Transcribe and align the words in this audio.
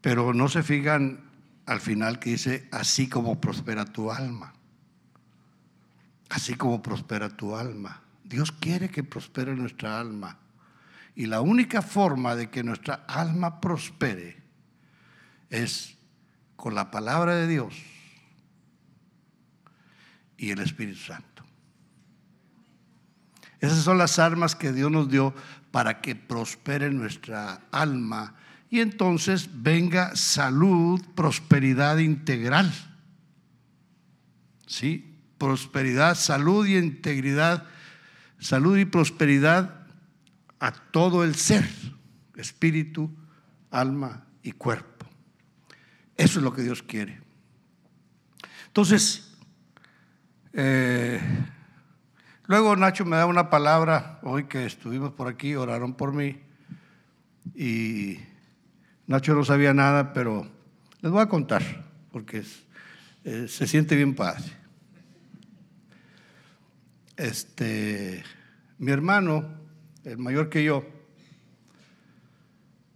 Pero 0.00 0.32
no 0.32 0.48
se 0.48 0.62
fijan 0.62 1.20
al 1.66 1.80
final 1.80 2.18
que 2.18 2.30
dice, 2.30 2.68
así 2.72 3.08
como 3.08 3.40
prospera 3.40 3.84
tu 3.84 4.10
alma. 4.10 4.54
Así 6.30 6.54
como 6.54 6.82
prospera 6.82 7.28
tu 7.28 7.56
alma. 7.56 8.02
Dios 8.24 8.52
quiere 8.52 8.88
que 8.90 9.04
prospere 9.04 9.54
nuestra 9.54 9.98
alma. 9.98 10.38
Y 11.14 11.26
la 11.26 11.40
única 11.40 11.82
forma 11.82 12.36
de 12.36 12.48
que 12.50 12.62
nuestra 12.62 13.04
alma 13.08 13.60
prospere 13.60 14.36
es 15.50 15.96
con 16.56 16.74
la 16.74 16.90
palabra 16.90 17.34
de 17.34 17.46
Dios 17.46 17.74
y 20.36 20.50
el 20.50 20.60
Espíritu 20.60 21.00
Santo. 21.00 21.44
Esas 23.60 23.78
son 23.78 23.98
las 23.98 24.18
armas 24.18 24.54
que 24.54 24.72
Dios 24.72 24.90
nos 24.90 25.10
dio 25.10 25.34
para 25.70 26.00
que 26.00 26.14
prospere 26.14 26.90
nuestra 26.90 27.62
alma 27.72 28.34
y 28.70 28.80
entonces 28.80 29.48
venga 29.52 30.14
salud, 30.14 31.02
prosperidad 31.14 31.98
integral. 31.98 32.72
¿Sí? 34.66 35.16
Prosperidad, 35.38 36.14
salud 36.14 36.66
y 36.66 36.76
integridad, 36.76 37.64
salud 38.38 38.76
y 38.76 38.84
prosperidad 38.84 39.86
a 40.60 40.72
todo 40.72 41.24
el 41.24 41.34
ser, 41.34 41.66
espíritu, 42.36 43.10
alma 43.70 44.26
y 44.42 44.52
cuerpo. 44.52 45.06
Eso 46.16 46.40
es 46.40 46.44
lo 46.44 46.52
que 46.52 46.62
Dios 46.62 46.82
quiere. 46.82 47.20
Entonces, 48.66 49.32
eh, 50.52 51.20
luego 52.46 52.76
Nacho 52.76 53.04
me 53.06 53.16
da 53.16 53.26
una 53.26 53.48
palabra, 53.48 54.18
hoy 54.22 54.44
que 54.44 54.66
estuvimos 54.66 55.12
por 55.12 55.28
aquí, 55.28 55.54
oraron 55.54 55.94
por 55.94 56.12
mí, 56.12 56.40
y 57.54 58.18
Nacho 59.08 59.34
no 59.34 59.42
sabía 59.42 59.72
nada, 59.72 60.12
pero 60.12 60.46
les 61.00 61.10
voy 61.10 61.22
a 61.22 61.30
contar, 61.30 61.62
porque 62.12 62.42
eh, 63.24 63.46
se 63.48 63.66
siente 63.66 63.96
bien 63.96 64.14
padre. 64.14 64.44
Este, 67.16 68.22
mi 68.76 68.92
hermano, 68.92 69.48
el 70.04 70.18
mayor 70.18 70.50
que 70.50 70.62
yo, 70.62 70.84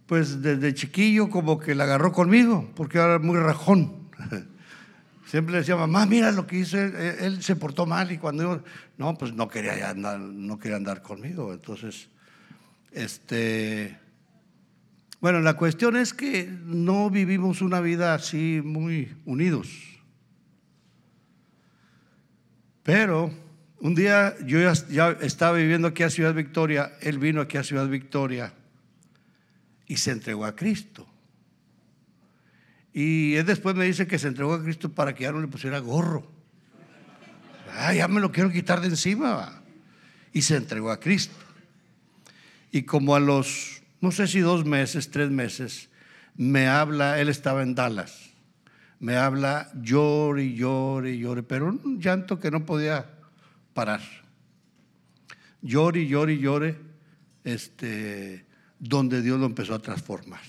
pues 0.05 0.43
desde 0.43 0.75
chiquillo 0.75 1.31
como 1.31 1.57
que 1.57 1.73
la 1.73 1.85
agarró 1.85 2.11
conmigo, 2.11 2.71
porque 2.75 2.99
era 2.99 3.17
muy 3.17 3.39
rajón. 3.39 4.11
Siempre 5.25 5.53
le 5.53 5.59
decía, 5.61 5.75
mamá, 5.75 6.05
mira 6.05 6.31
lo 6.31 6.45
que 6.45 6.57
hizo, 6.59 6.77
él, 6.77 7.41
se 7.41 7.55
portó 7.55 7.87
mal 7.87 8.11
y 8.11 8.19
cuando 8.19 8.43
yo, 8.43 8.63
no, 8.99 9.17
pues 9.17 9.33
no 9.33 9.47
quería 9.47 9.89
andar, 9.89 10.19
no 10.19 10.59
quería 10.59 10.77
andar 10.77 11.01
conmigo. 11.01 11.51
Entonces, 11.53 12.07
este, 12.91 14.02
bueno, 15.23 15.39
la 15.39 15.53
cuestión 15.53 15.95
es 15.95 16.13
que 16.13 16.49
no 16.65 17.09
vivimos 17.09 17.61
una 17.61 17.79
vida 17.79 18.13
así 18.13 18.59
muy 18.61 19.15
unidos. 19.23 19.69
Pero 22.83 23.33
un 23.79 23.95
día 23.95 24.35
yo 24.45 24.59
ya, 24.59 25.11
estaba 25.21 25.57
viviendo 25.57 25.87
aquí 25.87 26.03
a 26.03 26.09
Ciudad 26.09 26.33
Victoria, 26.33 26.91
él 26.99 27.19
vino 27.19 27.39
aquí 27.39 27.55
a 27.55 27.63
Ciudad 27.63 27.87
Victoria 27.87 28.53
y 29.87 29.95
se 29.95 30.11
entregó 30.11 30.43
a 30.43 30.57
Cristo. 30.57 31.07
Y 32.91 33.35
él 33.35 33.45
después 33.45 33.77
me 33.77 33.85
dice 33.85 34.05
que 34.05 34.19
se 34.19 34.27
entregó 34.27 34.55
a 34.55 34.61
Cristo 34.61 34.91
para 34.91 35.15
que 35.15 35.23
ya 35.23 35.31
no 35.31 35.39
le 35.39 35.47
pusiera 35.47 35.79
gorro. 35.79 36.29
Ah, 37.71 37.93
ya 37.93 38.09
me 38.09 38.19
lo 38.19 38.33
quiero 38.33 38.51
quitar 38.51 38.81
de 38.81 38.87
encima. 38.87 39.63
Y 40.33 40.41
se 40.41 40.57
entregó 40.57 40.91
a 40.91 40.99
Cristo. 40.99 41.37
Y 42.73 42.81
como 42.81 43.15
a 43.15 43.21
los, 43.21 43.82
no 44.03 44.11
sé 44.11 44.27
si 44.27 44.41
dos 44.41 44.65
meses, 44.65 45.11
tres 45.11 45.31
meses, 45.31 45.89
me 46.35 46.67
habla, 46.67 47.21
él 47.21 47.29
estaba 47.29 47.63
en 47.63 47.73
Dallas, 47.73 48.31
me 48.99 49.15
habla, 49.15 49.71
llore 49.81 50.43
y 50.43 50.55
llore 50.55 51.17
llore, 51.17 51.41
pero 51.41 51.67
un 51.67 52.01
llanto 52.01 52.37
que 52.37 52.51
no 52.51 52.65
podía 52.65 53.09
parar. 53.73 54.01
Llore 55.61 56.01
y 56.01 56.09
llore 56.09 56.37
llore, 56.37 56.77
este, 57.45 58.45
donde 58.77 59.21
Dios 59.21 59.39
lo 59.39 59.45
empezó 59.45 59.73
a 59.73 59.79
transformar. 59.79 60.41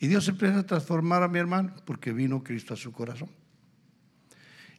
Y 0.00 0.06
Dios 0.06 0.26
empieza 0.28 0.60
a 0.60 0.66
transformar 0.66 1.22
a 1.22 1.28
mi 1.28 1.38
hermano 1.38 1.74
porque 1.84 2.14
vino 2.14 2.42
Cristo 2.42 2.72
a 2.72 2.78
su 2.78 2.92
corazón. 2.92 3.28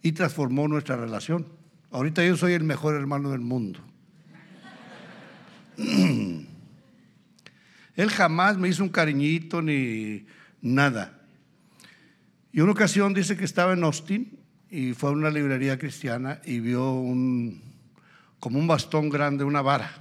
Y 0.02 0.14
transformó 0.14 0.68
nuestra 0.68 0.96
relación. 0.96 1.46
Ahorita 1.92 2.26
yo 2.26 2.36
soy 2.36 2.54
el 2.54 2.64
mejor 2.64 2.96
hermano 2.96 3.30
del 3.30 3.42
mundo. 3.42 3.80
Él 7.96 8.10
jamás 8.10 8.58
me 8.58 8.68
hizo 8.68 8.84
un 8.84 8.90
cariñito 8.90 9.62
ni 9.62 10.26
nada. 10.62 11.22
Y 12.52 12.62
una 12.62 12.72
ocasión 12.72 13.14
dice 13.14 13.38
que 13.38 13.46
estaba 13.46 13.74
en 13.74 13.84
Austin 13.84 14.40
y 14.70 14.94
fue 14.94 15.10
a 15.10 15.14
una 15.14 15.30
librería 15.30 15.78
cristiana 15.78 16.42
y 16.46 16.60
vio 16.60 16.94
un, 16.94 17.62
como 18.40 18.60
un 18.60 18.68
bastón 18.68 19.10
grande, 19.10 19.44
una 19.44 19.62
vara, 19.62 19.92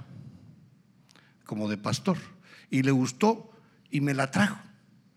como 1.45 1.69
de 1.69 1.77
pastor. 1.77 2.17
Y 2.69 2.83
le 2.83 2.91
gustó 2.91 3.51
y 3.89 4.01
me 4.01 4.13
la 4.13 4.31
trajo 4.31 4.59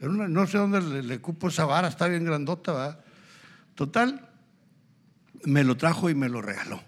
no 0.07 0.47
sé 0.47 0.59
dónde 0.59 0.81
le, 0.81 1.21
cupo 1.21 1.49
esa 1.49 1.65
vara, 1.65 1.89
está 1.89 2.07
bien 2.07 2.25
grandota, 2.25 2.73
¿verdad? 2.73 3.05
Total, 3.75 4.29
me 5.45 5.65
lo 5.65 5.77
trajo 5.77 6.09
y 6.11 6.15
me 6.15 6.29
lo 6.29 6.41
regaló. 6.41 6.81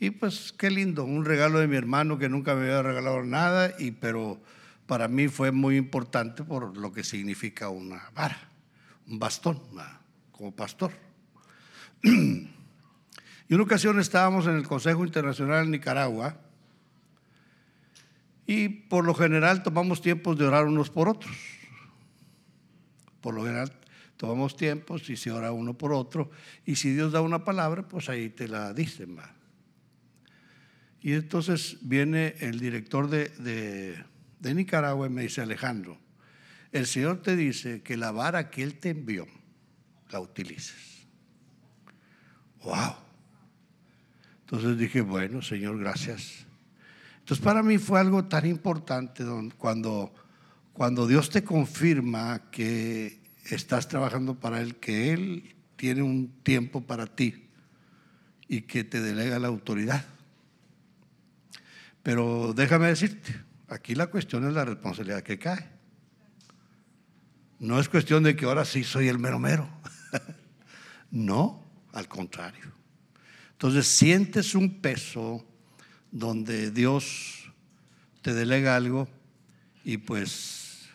Y 0.00 0.10
pues 0.10 0.52
qué 0.56 0.70
lindo, 0.70 1.04
un 1.04 1.24
regalo 1.24 1.58
de 1.58 1.66
mi 1.66 1.76
hermano 1.76 2.18
que 2.18 2.28
nunca 2.28 2.54
me 2.54 2.62
había 2.62 2.82
regalado 2.82 3.24
nada, 3.24 3.74
y, 3.78 3.90
pero 3.90 4.40
para 4.86 5.08
mí 5.08 5.28
fue 5.28 5.50
muy 5.50 5.76
importante 5.76 6.44
por 6.44 6.76
lo 6.76 6.92
que 6.92 7.02
significa 7.02 7.68
una 7.68 8.10
vara, 8.14 8.38
un 9.08 9.18
bastón, 9.18 9.60
como 10.32 10.54
pastor. 10.54 10.92
Y 13.50 13.54
una 13.54 13.62
ocasión 13.62 13.98
estábamos 13.98 14.46
en 14.46 14.56
el 14.56 14.68
Consejo 14.68 15.06
Internacional 15.06 15.64
en 15.64 15.70
Nicaragua 15.70 16.36
y 18.46 18.68
por 18.68 19.06
lo 19.06 19.14
general 19.14 19.62
tomamos 19.62 20.02
tiempos 20.02 20.36
de 20.36 20.46
orar 20.46 20.66
unos 20.66 20.90
por 20.90 21.08
otros. 21.08 21.34
Por 23.22 23.32
lo 23.32 23.44
general 23.44 23.72
tomamos 24.18 24.54
tiempos 24.54 25.08
y 25.08 25.16
se 25.16 25.30
ora 25.30 25.50
uno 25.52 25.72
por 25.72 25.94
otro. 25.94 26.30
Y 26.66 26.76
si 26.76 26.92
Dios 26.92 27.12
da 27.12 27.22
una 27.22 27.42
palabra, 27.42 27.88
pues 27.88 28.10
ahí 28.10 28.28
te 28.28 28.48
la 28.48 28.74
dicen. 28.74 29.16
Y 31.00 31.12
entonces 31.12 31.78
viene 31.82 32.34
el 32.40 32.58
director 32.58 33.08
de, 33.08 33.28
de, 34.40 34.54
Nicaragua 34.54 35.06
y 35.06 35.10
me 35.10 35.22
dice, 35.22 35.40
Alejandro, 35.40 35.98
el 36.72 36.86
Señor 36.86 37.22
te 37.22 37.36
dice 37.36 37.82
que 37.82 37.96
la 37.96 38.10
vara 38.10 38.50
que 38.50 38.62
Él 38.62 38.74
te 38.78 38.90
envió, 38.90 39.26
la 40.10 40.20
utilices. 40.20 41.06
¡Wow! 42.62 42.94
Entonces 44.40 44.78
dije, 44.78 45.00
bueno, 45.02 45.40
Señor, 45.42 45.78
gracias. 45.78 46.46
Entonces 47.20 47.44
para 47.44 47.62
mí 47.62 47.78
fue 47.78 48.00
algo 48.00 48.24
tan 48.24 48.46
importante 48.46 49.22
cuando, 49.56 50.12
cuando 50.72 51.06
Dios 51.06 51.30
te 51.30 51.44
confirma 51.44 52.50
que 52.50 53.20
estás 53.44 53.86
trabajando 53.88 54.34
para 54.34 54.60
Él, 54.60 54.76
que 54.76 55.12
Él 55.12 55.54
tiene 55.76 56.02
un 56.02 56.28
tiempo 56.42 56.80
para 56.80 57.06
ti 57.06 57.46
y 58.48 58.62
que 58.62 58.82
te 58.84 59.00
delega 59.00 59.38
la 59.38 59.48
autoridad. 59.48 60.04
Pero 62.02 62.52
déjame 62.54 62.88
decirte, 62.88 63.34
aquí 63.68 63.94
la 63.94 64.06
cuestión 64.06 64.46
es 64.46 64.54
la 64.54 64.64
responsabilidad 64.64 65.22
que 65.22 65.38
cae. 65.38 65.68
No 67.58 67.80
es 67.80 67.88
cuestión 67.88 68.22
de 68.22 68.36
que 68.36 68.44
ahora 68.44 68.64
sí 68.64 68.84
soy 68.84 69.08
el 69.08 69.18
mero 69.18 69.38
mero. 69.38 69.68
no, 71.10 71.64
al 71.92 72.08
contrario. 72.08 72.72
Entonces 73.52 73.88
sientes 73.88 74.54
un 74.54 74.80
peso 74.80 75.44
donde 76.12 76.70
Dios 76.70 77.52
te 78.22 78.32
delega 78.32 78.76
algo 78.76 79.08
y 79.84 79.96
pues 79.96 80.88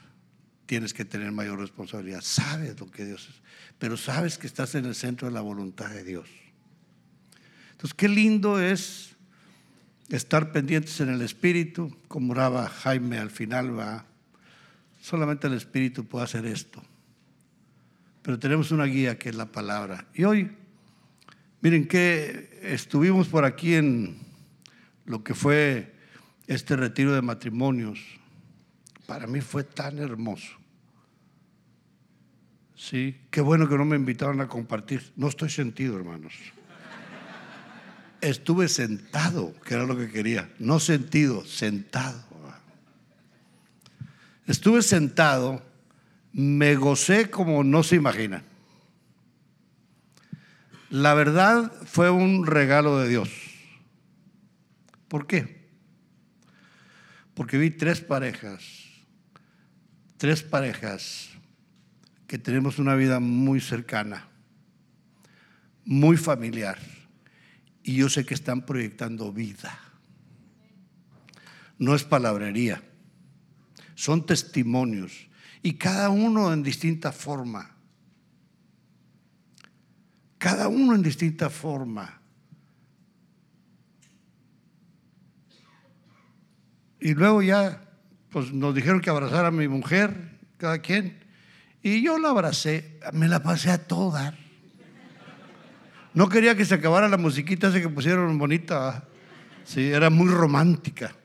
tienes 0.65 0.93
que 0.93 1.03
tener 1.03 1.31
mayor 1.31 1.59
responsabilidad. 1.59 2.21
Sabes 2.21 2.79
lo 2.79 2.89
que 2.89 3.05
Dios 3.05 3.27
es, 3.29 3.41
pero 3.77 3.97
sabes 3.97 4.37
que 4.37 4.47
estás 4.47 4.75
en 4.75 4.85
el 4.85 4.95
centro 4.95 5.27
de 5.27 5.33
la 5.33 5.41
voluntad 5.41 5.89
de 5.89 6.03
Dios. 6.03 6.29
Entonces, 7.71 7.93
qué 7.93 8.07
lindo 8.07 8.61
es 8.61 9.12
estar 10.09 10.51
pendientes 10.51 10.99
en 10.99 11.09
el 11.09 11.21
Espíritu, 11.21 11.95
como 12.07 12.33
oraba 12.33 12.67
Jaime 12.67 13.17
al 13.17 13.31
final, 13.31 13.77
va. 13.77 14.05
Solamente 15.01 15.47
el 15.47 15.53
Espíritu 15.53 16.05
puede 16.05 16.25
hacer 16.25 16.45
esto. 16.45 16.81
Pero 18.21 18.39
tenemos 18.39 18.71
una 18.71 18.85
guía 18.85 19.17
que 19.17 19.29
es 19.29 19.35
la 19.35 19.51
palabra. 19.51 20.07
Y 20.13 20.23
hoy, 20.23 20.51
miren 21.61 21.87
que 21.87 22.59
estuvimos 22.63 23.27
por 23.27 23.43
aquí 23.45 23.75
en 23.75 24.17
lo 25.05 25.23
que 25.23 25.33
fue 25.33 25.93
este 26.47 26.75
retiro 26.75 27.13
de 27.13 27.21
matrimonios, 27.21 27.99
para 29.05 29.27
mí 29.27 29.41
fue 29.41 29.63
tan 29.63 29.99
hermoso. 29.99 30.51
Sí, 32.75 33.15
qué 33.29 33.41
bueno 33.41 33.67
que 33.69 33.77
no 33.77 33.85
me 33.85 33.95
invitaron 33.95 34.41
a 34.41 34.47
compartir. 34.47 35.13
No 35.15 35.27
estoy 35.27 35.49
sentido, 35.49 35.95
hermanos. 35.95 36.33
Estuve 38.23 38.69
sentado, 38.69 39.53
que 39.65 39.73
era 39.73 39.83
lo 39.83 39.97
que 39.97 40.09
quería. 40.09 40.49
No 40.57 40.79
sentido, 40.79 41.43
sentado. 41.45 42.23
estuve 44.47 44.81
sentado, 44.81 45.61
me 46.31 46.75
gocé 46.75 47.29
como 47.29 47.65
no 47.65 47.83
se 47.83 47.97
imagina. 47.97 48.41
La 50.89 51.13
verdad 51.15 51.69
fue 51.85 52.11
un 52.11 52.47
regalo 52.47 52.97
de 52.97 53.09
Dios. 53.09 53.29
¿Por 55.09 55.27
qué? 55.27 55.67
Porque 57.33 57.57
vi 57.57 57.71
tres 57.71 57.99
parejas, 57.99 58.63
tres 60.15 60.43
parejas 60.43 61.29
que 62.25 62.37
tenemos 62.37 62.79
una 62.79 62.95
vida 62.95 63.19
muy 63.19 63.59
cercana, 63.59 64.29
muy 65.83 66.15
familiar, 66.15 66.79
y 67.83 67.95
yo 67.95 68.09
sé 68.09 68.25
que 68.25 68.33
están 68.33 68.65
proyectando 68.65 69.31
vida. 69.31 69.77
No 71.77 71.95
es 71.95 72.03
palabrería, 72.03 72.83
son 73.95 74.25
testimonios, 74.25 75.27
y 75.61 75.73
cada 75.73 76.09
uno 76.09 76.51
en 76.53 76.63
distinta 76.63 77.11
forma 77.11 77.73
cada 80.43 80.67
uno 80.67 80.93
en 80.93 81.01
distinta 81.01 81.49
forma. 81.49 82.19
Y 86.99 87.13
luego 87.13 87.41
ya, 87.41 87.81
pues 88.29 88.51
nos 88.51 88.75
dijeron 88.75 88.99
que 88.99 89.09
abrazara 89.09 89.47
a 89.47 89.51
mi 89.51 89.69
mujer, 89.69 90.37
cada 90.57 90.79
quien, 90.79 91.17
y 91.81 92.03
yo 92.03 92.19
la 92.19 92.31
abracé, 92.31 92.99
me 93.13 93.29
la 93.29 93.41
pasé 93.41 93.71
a 93.71 93.87
toda. 93.87 94.37
No 96.13 96.29
quería 96.29 96.55
que 96.55 96.65
se 96.65 96.75
acabara 96.75 97.07
la 97.07 97.17
musiquita 97.17 97.69
esa 97.69 97.81
que 97.81 97.89
pusieron 97.89 98.37
bonita. 98.37 99.07
Sí, 99.65 99.91
era 99.91 100.09
muy 100.09 100.29
romántica. 100.29 101.15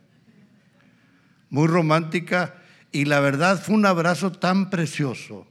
Muy 1.50 1.66
romántica. 1.66 2.54
Y 2.90 3.04
la 3.04 3.20
verdad 3.20 3.60
fue 3.62 3.74
un 3.74 3.86
abrazo 3.86 4.32
tan 4.32 4.70
precioso. 4.70 5.46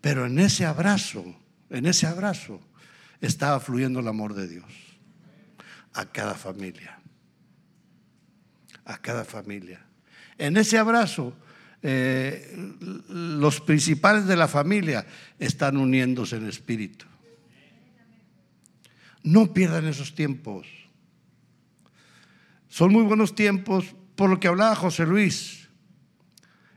Pero 0.00 0.26
en 0.26 0.38
ese 0.38 0.66
abrazo 0.66 1.24
en 1.70 1.86
ese 1.86 2.06
abrazo 2.06 2.60
estaba 3.20 3.60
fluyendo 3.60 4.00
el 4.00 4.08
amor 4.08 4.34
de 4.34 4.48
Dios 4.48 4.64
a 5.94 6.06
cada 6.06 6.34
familia. 6.34 6.98
A 8.84 8.98
cada 8.98 9.24
familia. 9.24 9.84
En 10.38 10.56
ese 10.56 10.78
abrazo, 10.78 11.34
eh, 11.82 12.56
los 13.08 13.60
principales 13.60 14.26
de 14.26 14.36
la 14.36 14.48
familia 14.48 15.04
están 15.38 15.76
uniéndose 15.76 16.36
en 16.36 16.48
espíritu. 16.48 17.06
No 19.22 19.52
pierdan 19.52 19.86
esos 19.86 20.14
tiempos. 20.14 20.66
Son 22.68 22.92
muy 22.92 23.02
buenos 23.02 23.34
tiempos, 23.34 23.94
por 24.14 24.30
lo 24.30 24.40
que 24.40 24.48
hablaba 24.48 24.74
José 24.76 25.06
Luis. 25.06 25.68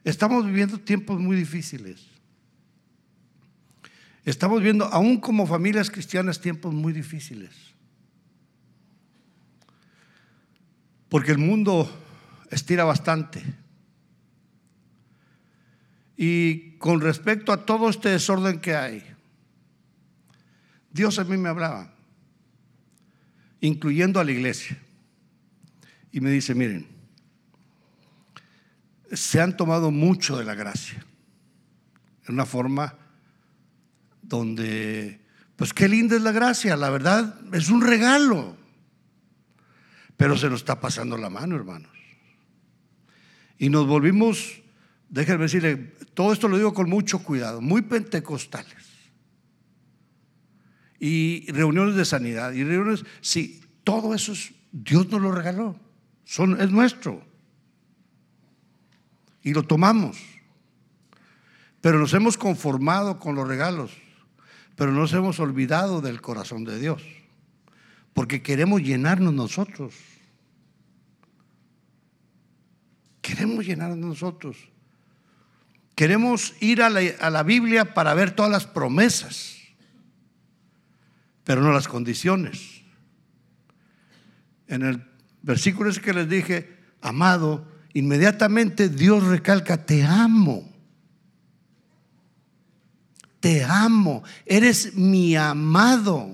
Estamos 0.04 0.46
viviendo 0.46 0.80
tiempos 0.80 1.20
muy 1.20 1.36
difíciles. 1.36 2.08
Estamos 4.24 4.62
viendo, 4.62 4.86
aún 4.86 5.18
como 5.18 5.48
familias 5.48 5.90
cristianas, 5.90 6.42
tiempos 6.42 6.74
muy 6.74 6.94
difíciles. 6.94 7.52
Porque 11.10 11.32
el 11.32 11.40
mundo 11.40 11.90
estira 12.52 12.84
bastante. 12.84 13.44
Y 16.16 16.78
con 16.78 17.02
respecto 17.02 17.52
a 17.52 17.66
todo 17.66 17.90
este 17.90 18.10
desorden 18.10 18.60
que 18.60 18.76
hay, 18.76 19.04
Dios 20.92 21.18
a 21.18 21.24
mí 21.24 21.38
me 21.38 21.50
hablaba, 21.50 21.94
incluyendo 23.62 24.20
a 24.20 24.24
la 24.24 24.32
iglesia. 24.32 24.78
Y 26.12 26.20
me 26.20 26.30
dice, 26.30 26.54
miren, 26.54 26.88
se 29.14 29.40
han 29.40 29.56
tomado 29.56 29.92
mucho 29.92 30.38
de 30.38 30.44
la 30.44 30.56
gracia, 30.56 31.06
en 32.28 32.34
una 32.34 32.46
forma 32.46 32.98
donde, 34.22 35.22
pues 35.56 35.74
qué 35.74 35.88
linda 35.88 36.16
es 36.16 36.22
la 36.22 36.32
gracia, 36.32 36.76
la 36.76 36.90
verdad 36.90 37.40
es 37.54 37.70
un 37.70 37.82
regalo, 37.82 38.58
pero 40.18 40.38
se 40.38 40.50
nos 40.50 40.62
está 40.62 40.80
pasando 40.80 41.18
la 41.18 41.30
mano, 41.30 41.56
hermanos. 41.56 41.92
Y 43.58 43.70
nos 43.70 43.88
volvimos, 43.88 44.62
déjenme 45.10 45.44
decirle, 45.44 45.78
todo 46.14 46.34
esto 46.34 46.48
lo 46.48 46.58
digo 46.58 46.74
con 46.74 46.90
mucho 46.90 47.20
cuidado, 47.24 47.62
muy 47.62 47.84
pentecostales. 47.84 48.91
Y 51.02 51.52
reuniones 51.52 51.96
de 51.96 52.06
sanidad, 52.06 52.54
y 52.54 52.64
reuniones, 52.64 53.04
sí, 53.20 53.60
todo 53.84 54.14
eso 54.14 54.32
es, 54.32 54.54
Dios 54.72 55.10
nos 55.10 55.20
lo 55.20 55.34
regaló, 55.34 55.76
son, 56.24 56.62
es 56.62 56.72
nuestro. 56.72 57.22
Y 59.44 59.54
lo 59.54 59.64
tomamos. 59.64 60.18
Pero 61.82 61.98
nos 61.98 62.14
hemos 62.14 62.38
conformado 62.38 63.20
con 63.20 63.36
los 63.36 63.48
regalos 63.48 63.92
pero 64.82 64.94
nos 64.94 65.14
hemos 65.14 65.40
olvidado 65.40 66.02
del 66.02 66.22
corazón 66.22 66.64
de 66.64 66.80
Dios, 66.80 67.04
porque 68.14 68.42
queremos 68.42 68.82
llenarnos 68.82 69.32
nosotros. 69.32 69.94
Queremos 73.22 73.64
llenarnos 73.64 74.00
nosotros. 74.00 74.58
Queremos 75.94 76.56
ir 76.62 76.82
a 76.82 76.90
la, 76.90 77.44
Biblia 77.44 77.94
para 77.94 78.16
ver 78.16 78.32
todas 78.32 78.52
las 78.52 78.66
promesas, 78.66 79.58
pero 81.52 81.64
no 81.64 81.74
las 81.74 81.90
condiciones. 81.90 82.82
En 84.68 84.84
el 84.84 85.04
versículo 85.42 85.90
ese 85.90 86.00
que 86.00 86.14
les 86.14 86.30
dije, 86.30 86.78
amado, 87.02 87.68
inmediatamente 87.94 88.88
Dios 88.88 89.26
recalca, 89.26 89.86
te 89.86 90.04
amo 90.04 90.72
te 93.42 93.64
amo, 93.64 94.24
eres 94.46 94.94
mi 94.94 95.36
amado. 95.36 96.30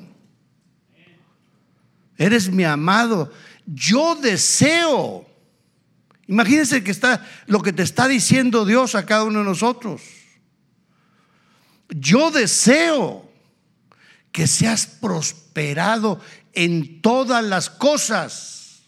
Eres 2.18 2.52
mi 2.52 2.66
amado. 2.66 3.32
Yo 3.66 4.16
deseo. 4.16 5.26
Imagínense 6.28 6.84
que 6.84 6.92
está 6.92 7.26
lo 7.46 7.62
que 7.62 7.72
te 7.72 7.84
está 7.84 8.10
diciendo 8.10 8.66
Dios 8.66 8.94
a 8.94 9.06
cada 9.06 9.24
uno 9.24 9.40
de 9.40 9.46
nosotros. 9.46 10.02
Yo 11.90 12.30
deseo 12.30 13.27
que 14.38 14.46
seas 14.46 14.86
prosperado 14.86 16.22
en 16.54 17.02
todas 17.02 17.44
las 17.44 17.72
cosas. 17.72 18.84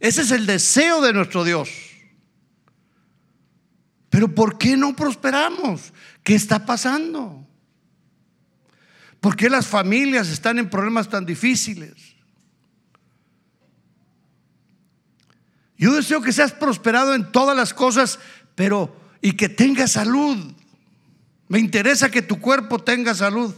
Ese 0.00 0.22
es 0.22 0.32
el 0.32 0.46
deseo 0.46 1.00
de 1.00 1.12
nuestro 1.12 1.44
Dios. 1.44 1.70
Pero 4.08 4.34
¿por 4.34 4.58
qué 4.58 4.76
no 4.76 4.96
prosperamos? 4.96 5.92
¿Qué 6.24 6.34
está 6.34 6.66
pasando? 6.66 7.46
¿Por 9.20 9.36
qué 9.36 9.48
las 9.48 9.68
familias 9.68 10.28
están 10.28 10.58
en 10.58 10.68
problemas 10.68 11.08
tan 11.08 11.24
difíciles? 11.24 11.94
Yo 15.78 15.94
deseo 15.94 16.20
que 16.20 16.32
seas 16.32 16.50
prosperado 16.50 17.14
en 17.14 17.30
todas 17.30 17.56
las 17.56 17.74
cosas, 17.74 18.18
pero 18.56 19.00
y 19.22 19.34
que 19.34 19.48
tengas 19.48 19.92
salud. 19.92 20.52
Me 21.50 21.58
interesa 21.58 22.10
que 22.10 22.22
tu 22.22 22.40
cuerpo 22.40 22.78
tenga 22.78 23.14
salud. 23.14 23.54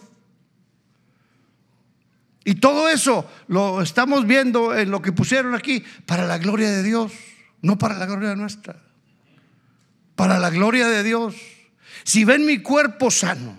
Y 2.45 2.57
todo 2.57 2.89
eso 2.89 3.31
lo 3.47 3.81
estamos 3.81 4.27
viendo 4.27 4.77
en 4.77 4.91
lo 4.91 5.01
que 5.01 5.13
pusieron 5.13 5.55
aquí 5.55 5.85
para 6.07 6.27
la 6.27 6.39
gloria 6.39 6.73
de 6.73 6.83
Dios, 6.83 7.13
no 7.61 7.79
para 7.79 7.97
la 7.97 8.07
gloria 8.07 8.35
nuestra 8.35 8.83
para 10.23 10.39
la 10.39 10.51
gloria 10.51 10.87
de 10.87 11.03
Dios. 11.03 11.35
Si 12.05 12.25
ven 12.25 12.47
mi 12.47 12.59
cuerpo 12.59 13.11
sano, 13.11 13.59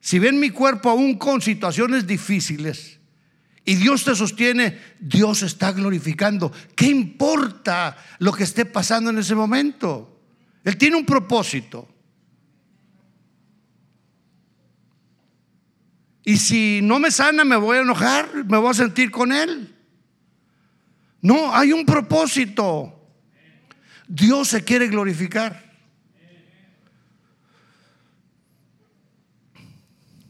si 0.00 0.18
ven 0.18 0.40
mi 0.40 0.50
cuerpo 0.50 0.90
aún 0.90 1.16
con 1.16 1.40
situaciones 1.40 2.06
difíciles 2.06 2.98
y 3.64 3.76
Dios 3.76 4.04
te 4.04 4.14
sostiene, 4.14 4.78
Dios 4.98 5.42
está 5.42 5.70
glorificando. 5.70 6.52
¿Qué 6.74 6.86
importa 6.86 7.96
lo 8.18 8.32
que 8.32 8.42
esté 8.42 8.64
pasando 8.66 9.10
en 9.10 9.18
ese 9.18 9.36
momento? 9.36 10.20
Él 10.64 10.76
tiene 10.76 10.96
un 10.96 11.06
propósito. 11.06 11.88
Y 16.24 16.38
si 16.38 16.80
no 16.82 16.98
me 16.98 17.10
sana, 17.10 17.44
me 17.44 17.56
voy 17.56 17.76
a 17.76 17.82
enojar, 17.82 18.46
me 18.46 18.56
voy 18.56 18.70
a 18.70 18.74
sentir 18.74 19.10
con 19.10 19.30
Él. 19.30 19.74
No, 21.20 21.54
hay 21.54 21.72
un 21.72 21.84
propósito. 21.84 23.10
Dios 24.08 24.48
se 24.48 24.64
quiere 24.64 24.88
glorificar. 24.88 25.62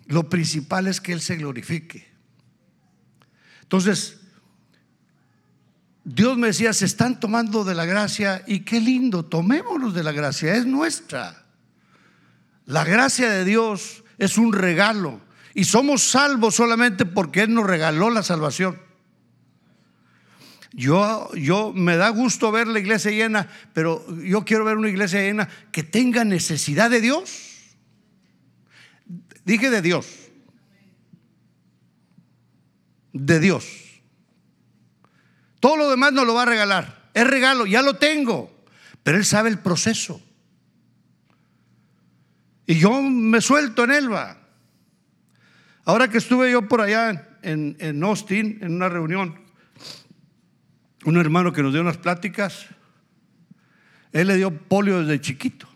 Lo 0.07 0.29
principal 0.29 0.89
es 0.89 1.01
que 1.01 1.13
Él 1.13 1.21
se 1.21 1.37
glorifique. 1.37 2.13
Entonces, 3.63 4.21
Dios 6.03 6.37
me 6.37 6.49
decía, 6.49 6.73
se 6.73 6.85
están 6.85 7.19
tomando 7.21 7.65
de 7.65 7.75
la 7.75 7.87
gracia 7.87 8.43
y 8.47 8.61
qué 8.61 8.81
lindo, 8.81 9.25
tomémonos 9.25 9.95
de 9.95 10.03
la 10.03 10.13
gracia, 10.13 10.55
es 10.55 10.67
nuestra. 10.67 11.47
La 12.67 12.85
gracia 12.85 13.31
de 13.31 13.45
Dios 13.45 14.05
es 14.19 14.37
un 14.39 14.53
regalo 14.53 15.24
y 15.55 15.65
somos 15.65 16.03
salvos 16.03 16.57
solamente 16.57 17.07
porque 17.07 17.43
Él 17.43 17.55
nos 17.55 17.67
regaló 17.67 18.11
la 18.11 18.23
salvación. 18.23 18.81
Yo, 20.73 21.33
yo 21.35 21.73
me 21.73 21.97
da 21.97 22.09
gusto 22.09 22.51
ver 22.51 22.67
la 22.67 22.81
iglesia 22.81 23.13
llena, 23.13 23.49
pero 23.73 24.05
yo 24.21 24.45
quiero 24.45 24.65
ver 24.65 24.77
una 24.77 24.89
iglesia 24.89 25.21
llena 25.21 25.49
que 25.71 25.85
tenga 25.85 26.25
necesidad 26.25 26.91
de 26.91 27.01
Dios. 27.01 27.77
Dije 29.45 29.71
de 29.71 29.83
Dios. 29.83 30.07
De 33.13 33.39
Dios. 33.39 33.65
Todo 35.61 35.77
lo 35.77 35.89
demás 35.89 36.13
no 36.13 36.25
lo 36.25 36.35
va 36.35 36.43
a 36.43 36.47
regalar. 36.47 37.11
Es 37.15 37.25
regalo, 37.25 37.67
ya 37.67 37.81
lo 37.81 37.95
tengo. 37.95 38.51
Pero 39.05 39.19
Él 39.19 39.25
sabe 39.25 39.51
el 39.51 39.61
proceso. 39.61 40.21
Y 42.67 42.79
yo 42.79 43.01
me 43.01 43.41
suelto 43.41 43.85
en 43.85 43.93
él, 43.93 44.13
va. 44.13 44.44
Ahora 45.85 46.09
que 46.09 46.19
estuve 46.19 46.50
yo 46.50 46.67
por 46.67 46.81
allá 46.81 47.38
en, 47.43 47.76
en 47.79 48.03
Austin, 48.03 48.59
en 48.62 48.75
una 48.75 48.88
reunión, 48.88 49.38
un 51.05 51.17
hermano 51.19 51.53
que 51.53 51.62
nos 51.62 51.73
dio 51.73 51.83
unas 51.83 51.99
pláticas, 51.99 52.67
él 54.12 54.29
le 54.29 54.37
dio 54.37 54.50
polio 54.50 55.00
desde 55.00 55.21
chiquito. 55.21 55.69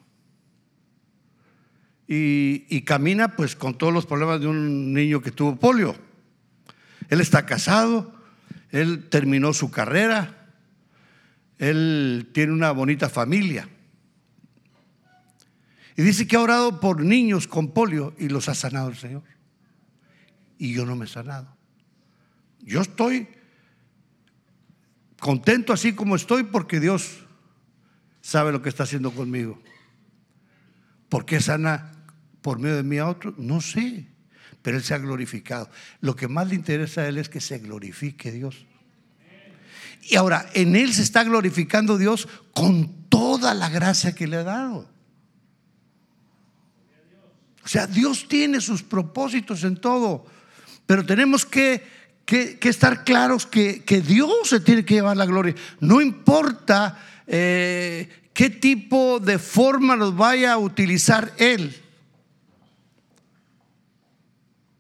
Y, 2.06 2.64
y, 2.70 2.82
camina 2.82 3.36
pues 3.36 3.54
con 3.54 3.76
todos 3.76 3.92
los 3.92 4.06
problemas 4.06 4.40
de 4.40 4.46
un 4.46 4.94
niño 4.94 5.20
que 5.20 5.30
tuvo 5.30 5.56
polio. 5.56 5.94
Él 7.10 7.20
está 7.20 7.44
casado, 7.44 8.14
él 8.70 9.08
terminó 9.10 9.52
su 9.52 9.70
carrera, 9.70 10.46
él 11.58 12.30
tiene 12.32 12.54
una 12.54 12.70
bonita 12.70 13.10
familia. 13.10 13.68
Y 15.96 16.02
dice 16.02 16.26
que 16.26 16.36
ha 16.36 16.40
orado 16.40 16.80
por 16.80 17.02
niños 17.02 17.46
con 17.46 17.72
polio 17.72 18.14
y 18.18 18.28
los 18.30 18.48
ha 18.48 18.54
sanado 18.54 18.88
el 18.88 18.96
Señor. 18.96 19.22
Y 20.58 20.72
yo 20.74 20.84
no 20.84 20.96
me 20.96 21.04
he 21.04 21.08
sanado. 21.08 21.56
Yo 22.60 22.80
estoy 22.80 23.28
contento 25.20 25.72
así 25.72 25.94
como 25.94 26.16
estoy 26.16 26.42
porque 26.44 26.80
Dios 26.80 27.24
sabe 28.20 28.52
lo 28.52 28.60
que 28.60 28.68
está 28.68 28.82
haciendo 28.82 29.12
conmigo. 29.12 29.60
¿Por 31.08 31.24
qué 31.24 31.40
sana 31.40 31.92
por 32.42 32.58
medio 32.58 32.76
de 32.76 32.82
mí 32.82 32.98
a 32.98 33.08
otro? 33.08 33.34
No 33.38 33.60
sé, 33.60 34.06
pero 34.62 34.76
Él 34.76 34.84
se 34.84 34.94
ha 34.94 34.98
glorificado. 34.98 35.70
Lo 36.00 36.14
que 36.14 36.28
más 36.28 36.48
le 36.48 36.54
interesa 36.54 37.02
a 37.02 37.08
Él 37.08 37.18
es 37.18 37.28
que 37.28 37.40
se 37.40 37.58
glorifique 37.58 38.32
Dios. 38.32 38.66
Y 40.02 40.16
ahora, 40.16 40.48
en 40.54 40.76
Él 40.76 40.92
se 40.92 41.02
está 41.02 41.24
glorificando 41.24 41.98
Dios 41.98 42.28
con 42.52 43.08
toda 43.08 43.54
la 43.54 43.68
gracia 43.68 44.14
que 44.14 44.26
le 44.26 44.36
ha 44.36 44.44
dado. 44.44 44.90
O 47.64 47.68
sea, 47.68 47.86
Dios 47.86 48.26
tiene 48.28 48.60
sus 48.60 48.82
propósitos 48.82 49.64
en 49.64 49.76
todo, 49.76 50.24
pero 50.88 51.06
tenemos 51.06 51.46
que 51.46 51.98
que, 52.28 52.58
estar 52.68 53.04
claros 53.04 53.46
que, 53.46 54.02
Dios 54.06 54.50
se 54.50 54.60
tiene 54.60 54.84
que 54.84 54.94
llevar 54.94 55.16
la 55.16 55.24
gloria. 55.24 55.54
No 55.80 56.02
importa 56.02 57.02
eh, 57.26 58.06
qué 58.34 58.50
tipo 58.50 59.18
de 59.18 59.38
forma 59.38 59.96
nos 59.96 60.14
vaya 60.14 60.52
a 60.52 60.58
utilizar 60.58 61.32
Él 61.38 61.74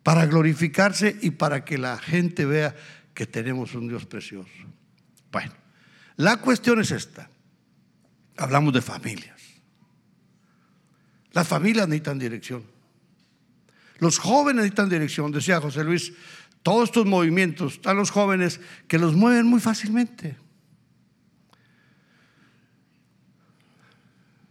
para 0.02 0.26
glorificarse 0.26 1.16
y 1.22 1.30
para 1.30 1.64
que 1.64 1.78
la 1.78 1.96
gente 1.96 2.44
vea 2.44 2.76
que 3.14 3.26
tenemos 3.26 3.74
un 3.74 3.88
Dios 3.88 4.04
precioso. 4.04 4.50
Bueno, 5.32 5.52
la 6.16 6.36
cuestión 6.36 6.80
es 6.80 6.90
esta. 6.90 7.30
Hablamos 8.36 8.74
de 8.74 8.82
familias. 8.82 9.40
Las 11.32 11.48
familias 11.48 11.88
necesitan 11.88 12.18
dirección. 12.18 12.62
Los 13.98 14.18
jóvenes 14.18 14.56
necesitan 14.56 14.88
dirección, 14.88 15.32
decía 15.32 15.60
José 15.60 15.84
Luis 15.84 16.12
todos 16.62 16.88
estos 16.88 17.06
movimientos, 17.06 17.74
están 17.74 17.96
los 17.96 18.10
jóvenes 18.10 18.60
que 18.86 18.98
los 18.98 19.14
mueven 19.14 19.46
muy 19.46 19.60
fácilmente. 19.60 20.36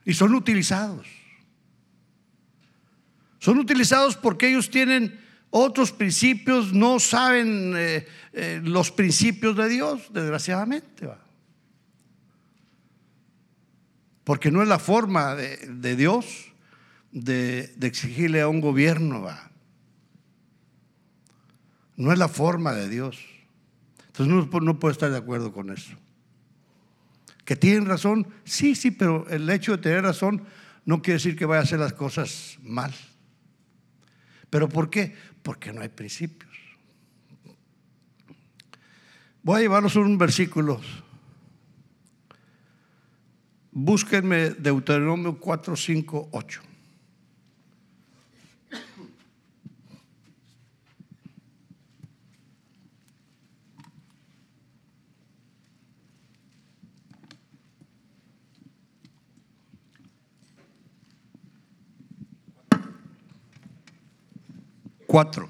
Y 0.05 0.13
son 0.13 0.33
utilizados. 0.33 1.05
Son 3.39 3.59
utilizados 3.59 4.15
porque 4.15 4.49
ellos 4.49 4.69
tienen 4.69 5.19
otros 5.49 5.91
principios, 5.91 6.73
no 6.73 6.99
saben 6.99 7.73
eh, 7.75 8.07
eh, 8.33 8.61
los 8.63 8.91
principios 8.91 9.55
de 9.55 9.69
Dios, 9.69 10.11
desgraciadamente. 10.11 11.09
Porque 14.23 14.51
no 14.51 14.61
es 14.61 14.67
la 14.67 14.79
forma 14.79 15.35
de, 15.35 15.95
Dios 15.95 16.51
de, 17.11 17.75
exigirle 17.81 18.41
a 18.41 18.47
un 18.47 18.61
gobierno. 18.61 19.21
¿va? 19.21 19.51
No 21.95 22.11
es 22.11 22.19
la 22.19 22.27
forma 22.27 22.73
de 22.73 22.89
Dios. 22.89 23.17
Entonces 24.07 24.33
no, 24.33 24.59
no 24.61 24.79
puedo 24.79 24.91
estar 24.91 25.11
de 25.11 25.17
acuerdo 25.17 25.51
con 25.51 25.71
eso. 25.71 25.95
¿Que 27.45 27.55
tienen 27.55 27.85
razón? 27.85 28.27
Sí, 28.43 28.75
sí, 28.75 28.91
pero 28.91 29.27
el 29.29 29.49
hecho 29.49 29.73
de 29.73 29.77
tener 29.77 30.03
razón 30.03 30.43
no 30.85 31.01
quiere 31.01 31.15
decir 31.15 31.35
que 31.35 31.45
vaya 31.45 31.61
a 31.61 31.63
hacer 31.63 31.79
las 31.79 31.93
cosas 31.93 32.57
mal. 32.61 32.93
¿Pero 34.49 34.69
por 34.69 34.89
qué? 34.89 35.15
Porque 35.43 35.71
no 35.71 35.81
hay 35.81 35.89
principios. 35.89 36.51
Voy 39.43 39.59
a 39.59 39.61
llevarlos 39.61 39.95
un 39.95 40.17
versículo. 40.17 40.81
Búsquenme 43.71 44.49
Deuteronomio 44.49 45.39
4, 45.39 45.75
5, 45.75 46.29
8. 46.31 46.61
Cuatro. 65.17 65.49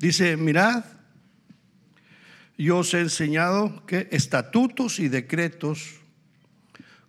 Dice, 0.00 0.36
mirad, 0.36 0.97
yo 2.64 2.78
os 2.78 2.92
he 2.92 3.00
enseñado 3.00 3.86
que 3.86 4.08
estatutos 4.10 4.98
y 4.98 5.08
decretos 5.08 6.00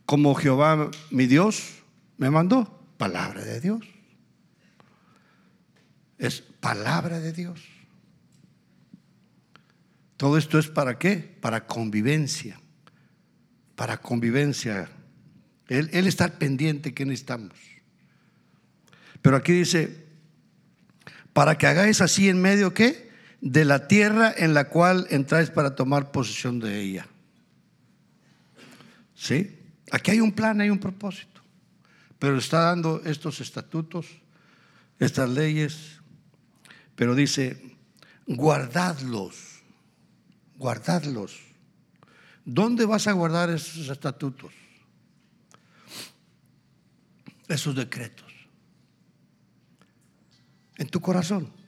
como 0.06 0.36
Jehová 0.36 0.92
mi 1.10 1.26
Dios 1.26 1.82
me 2.18 2.30
mandó. 2.30 2.80
Palabra 2.98 3.44
de 3.44 3.60
Dios. 3.60 3.82
Es 6.20 6.42
palabra 6.42 7.20
de 7.20 7.34
Dios. 7.34 7.62
Todo 10.18 10.38
esto 10.38 10.60
es 10.60 10.68
para 10.68 11.00
qué? 11.00 11.18
Para 11.18 11.66
convivencia. 11.66 12.60
Para 13.76 13.98
convivencia. 14.02 14.90
Él, 15.68 15.90
él 15.94 16.08
está 16.08 16.38
pendiente 16.38 16.94
que 16.94 17.06
necesitamos. 17.06 17.58
Pero 19.22 19.38
aquí 19.38 19.54
dice, 19.54 20.06
para 21.34 21.58
que 21.58 21.68
hagáis 21.68 22.02
así 22.02 22.30
en 22.30 22.42
medio 22.42 22.74
qué? 22.74 23.09
De 23.42 23.66
la 23.66 23.88
tierra 23.88 24.34
en 24.36 24.54
la 24.54 24.70
cual 24.70 25.08
entráis 25.10 25.50
para 25.50 25.76
tomar 25.76 26.12
posesión 26.12 26.60
de 26.60 26.80
ella. 26.82 27.08
¿Sí? 29.16 29.58
Aquí 29.92 30.12
hay 30.12 30.20
un 30.20 30.32
plan, 30.32 30.62
hay 30.62 30.70
un 30.70 30.80
propósito. 30.80 31.42
Pero 32.20 32.38
está 32.38 32.62
dando 32.62 33.02
estos 33.06 33.40
estatutos, 33.42 34.08
estas 35.00 35.30
leyes, 35.30 36.00
pero 36.96 37.16
dice, 37.16 37.78
guardadlos, 38.28 39.62
guardadlos. 40.58 41.40
¿Dónde 42.44 42.86
vas 42.86 43.08
a 43.08 43.14
guardar 43.14 43.50
esos 43.50 43.90
estatutos? 43.90 44.52
Esos 47.48 47.76
decretos. 47.76 48.28
En 50.78 50.88
tu 50.88 51.00
corazón. 51.00 51.59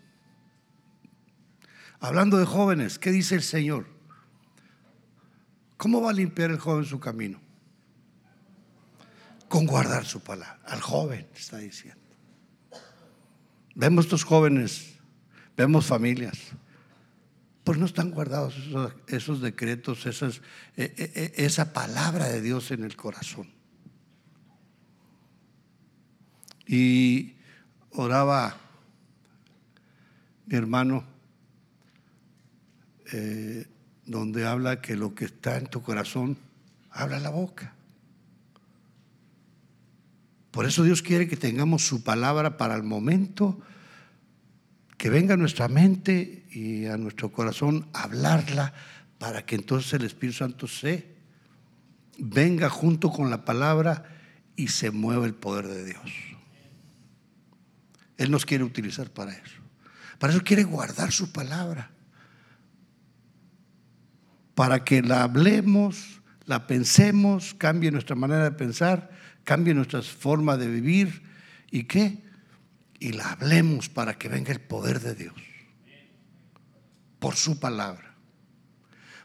Hablando 2.02 2.38
de 2.38 2.46
jóvenes, 2.46 2.98
¿qué 2.98 3.12
dice 3.12 3.36
el 3.36 3.44
Señor? 3.44 3.86
¿Cómo 5.78 6.02
va 6.02 6.10
a 6.10 6.14
limpiar 6.14 6.50
el 6.50 6.58
joven 6.58 6.84
su 6.84 7.00
camino? 7.00 7.40
Con 9.48 9.68
guardar 9.68 10.04
su 10.06 10.20
palabra. 10.20 10.60
Al 10.66 10.82
joven 10.82 11.28
está 11.36 11.60
diciendo. 11.60 12.02
Vemos 13.76 14.06
estos 14.06 14.24
jóvenes, 14.24 14.96
vemos 15.56 15.86
familias, 15.86 16.40
pues 17.64 17.78
no 17.78 17.86
están 17.86 18.10
guardados 18.10 18.56
esos, 19.08 19.40
decretos, 19.40 20.08
esas, 20.08 20.42
e, 20.76 20.94
e, 20.98 21.36
e, 21.38 21.46
esa 21.46 21.72
palabra 21.72 22.30
de 22.30 22.42
Dios 22.42 22.72
en 22.72 22.84
el 22.84 22.96
corazón. 22.96 23.48
Y 26.66 27.36
oraba 27.92 28.58
mi 30.48 30.58
hermano, 30.58 31.11
eh, 33.12 33.68
donde 34.06 34.46
habla 34.46 34.82
que 34.82 34.96
lo 34.96 35.14
que 35.16 35.26
está 35.26 35.58
en 35.58 35.68
tu 35.68 35.82
corazón, 35.82 36.38
habla 36.90 37.20
la 37.20 37.30
boca. 37.30 37.74
Por 40.52 40.66
eso 40.66 40.84
Dios 40.84 41.02
quiere 41.02 41.28
que 41.28 41.38
tengamos 41.38 41.88
su 41.88 42.04
palabra 42.04 42.58
para 42.58 42.76
el 42.76 42.84
momento 42.84 43.60
que 44.98 45.10
venga 45.10 45.34
a 45.34 45.38
nuestra 45.38 45.68
mente 45.68 46.46
y 46.52 46.86
a 46.86 46.98
nuestro 46.98 47.32
corazón 47.32 47.88
hablarla 47.94 48.74
para 49.18 49.46
que 49.46 49.56
entonces 49.56 49.94
el 49.94 50.06
Espíritu 50.06 50.40
Santo 50.40 50.68
se 50.68 51.16
venga 52.18 52.70
junto 52.70 53.12
con 53.12 53.30
la 53.30 53.46
palabra 53.46 54.04
y 54.56 54.68
se 54.68 54.92
mueva 54.92 55.26
el 55.26 55.34
poder 55.34 55.68
de 55.68 55.86
Dios. 55.86 56.12
Él 58.18 58.30
nos 58.30 58.46
quiere 58.46 58.64
utilizar 58.64 59.10
para 59.10 59.32
eso. 59.32 59.62
Para 60.20 60.34
eso 60.34 60.44
quiere 60.44 60.64
guardar 60.64 61.12
su 61.12 61.32
palabra. 61.32 61.90
Para 64.62 64.84
que 64.84 65.02
la 65.02 65.24
hablemos, 65.24 66.22
la 66.46 66.68
pensemos, 66.68 67.56
cambie 67.56 67.90
nuestra 67.90 68.16
manera 68.16 68.44
de 68.44 68.52
pensar, 68.52 69.10
cambie 69.44 69.74
nuestra 69.74 70.04
forma 70.04 70.56
de 70.56 70.68
vivir. 70.68 71.24
¿Y 71.72 71.86
qué? 71.86 72.22
Y 73.00 73.14
la 73.14 73.32
hablemos 73.32 73.90
para 73.90 74.20
que 74.20 74.30
venga 74.30 74.52
el 74.52 74.62
poder 74.62 75.00
de 75.00 75.16
Dios. 75.16 75.34
Por 77.18 77.38
su 77.38 77.60
palabra. 77.60 78.14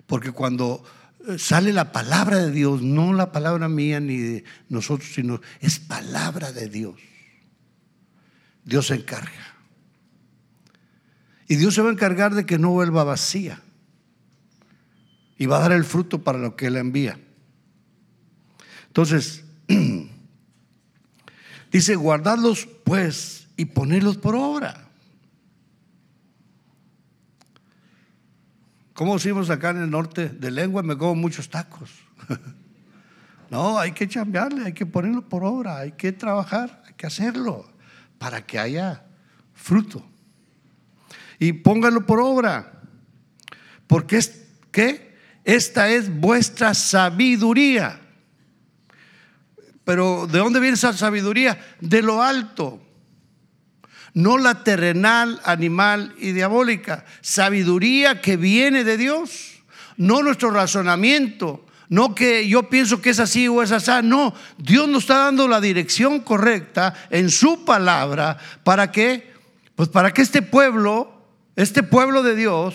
Porque 0.06 0.32
cuando 0.32 0.82
eh, 1.28 1.38
sale 1.38 1.74
la 1.74 1.92
palabra 1.92 2.38
de 2.38 2.50
Dios, 2.50 2.80
no 2.80 3.12
la 3.12 3.30
palabra 3.30 3.68
mía 3.68 4.00
ni 4.00 4.16
de 4.16 4.44
nosotros, 4.70 5.12
sino 5.12 5.42
es 5.60 5.78
palabra 5.80 6.50
de 6.50 6.70
Dios. 6.70 6.98
Dios 8.64 8.86
se 8.86 8.94
encarga. 8.94 9.54
Y 11.46 11.56
Dios 11.56 11.74
se 11.74 11.82
va 11.82 11.90
a 11.90 11.92
encargar 11.92 12.34
de 12.34 12.46
que 12.46 12.58
no 12.58 12.70
vuelva 12.70 13.04
vacía. 13.04 13.60
Y 15.38 15.46
va 15.46 15.58
a 15.58 15.60
dar 15.60 15.72
el 15.72 15.84
fruto 15.84 16.22
para 16.22 16.38
lo 16.38 16.56
que 16.56 16.66
Él 16.66 16.76
envía. 16.76 17.18
Entonces, 18.88 19.44
dice, 21.70 21.96
guardadlos 21.96 22.66
pues 22.84 23.48
y 23.56 23.66
ponerlos 23.66 24.16
por 24.16 24.34
obra. 24.34 24.88
¿Cómo 28.94 29.14
decimos 29.14 29.50
acá 29.50 29.70
en 29.70 29.82
el 29.82 29.90
norte 29.90 30.30
de 30.30 30.50
lengua? 30.50 30.82
Me 30.82 30.96
como 30.96 31.14
muchos 31.14 31.50
tacos. 31.50 31.90
no, 33.50 33.78
hay 33.78 33.92
que 33.92 34.08
chambearle, 34.08 34.64
hay 34.64 34.72
que 34.72 34.86
ponerlo 34.86 35.28
por 35.28 35.44
obra, 35.44 35.76
hay 35.76 35.92
que 35.92 36.12
trabajar, 36.12 36.82
hay 36.86 36.94
que 36.94 37.06
hacerlo 37.06 37.70
para 38.18 38.46
que 38.46 38.58
haya 38.58 39.04
fruto. 39.52 40.02
Y 41.38 41.52
póngalo 41.52 42.06
por 42.06 42.20
obra. 42.20 42.80
Porque 43.86 44.16
es 44.16 44.46
que 44.72 45.05
esta 45.46 45.88
es 45.88 46.12
vuestra 46.12 46.74
sabiduría. 46.74 48.00
Pero 49.84 50.26
¿de 50.26 50.40
dónde 50.40 50.58
viene 50.58 50.74
esa 50.74 50.92
sabiduría? 50.92 51.56
De 51.80 52.02
lo 52.02 52.20
alto. 52.20 52.82
No 54.12 54.38
la 54.38 54.64
terrenal, 54.64 55.40
animal 55.44 56.16
y 56.18 56.32
diabólica. 56.32 57.04
Sabiduría 57.20 58.20
que 58.20 58.36
viene 58.36 58.82
de 58.82 58.96
Dios. 58.96 59.62
No 59.96 60.20
nuestro 60.20 60.50
razonamiento, 60.50 61.64
no 61.88 62.16
que 62.16 62.48
yo 62.48 62.68
pienso 62.68 63.00
que 63.00 63.10
es 63.10 63.20
así 63.20 63.46
o 63.46 63.62
es 63.62 63.70
así. 63.70 63.92
No, 64.02 64.34
Dios 64.58 64.88
nos 64.88 65.04
está 65.04 65.18
dando 65.18 65.46
la 65.46 65.60
dirección 65.60 66.20
correcta 66.20 66.92
en 67.08 67.30
su 67.30 67.64
palabra 67.64 68.36
para 68.64 68.90
que, 68.90 69.32
pues 69.76 69.88
para 69.90 70.12
que 70.12 70.22
este 70.22 70.42
pueblo, 70.42 71.22
este 71.54 71.84
pueblo 71.84 72.24
de 72.24 72.34
Dios, 72.34 72.74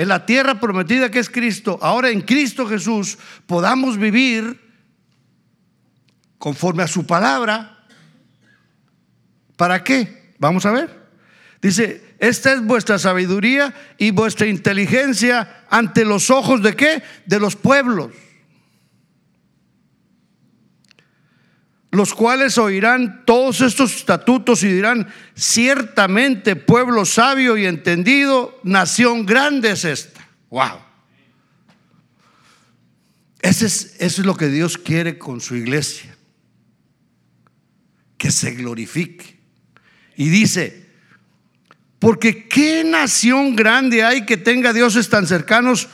en 0.00 0.08
la 0.08 0.24
tierra 0.24 0.58
prometida 0.58 1.10
que 1.10 1.18
es 1.18 1.28
Cristo, 1.28 1.78
ahora 1.82 2.08
en 2.08 2.22
Cristo 2.22 2.66
Jesús, 2.66 3.18
podamos 3.46 3.98
vivir 3.98 4.58
conforme 6.38 6.82
a 6.82 6.86
su 6.86 7.06
palabra. 7.06 7.84
¿Para 9.58 9.84
qué? 9.84 10.32
Vamos 10.38 10.64
a 10.64 10.70
ver. 10.70 11.06
Dice, 11.60 12.14
esta 12.18 12.54
es 12.54 12.64
vuestra 12.64 12.98
sabiduría 12.98 13.74
y 13.98 14.10
vuestra 14.10 14.46
inteligencia 14.46 15.66
ante 15.68 16.06
los 16.06 16.30
ojos 16.30 16.62
de 16.62 16.74
qué? 16.74 17.02
De 17.26 17.38
los 17.38 17.54
pueblos. 17.54 18.10
Los 21.90 22.14
cuales 22.14 22.56
oirán 22.56 23.24
todos 23.24 23.60
estos 23.60 23.94
estatutos 23.96 24.62
y 24.62 24.68
dirán, 24.68 25.08
ciertamente 25.34 26.54
pueblo 26.54 27.04
sabio 27.04 27.56
y 27.56 27.66
entendido, 27.66 28.58
nación 28.62 29.26
grande 29.26 29.72
es 29.72 29.84
esta. 29.84 30.28
Wow. 30.50 30.78
Ese 33.40 33.66
es, 33.66 33.96
eso 33.98 34.20
es 34.20 34.26
lo 34.26 34.36
que 34.36 34.48
Dios 34.48 34.78
quiere 34.78 35.18
con 35.18 35.40
su 35.40 35.56
iglesia, 35.56 36.16
que 38.18 38.30
se 38.30 38.52
glorifique. 38.52 39.40
Y 40.16 40.28
dice, 40.28 40.90
porque 41.98 42.46
qué 42.48 42.84
nación 42.84 43.56
grande 43.56 44.04
hay 44.04 44.26
que 44.26 44.36
tenga 44.36 44.72
dioses 44.72 45.08
tan 45.08 45.26
cercanos 45.26 45.88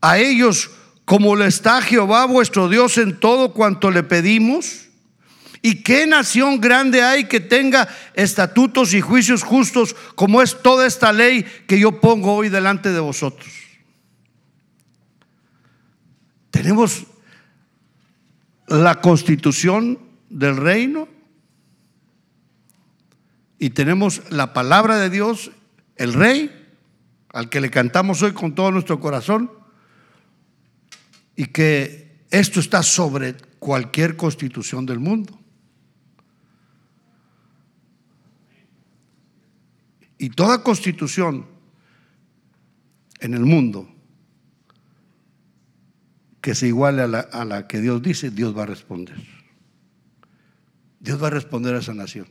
a 0.00 0.18
ellos 0.18 0.70
como 1.04 1.34
lo 1.36 1.46
está 1.46 1.80
Jehová 1.80 2.26
vuestro 2.26 2.68
Dios 2.68 2.98
en 2.98 3.18
todo 3.18 3.52
cuanto 3.54 3.90
le 3.90 4.02
pedimos. 4.02 4.87
¿Y 5.62 5.82
qué 5.82 6.06
nación 6.06 6.60
grande 6.60 7.02
hay 7.02 7.24
que 7.24 7.40
tenga 7.40 7.88
estatutos 8.14 8.94
y 8.94 9.00
juicios 9.00 9.42
justos 9.42 9.94
como 10.14 10.40
es 10.42 10.62
toda 10.62 10.86
esta 10.86 11.12
ley 11.12 11.44
que 11.66 11.80
yo 11.80 12.00
pongo 12.00 12.34
hoy 12.34 12.48
delante 12.48 12.92
de 12.92 13.00
vosotros? 13.00 13.48
Tenemos 16.50 17.04
la 18.66 19.00
constitución 19.00 19.98
del 20.30 20.56
reino 20.56 21.08
y 23.58 23.70
tenemos 23.70 24.22
la 24.30 24.52
palabra 24.52 24.98
de 24.98 25.10
Dios, 25.10 25.50
el 25.96 26.14
rey, 26.14 26.54
al 27.32 27.48
que 27.48 27.60
le 27.60 27.70
cantamos 27.70 28.22
hoy 28.22 28.32
con 28.32 28.54
todo 28.54 28.70
nuestro 28.70 29.00
corazón, 29.00 29.50
y 31.34 31.46
que 31.46 32.08
esto 32.30 32.60
está 32.60 32.82
sobre 32.82 33.34
cualquier 33.58 34.16
constitución 34.16 34.86
del 34.86 34.98
mundo. 34.98 35.38
Y 40.18 40.30
toda 40.30 40.64
constitución 40.64 41.46
en 43.20 43.34
el 43.34 43.44
mundo 43.44 43.88
que 46.40 46.54
se 46.54 46.66
iguale 46.66 47.02
a 47.02 47.06
la, 47.06 47.20
a 47.20 47.44
la, 47.44 47.68
que 47.68 47.80
Dios 47.80 48.02
dice, 48.02 48.30
Dios 48.30 48.56
va 48.56 48.64
a 48.64 48.66
responder. 48.66 49.16
Dios 50.98 51.22
va 51.22 51.28
a 51.28 51.30
responder 51.30 51.74
a 51.74 51.78
esa 51.78 51.94
nación. 51.94 52.26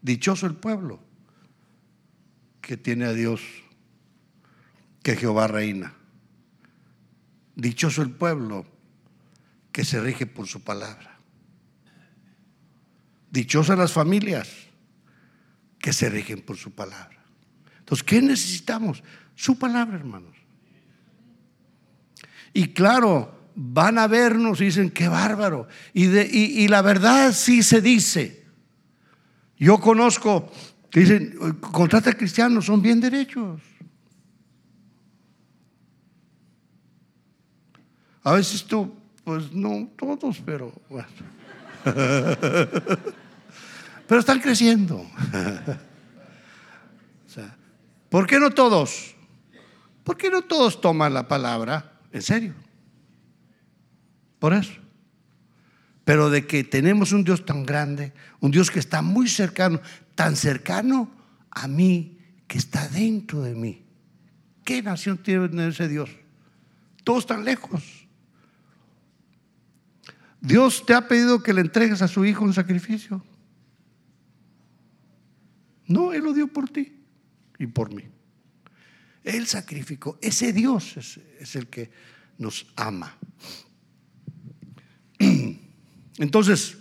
Dichoso 0.00 0.46
el 0.46 0.54
pueblo 0.54 1.00
que 2.60 2.76
tiene 2.76 3.06
a 3.06 3.12
Dios, 3.12 3.40
que 5.02 5.16
Jehová 5.16 5.48
reina. 5.48 5.94
Dichoso 7.56 8.02
el 8.02 8.10
pueblo 8.10 8.64
que 9.72 9.84
se 9.84 10.00
rige 10.00 10.26
por 10.26 10.46
su 10.46 10.62
palabra. 10.62 11.18
Dichosas 13.30 13.78
las 13.78 13.92
familias 13.92 14.59
que 15.80 15.92
se 15.92 16.08
rigen 16.08 16.42
por 16.42 16.56
su 16.56 16.70
palabra. 16.70 17.24
Entonces, 17.80 18.04
¿qué 18.04 18.22
necesitamos? 18.22 19.02
Su 19.34 19.58
palabra, 19.58 19.96
hermanos. 19.96 20.36
Y 22.52 22.68
claro, 22.68 23.50
van 23.54 23.98
a 23.98 24.06
vernos 24.06 24.60
y 24.60 24.66
dicen, 24.66 24.90
qué 24.90 25.08
bárbaro. 25.08 25.66
Y, 25.92 26.06
y, 26.06 26.68
la 26.68 26.82
verdad 26.82 27.32
sí 27.32 27.62
se 27.62 27.80
dice. 27.80 28.44
Yo 29.56 29.80
conozco 29.80 30.50
dicen, 30.92 31.36
contrata 31.60 32.12
cristianos, 32.12 32.66
son 32.66 32.82
bien 32.82 33.00
derechos. 33.00 33.60
A 38.22 38.32
veces 38.32 38.64
tú, 38.64 38.94
pues 39.24 39.52
no 39.52 39.88
todos, 39.96 40.42
pero 40.44 40.72
bueno. 40.88 41.08
pero 44.10 44.18
están 44.18 44.40
creciendo. 44.40 45.08
¿Por 48.08 48.26
qué 48.26 48.40
no 48.40 48.50
todos? 48.50 49.14
¿Por 50.02 50.16
qué 50.16 50.30
no 50.30 50.42
todos 50.42 50.80
toman 50.80 51.14
la 51.14 51.28
palabra 51.28 51.92
en 52.10 52.20
serio? 52.20 52.54
Por 54.40 54.52
eso. 54.52 54.72
Pero 56.04 56.28
de 56.28 56.44
que 56.44 56.64
tenemos 56.64 57.12
un 57.12 57.22
Dios 57.22 57.46
tan 57.46 57.64
grande, 57.64 58.12
un 58.40 58.50
Dios 58.50 58.72
que 58.72 58.80
está 58.80 59.00
muy 59.00 59.28
cercano, 59.28 59.80
tan 60.16 60.34
cercano 60.34 61.08
a 61.48 61.68
mí, 61.68 62.18
que 62.48 62.58
está 62.58 62.88
dentro 62.88 63.42
de 63.42 63.54
mí. 63.54 63.84
¿Qué 64.64 64.82
nación 64.82 65.18
tiene 65.18 65.68
ese 65.68 65.86
Dios? 65.86 66.10
Todos 67.04 67.26
tan 67.26 67.44
lejos. 67.44 68.08
Dios 70.40 70.84
te 70.84 70.94
ha 70.94 71.06
pedido 71.06 71.44
que 71.44 71.54
le 71.54 71.60
entregues 71.60 72.02
a 72.02 72.08
su 72.08 72.24
hijo 72.24 72.42
un 72.42 72.54
sacrificio. 72.54 73.22
No, 75.90 76.12
Él 76.12 76.22
lo 76.22 76.32
dio 76.32 76.46
por 76.46 76.68
ti 76.68 76.92
y 77.58 77.66
por 77.66 77.92
mí. 77.92 78.04
Él 79.24 79.48
sacrificó. 79.48 80.16
Ese 80.22 80.52
Dios 80.52 80.96
es, 80.96 81.18
es 81.40 81.56
el 81.56 81.66
que 81.66 81.90
nos 82.38 82.64
ama. 82.76 83.16
Entonces, 86.18 86.78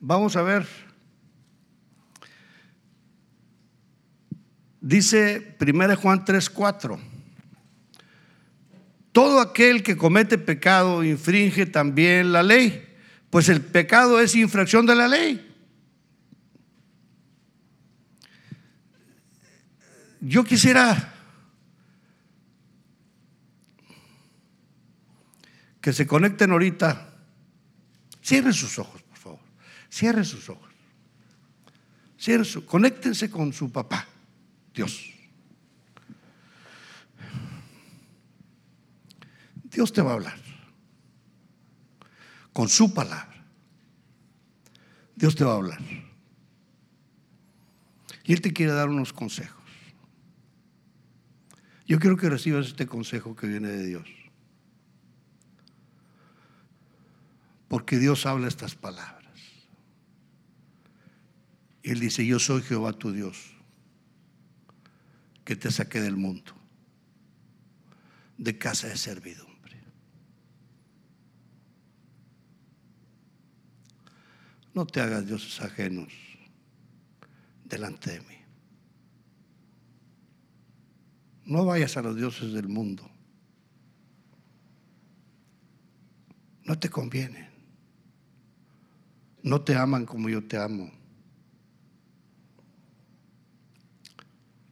vamos 0.00 0.36
a 0.36 0.42
ver. 0.42 0.66
Dice 4.82 5.56
1 5.58 5.96
Juan 5.96 6.26
3:4. 6.26 6.98
Todo 9.12 9.40
aquel 9.40 9.82
que 9.82 9.96
comete 9.96 10.36
pecado 10.36 11.02
infringe 11.02 11.64
también 11.64 12.32
la 12.32 12.42
ley, 12.42 12.86
pues 13.30 13.48
el 13.48 13.62
pecado 13.62 14.20
es 14.20 14.34
infracción 14.34 14.84
de 14.84 14.94
la 14.94 15.08
ley. 15.08 15.47
Yo 20.20 20.44
quisiera 20.44 21.14
que 25.80 25.92
se 25.92 26.06
conecten 26.06 26.50
ahorita. 26.52 27.14
Cierren 28.22 28.52
sus 28.52 28.78
ojos, 28.78 29.02
por 29.02 29.16
favor. 29.16 29.40
Cierren 29.90 30.24
sus 30.24 30.48
ojos. 30.48 30.68
Cierren 32.20 32.44
su, 32.44 32.66
conéctense 32.66 33.30
con 33.30 33.52
su 33.52 33.70
papá, 33.70 34.06
Dios. 34.74 35.14
Dios 39.70 39.92
te 39.92 40.02
va 40.02 40.10
a 40.10 40.14
hablar 40.14 40.48
con 42.58 42.68
su 42.68 42.92
palabra. 42.92 43.44
Dios 45.14 45.36
te 45.36 45.44
va 45.44 45.52
a 45.52 45.56
hablar. 45.58 45.78
Y 48.24 48.32
Él 48.32 48.40
te 48.40 48.52
quiere 48.52 48.72
dar 48.72 48.88
unos 48.88 49.12
consejos. 49.12 49.57
Yo 51.88 51.98
quiero 51.98 52.18
que 52.18 52.28
recibas 52.28 52.66
este 52.66 52.86
consejo 52.86 53.34
que 53.34 53.46
viene 53.46 53.68
de 53.68 53.86
Dios. 53.86 54.08
Porque 57.66 57.98
Dios 57.98 58.26
habla 58.26 58.46
estas 58.46 58.74
palabras. 58.74 59.32
Él 61.82 61.98
dice, 61.98 62.26
yo 62.26 62.38
soy 62.38 62.60
Jehová 62.60 62.92
tu 62.92 63.10
Dios, 63.10 63.54
que 65.46 65.56
te 65.56 65.70
saqué 65.70 66.02
del 66.02 66.18
mundo, 66.18 66.52
de 68.36 68.58
casa 68.58 68.88
de 68.88 68.96
servidumbre. 68.98 69.80
No 74.74 74.86
te 74.86 75.00
hagas 75.00 75.26
dioses 75.26 75.58
ajenos 75.62 76.12
delante 77.64 78.10
de 78.10 78.20
mí. 78.20 78.37
No 81.48 81.64
vayas 81.64 81.96
a 81.96 82.02
los 82.02 82.14
dioses 82.14 82.52
del 82.52 82.68
mundo. 82.68 83.10
No 86.64 86.78
te 86.78 86.88
conviene 86.88 87.48
no 89.42 89.60
te 89.60 89.74
aman 89.74 90.04
como 90.04 90.28
yo 90.28 90.44
te 90.44 90.58
amo. 90.58 90.90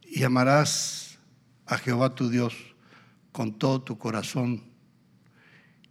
Y 0.03 0.23
amarás 0.23 1.17
a 1.65 1.77
Jehová 1.77 2.15
tu 2.15 2.29
Dios 2.29 2.55
con 3.31 3.57
todo 3.57 3.81
tu 3.81 3.97
corazón 3.97 4.63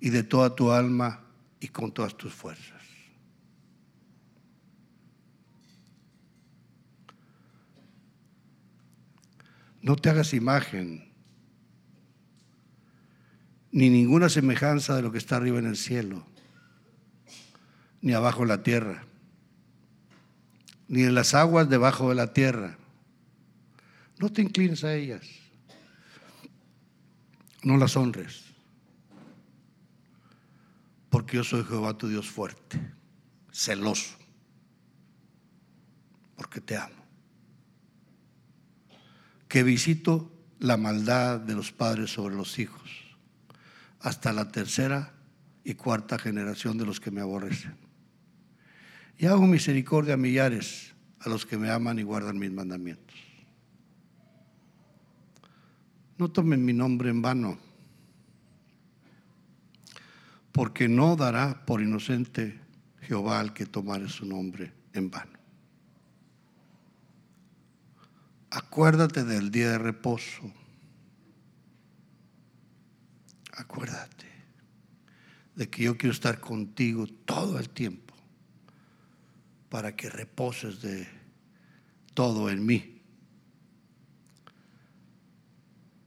y 0.01 0.11
de 0.11 0.22
toda 0.22 0.55
tu 0.55 0.70
alma 0.70 1.25
y 1.61 1.68
con 1.68 1.92
todas 1.92 2.16
tus 2.16 2.33
fuerzas. 2.33 2.76
No 9.87 9.94
te 9.94 10.11
hagas 10.11 10.35
imagen 10.35 11.12
ni 13.70 13.88
ninguna 13.88 14.29
semejanza 14.29 14.96
de 14.96 15.03
lo 15.03 15.12
que 15.12 15.18
está 15.18 15.37
arriba 15.37 15.61
en 15.61 15.66
el 15.66 15.77
cielo 15.77 16.27
ni 18.01 18.12
abajo 18.12 18.40
de 18.40 18.49
la 18.49 18.64
tierra, 18.64 19.05
ni 20.88 21.05
en 21.05 21.14
las 21.14 21.35
aguas 21.35 21.68
debajo 21.68 22.09
de 22.09 22.16
la 22.16 22.33
tierra. 22.33 22.77
No 24.18 24.33
te 24.33 24.42
inclines 24.42 24.83
a 24.83 24.92
ellas, 24.92 25.25
no 27.62 27.77
las 27.77 27.96
honres, 27.96 28.42
porque 31.11 31.37
yo 31.37 31.44
soy 31.44 31.62
Jehová 31.62 31.96
tu 31.96 32.09
Dios 32.09 32.29
fuerte, 32.29 32.81
celoso, 33.53 34.16
porque 36.35 36.61
te 36.61 36.77
amo, 36.77 37.06
que 39.49 39.63
visito 39.63 40.33
la 40.59 40.77
maldad 40.77 41.41
de 41.41 41.55
los 41.55 41.73
padres 41.73 42.11
sobre 42.11 42.35
los 42.35 42.59
hijos, 42.59 42.91
hasta 44.01 44.33
la 44.33 44.51
tercera 44.51 45.13
y 45.65 45.75
cuarta 45.75 46.19
generación 46.19 46.79
de 46.79 46.87
los 46.87 47.01
que 47.01 47.11
me 47.11 47.21
aborrecen. 47.21 47.77
Y 49.19 49.27
hago 49.27 49.47
misericordia 49.47 50.15
a 50.15 50.19
millares 50.19 50.95
a 51.21 51.29
los 51.29 51.47
que 51.47 51.57
me 51.57 51.71
aman 51.71 51.99
y 51.99 52.03
guardan 52.03 52.39
mis 52.39 52.53
mandamientos. 52.53 53.17
No 56.19 56.31
tomen 56.31 56.65
mi 56.65 56.73
nombre 56.73 57.11
en 57.11 57.21
vano, 57.21 57.59
porque 60.53 60.89
no 60.89 61.17
dará 61.17 61.67
por 61.67 61.83
inocente 61.83 62.59
Jehová 63.03 63.41
al 63.41 63.53
que 63.53 63.67
tomare 63.67 64.09
su 64.09 64.25
nombre 64.25 64.73
en 64.95 65.11
vano. 65.11 65.36
Acuérdate 68.57 69.23
del 69.23 69.51
día 69.51 69.73
de 69.73 69.79
reposo. 69.79 70.51
Acuérdate 73.53 74.25
de 75.55 75.69
que 75.69 75.83
yo 75.83 75.99
quiero 75.99 76.14
estar 76.14 76.40
contigo 76.40 77.07
todo 77.27 77.59
el 77.59 77.69
tiempo 77.69 78.14
para 79.69 79.95
que 79.95 80.09
reposes 80.09 80.81
de 80.81 81.07
todo 82.14 82.49
en 82.49 82.64
mí. 82.64 83.03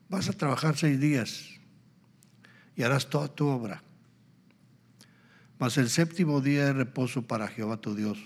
Vas 0.09 0.27
a 0.27 0.33
trabajar 0.33 0.75
seis 0.75 0.99
días 0.99 1.51
y 2.75 2.81
harás 2.81 3.11
toda 3.11 3.27
tu 3.27 3.45
obra. 3.45 3.83
Mas 5.59 5.77
el 5.77 5.91
séptimo 5.91 6.41
día 6.41 6.65
de 6.65 6.73
reposo 6.73 7.27
para 7.27 7.47
Jehová 7.47 7.77
tu 7.77 7.93
Dios. 7.93 8.17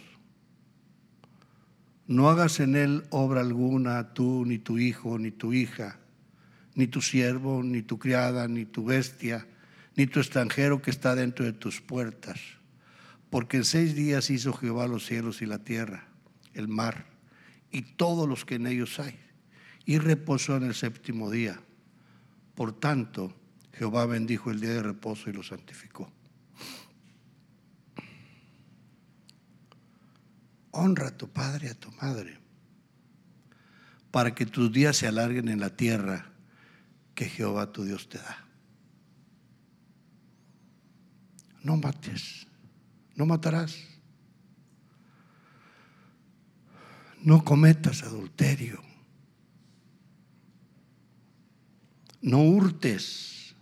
No 2.08 2.30
hagas 2.30 2.60
en 2.60 2.76
él 2.76 3.04
obra 3.10 3.42
alguna, 3.42 4.14
tú, 4.14 4.46
ni 4.46 4.60
tu 4.60 4.78
hijo, 4.78 5.18
ni 5.18 5.32
tu 5.32 5.54
hija, 5.54 6.00
ni 6.76 6.88
tu 6.88 7.02
siervo, 7.02 7.64
ni 7.64 7.82
tu 7.82 7.98
criada, 7.98 8.48
ni 8.48 8.66
tu 8.66 8.86
bestia, 8.86 9.48
ni 9.96 10.08
tu 10.08 10.20
extranjero 10.20 10.82
que 10.82 10.92
está 10.92 11.16
dentro 11.16 11.46
de 11.46 11.54
tus 11.54 11.82
puertas 11.82 12.40
porque 13.34 13.58
en 13.58 13.66
seis 13.66 13.96
días 13.96 14.30
hizo 14.30 14.54
Jehová 14.54 14.86
los 14.86 15.08
cielos 15.08 15.42
y 15.42 15.48
la 15.48 15.58
tierra, 15.58 16.06
el 16.54 16.68
mar 16.68 17.08
y 17.72 17.82
todos 17.82 18.30
los 18.30 18.46
que 18.46 18.54
en 18.54 18.68
ellos 18.68 19.00
hay, 19.00 19.20
y 19.86 19.98
reposó 19.98 20.56
en 20.56 20.66
el 20.66 20.76
séptimo 20.76 21.32
día. 21.32 21.60
Por 22.54 22.80
tanto, 22.80 23.36
Jehová 23.74 24.06
bendijo 24.06 24.52
el 24.52 24.60
día 24.60 24.74
de 24.74 24.84
reposo 24.84 25.32
y 25.32 25.34
lo 25.34 25.42
santificó. 25.42 26.12
Honra 30.74 31.08
a 31.08 31.18
tu 31.18 31.30
padre 31.30 31.68
y 31.68 31.70
a 31.70 31.80
tu 31.80 31.92
madre, 31.94 32.38
para 34.12 34.36
que 34.36 34.46
tus 34.46 34.72
días 34.72 34.98
se 34.98 35.08
alarguen 35.08 35.48
en 35.48 35.62
la 35.62 35.70
tierra 35.70 36.26
que 37.16 37.30
Jehová 37.30 37.72
tu 37.72 37.86
Dios 37.86 38.10
te 38.10 38.18
da. 38.18 38.46
No 41.64 41.78
mates 41.78 42.48
no 43.16 43.26
matarás. 43.26 43.78
No 47.22 47.44
cometas 47.44 48.04
adulterio. 48.04 48.82
No 52.22 52.42
hurtes. 52.42 53.56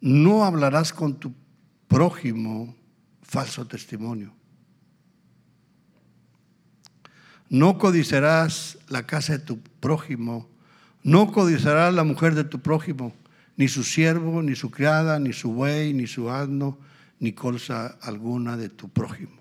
No 0.00 0.44
hablarás 0.44 0.92
con 0.92 1.18
tu 1.18 1.32
prójimo 1.86 2.74
falso 3.28 3.64
testimonio. 3.66 4.32
No 7.48 7.78
codiciarás 7.78 8.78
la 8.88 9.06
casa 9.06 9.34
de 9.34 9.38
tu 9.38 9.60
prójimo. 9.60 10.48
No 11.04 11.30
codiciarás 11.30 11.94
la 11.94 12.02
mujer 12.04 12.34
de 12.34 12.44
tu 12.44 12.58
prójimo 12.58 13.14
ni 13.58 13.68
su 13.68 13.84
siervo, 13.84 14.42
ni 14.42 14.54
su 14.54 14.70
criada, 14.70 15.18
ni 15.18 15.32
su 15.32 15.52
buey, 15.52 15.92
ni 15.92 16.06
su 16.06 16.30
asno, 16.30 16.78
ni 17.18 17.32
cosa 17.32 17.98
alguna 18.00 18.56
de 18.56 18.68
tu 18.68 18.88
prójimo. 18.88 19.36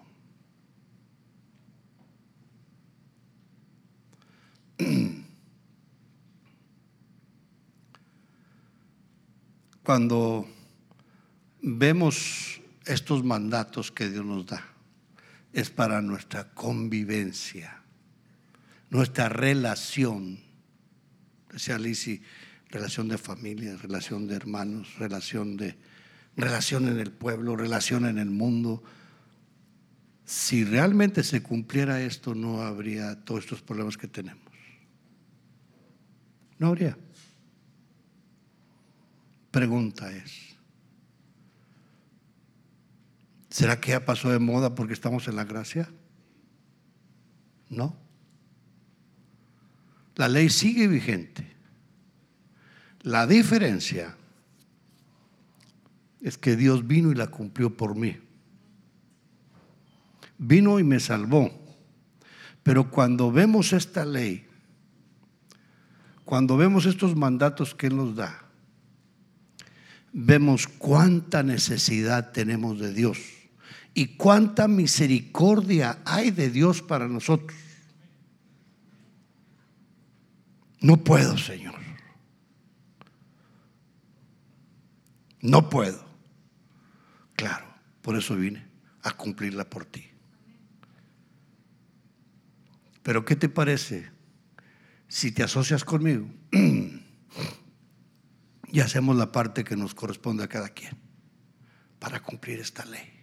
Cuando 9.84 10.48
vemos 11.62 12.60
estos 12.88 13.24
mandatos 13.24 13.92
que 13.92 14.10
Dios 14.10 14.26
nos 14.26 14.46
da, 14.46 14.64
es 15.54 15.70
para 15.70 16.02
nuestra 16.02 16.54
convivencia, 16.54 17.82
nuestra 18.90 19.30
relación. 19.30 20.40
Decía 21.52 21.78
Lisi, 21.78 22.22
relación 22.70 23.08
de 23.08 23.18
familia, 23.18 23.76
relación 23.78 24.28
de 24.28 24.36
hermanos, 24.36 24.96
relación 25.00 25.58
de 25.58 25.78
relación 26.36 26.88
en 26.88 27.00
el 27.00 27.12
pueblo, 27.12 27.56
relación 27.56 28.06
en 28.06 28.20
el 28.20 28.30
mundo. 28.30 28.84
Si 30.26 30.64
realmente 30.64 31.24
se 31.24 31.42
cumpliera 31.42 32.02
esto, 32.02 32.36
no 32.36 32.62
habría 32.62 33.24
todos 33.24 33.46
estos 33.46 33.62
problemas 33.62 33.98
que 33.98 34.08
tenemos. 34.08 34.44
No 36.60 36.68
habría. 36.68 36.98
Pregunta 39.52 40.12
es, 40.12 40.57
¿será 43.58 43.82
que 43.82 43.90
ya 43.90 44.06
pasó 44.06 44.30
de 44.30 44.38
moda 44.38 44.76
porque 44.76 44.94
estamos 44.94 45.28
en 45.28 45.36
la 45.36 45.44
gracia? 45.44 45.90
No. 47.70 47.98
La 50.16 50.28
ley 50.28 50.52
sigue 50.52 50.88
vigente. 50.88 51.56
La 53.02 53.26
diferencia 53.26 54.16
es 56.22 56.38
que 56.38 56.56
Dios 56.56 56.86
vino 56.86 57.12
y 57.12 57.16
la 57.16 57.32
cumplió 57.32 57.76
por 57.76 57.96
mí. 57.96 58.16
Vino 60.38 60.78
y 60.78 60.84
me 60.84 61.00
salvó. 61.00 61.50
Pero 62.62 62.92
cuando 62.92 63.32
vemos 63.32 63.74
esta 63.74 64.06
ley, 64.06 64.46
cuando 66.26 66.58
vemos 66.58 66.86
estos 66.86 67.16
mandatos 67.16 67.74
que 67.74 67.88
Él 67.88 67.96
nos 67.96 68.16
da, 68.16 68.40
vemos 70.14 70.68
cuánta 70.68 71.42
necesidad 71.42 72.32
tenemos 72.32 72.80
de 72.80 72.94
Dios 72.94 73.37
y 73.98 74.16
cuánta 74.16 74.68
misericordia 74.68 76.04
hay 76.06 76.30
de 76.30 76.52
Dios 76.52 76.84
para 76.84 77.08
nosotros. 77.08 77.58
No 80.82 80.98
puedo, 80.98 81.36
Señor. 81.36 81.74
No 85.42 85.68
puedo. 85.68 86.06
Claro, 87.36 87.66
por 88.04 88.16
eso 88.16 88.36
vine 88.36 88.68
a 89.02 89.18
cumplirla 89.18 89.68
por 89.68 89.86
ti. 89.86 90.08
Pero 93.02 93.26
¿qué 93.26 93.36
te 93.36 93.50
parece 93.50 94.12
si 95.08 95.32
te 95.32 95.42
asocias 95.42 95.84
conmigo 95.84 96.30
y 98.72 98.80
hacemos 98.80 99.16
la 99.16 99.32
parte 99.32 99.64
que 99.64 99.76
nos 99.76 99.96
corresponde 99.96 100.44
a 100.44 100.48
cada 100.48 100.70
quien 100.70 100.96
para 101.98 102.22
cumplir 102.22 102.60
esta 102.60 102.86
ley? 102.86 103.17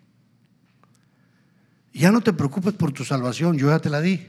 Ya 1.94 2.10
no 2.10 2.20
te 2.20 2.32
preocupes 2.32 2.74
por 2.74 2.92
tu 2.92 3.04
salvación, 3.04 3.56
yo 3.56 3.70
ya 3.70 3.78
te 3.78 3.88
la 3.88 4.00
di. 4.00 4.20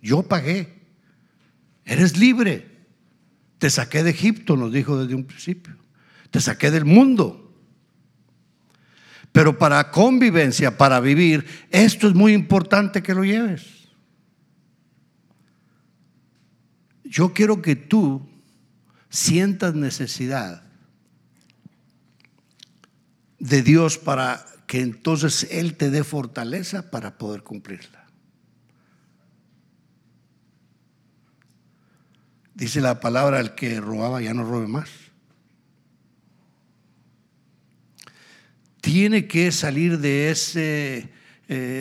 Yo 0.00 0.22
pagué. 0.22 0.80
Eres 1.84 2.16
libre. 2.16 2.74
Te 3.58 3.68
saqué 3.68 4.02
de 4.02 4.10
Egipto, 4.10 4.56
nos 4.56 4.72
dijo 4.72 4.98
desde 4.98 5.14
un 5.14 5.24
principio. 5.24 5.76
Te 6.30 6.40
saqué 6.40 6.70
del 6.70 6.86
mundo. 6.86 7.54
Pero 9.30 9.58
para 9.58 9.90
convivencia, 9.90 10.78
para 10.78 10.98
vivir, 11.00 11.46
esto 11.70 12.08
es 12.08 12.14
muy 12.14 12.32
importante 12.32 13.02
que 13.02 13.14
lo 13.14 13.24
lleves. 13.24 13.66
Yo 17.04 17.34
quiero 17.34 17.60
que 17.60 17.76
tú 17.76 18.26
sientas 19.10 19.74
necesidad 19.74 20.62
de 23.38 23.62
Dios 23.62 23.98
para 23.98 24.46
que 24.66 24.80
entonces 24.80 25.48
Él 25.50 25.76
te 25.76 25.90
dé 25.90 26.04
fortaleza 26.04 26.90
para 26.90 27.18
poder 27.18 27.42
cumplirla. 27.42 28.06
Dice 32.54 32.80
la 32.80 33.00
palabra, 33.00 33.40
el 33.40 33.54
que 33.54 33.80
robaba 33.80 34.22
ya 34.22 34.32
no 34.32 34.44
robe 34.44 34.66
más. 34.66 34.88
tiene 38.86 39.26
que 39.26 39.50
salir 39.50 39.98
de 39.98 40.30
esa 40.30 40.60
eh, 40.60 41.08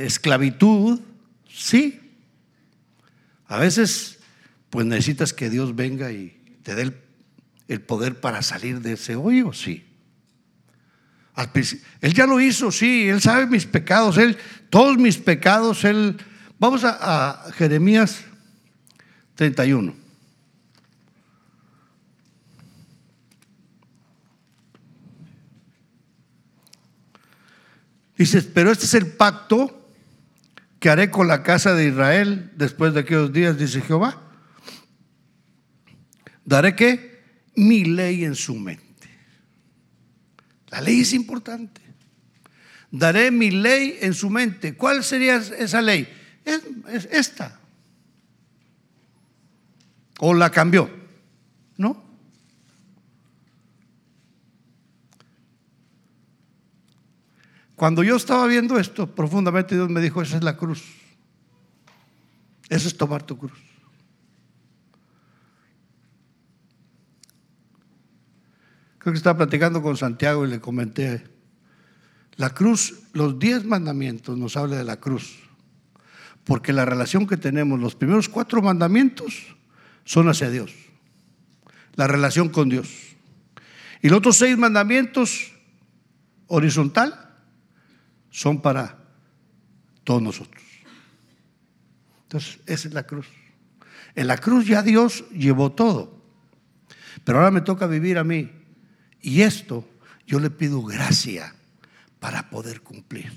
esclavitud, 0.08 1.00
sí. 1.48 2.00
A 3.46 3.60
veces, 3.60 4.18
pues 4.72 4.88
necesitas 4.88 5.32
que 5.32 5.52
Dios 5.52 5.76
venga 5.76 6.12
y 6.12 6.36
te 6.64 6.74
dé 6.74 6.92
el, 7.68 7.82
poder 7.82 8.20
para 8.20 8.42
salir 8.42 8.82
de 8.82 8.94
ese 8.94 9.16
hoyo, 9.16 9.54
sí. 9.54 9.86
Él 12.02 12.14
ya 12.14 12.26
lo 12.26 12.40
hizo, 12.40 12.72
sí, 12.72 13.10
Él 13.10 13.22
sabe 13.22 13.46
mis 13.48 13.66
pecados, 13.66 14.18
Él, 14.18 14.38
todos 14.70 14.98
mis 14.98 15.18
pecados, 15.18 15.84
Él... 15.84 16.18
Vamos 16.58 16.84
a, 16.86 17.52
Jeremías 17.58 18.22
31. 19.36 19.94
Dices, 28.18 28.46
pero 28.46 28.72
este 28.72 28.86
es 28.86 28.94
el 28.94 29.08
pacto 29.08 29.90
que 30.80 30.90
haré 30.90 31.12
con 31.12 31.28
la 31.28 31.44
casa 31.44 31.74
de 31.74 31.90
Israel 31.90 32.52
después 32.56 32.94
de 32.94 33.02
aquellos 33.02 33.34
días, 33.34 33.58
dice 33.58 33.82
Jehová. 33.82 34.22
Daré 36.46 36.76
que 36.76 37.22
mi 37.56 37.84
ley 37.84 38.24
en 38.24 38.36
su 38.36 38.56
mente. 38.56 38.85
La 40.70 40.82
ley 40.82 41.02
es 41.02 41.14
importante. 41.14 41.82
Daré 42.92 43.32
mi 43.32 43.52
ley 43.52 43.98
en 44.02 44.14
su 44.14 44.30
mente. 44.30 44.76
¿Cuál 44.76 45.04
sería 45.04 45.38
esa 45.38 45.82
ley? 45.82 46.08
Es, 46.46 47.08
esta. 47.12 47.60
¿O 50.20 50.34
la 50.34 50.50
cambió? 50.50 50.90
¿No? 51.78 52.04
Cuando 57.76 58.04
yo 58.04 58.16
estaba 58.16 58.48
viendo 58.48 58.80
esto 58.80 59.14
profundamente, 59.14 59.76
Dios 59.76 59.90
me 59.90 60.00
dijo, 60.00 60.22
esa 60.22 60.38
es 60.38 60.44
la 60.44 60.56
cruz. 60.56 60.84
Eso 62.70 62.88
es 62.88 62.98
tomar 62.98 63.24
tu 63.24 63.38
cruz. 63.38 63.75
Creo 69.06 69.14
que 69.14 69.18
estaba 69.18 69.38
platicando 69.38 69.84
con 69.84 69.96
Santiago 69.98 70.48
y 70.48 70.50
le 70.50 70.60
comenté, 70.60 71.24
la 72.38 72.50
cruz, 72.50 73.04
los 73.14 73.38
diez 73.38 73.64
mandamientos 73.64 74.36
nos 74.36 74.58
habla 74.58 74.78
de 74.78 74.84
la 74.84 75.00
cruz, 75.00 75.44
porque 76.44 76.74
la 76.74 76.86
relación 76.86 77.28
que 77.28 77.38
tenemos, 77.38 77.80
los 77.80 77.94
primeros 77.94 78.30
cuatro 78.30 78.64
mandamientos 78.64 79.56
son 80.06 80.28
hacia 80.28 80.50
Dios, 80.50 80.74
la 81.94 82.08
relación 82.08 82.50
con 82.50 82.68
Dios. 82.68 82.90
Y 84.02 84.10
los 84.10 84.18
otros 84.18 84.38
seis 84.38 84.58
mandamientos, 84.58 85.54
horizontal, 86.48 87.30
son 88.32 88.60
para 88.60 89.06
todos 90.04 90.24
nosotros. 90.24 90.64
Entonces, 92.24 92.58
esa 92.66 92.88
es 92.88 92.94
la 92.96 93.04
cruz. 93.04 93.28
En 94.16 94.26
la 94.26 94.38
cruz 94.40 94.66
ya 94.66 94.82
Dios 94.82 95.26
llevó 95.30 95.74
todo. 95.74 96.26
Pero 97.24 97.38
ahora 97.38 97.52
me 97.52 97.62
toca 97.62 97.86
vivir 97.86 98.18
a 98.18 98.24
mí. 98.24 98.65
Y 99.26 99.42
esto 99.42 99.84
yo 100.28 100.40
le 100.40 100.52
pido 100.52 100.84
gracia 100.84 101.56
para 102.20 102.48
poder 102.52 102.82
cumplir. 102.82 103.34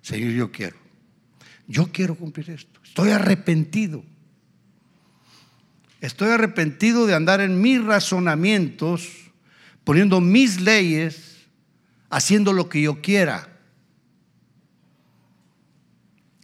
Señor, 0.00 0.30
yo 0.30 0.52
quiero. 0.52 0.76
Yo 1.66 1.90
quiero 1.90 2.14
cumplir 2.14 2.50
esto. 2.50 2.80
Estoy 2.84 3.10
arrepentido. 3.10 4.04
Estoy 6.00 6.30
arrepentido 6.30 7.04
de 7.04 7.16
andar 7.16 7.40
en 7.40 7.60
mis 7.60 7.82
razonamientos, 7.82 9.08
poniendo 9.82 10.20
mis 10.20 10.60
leyes, 10.60 11.48
haciendo 12.08 12.52
lo 12.52 12.68
que 12.68 12.82
yo 12.82 13.02
quiera. 13.02 13.58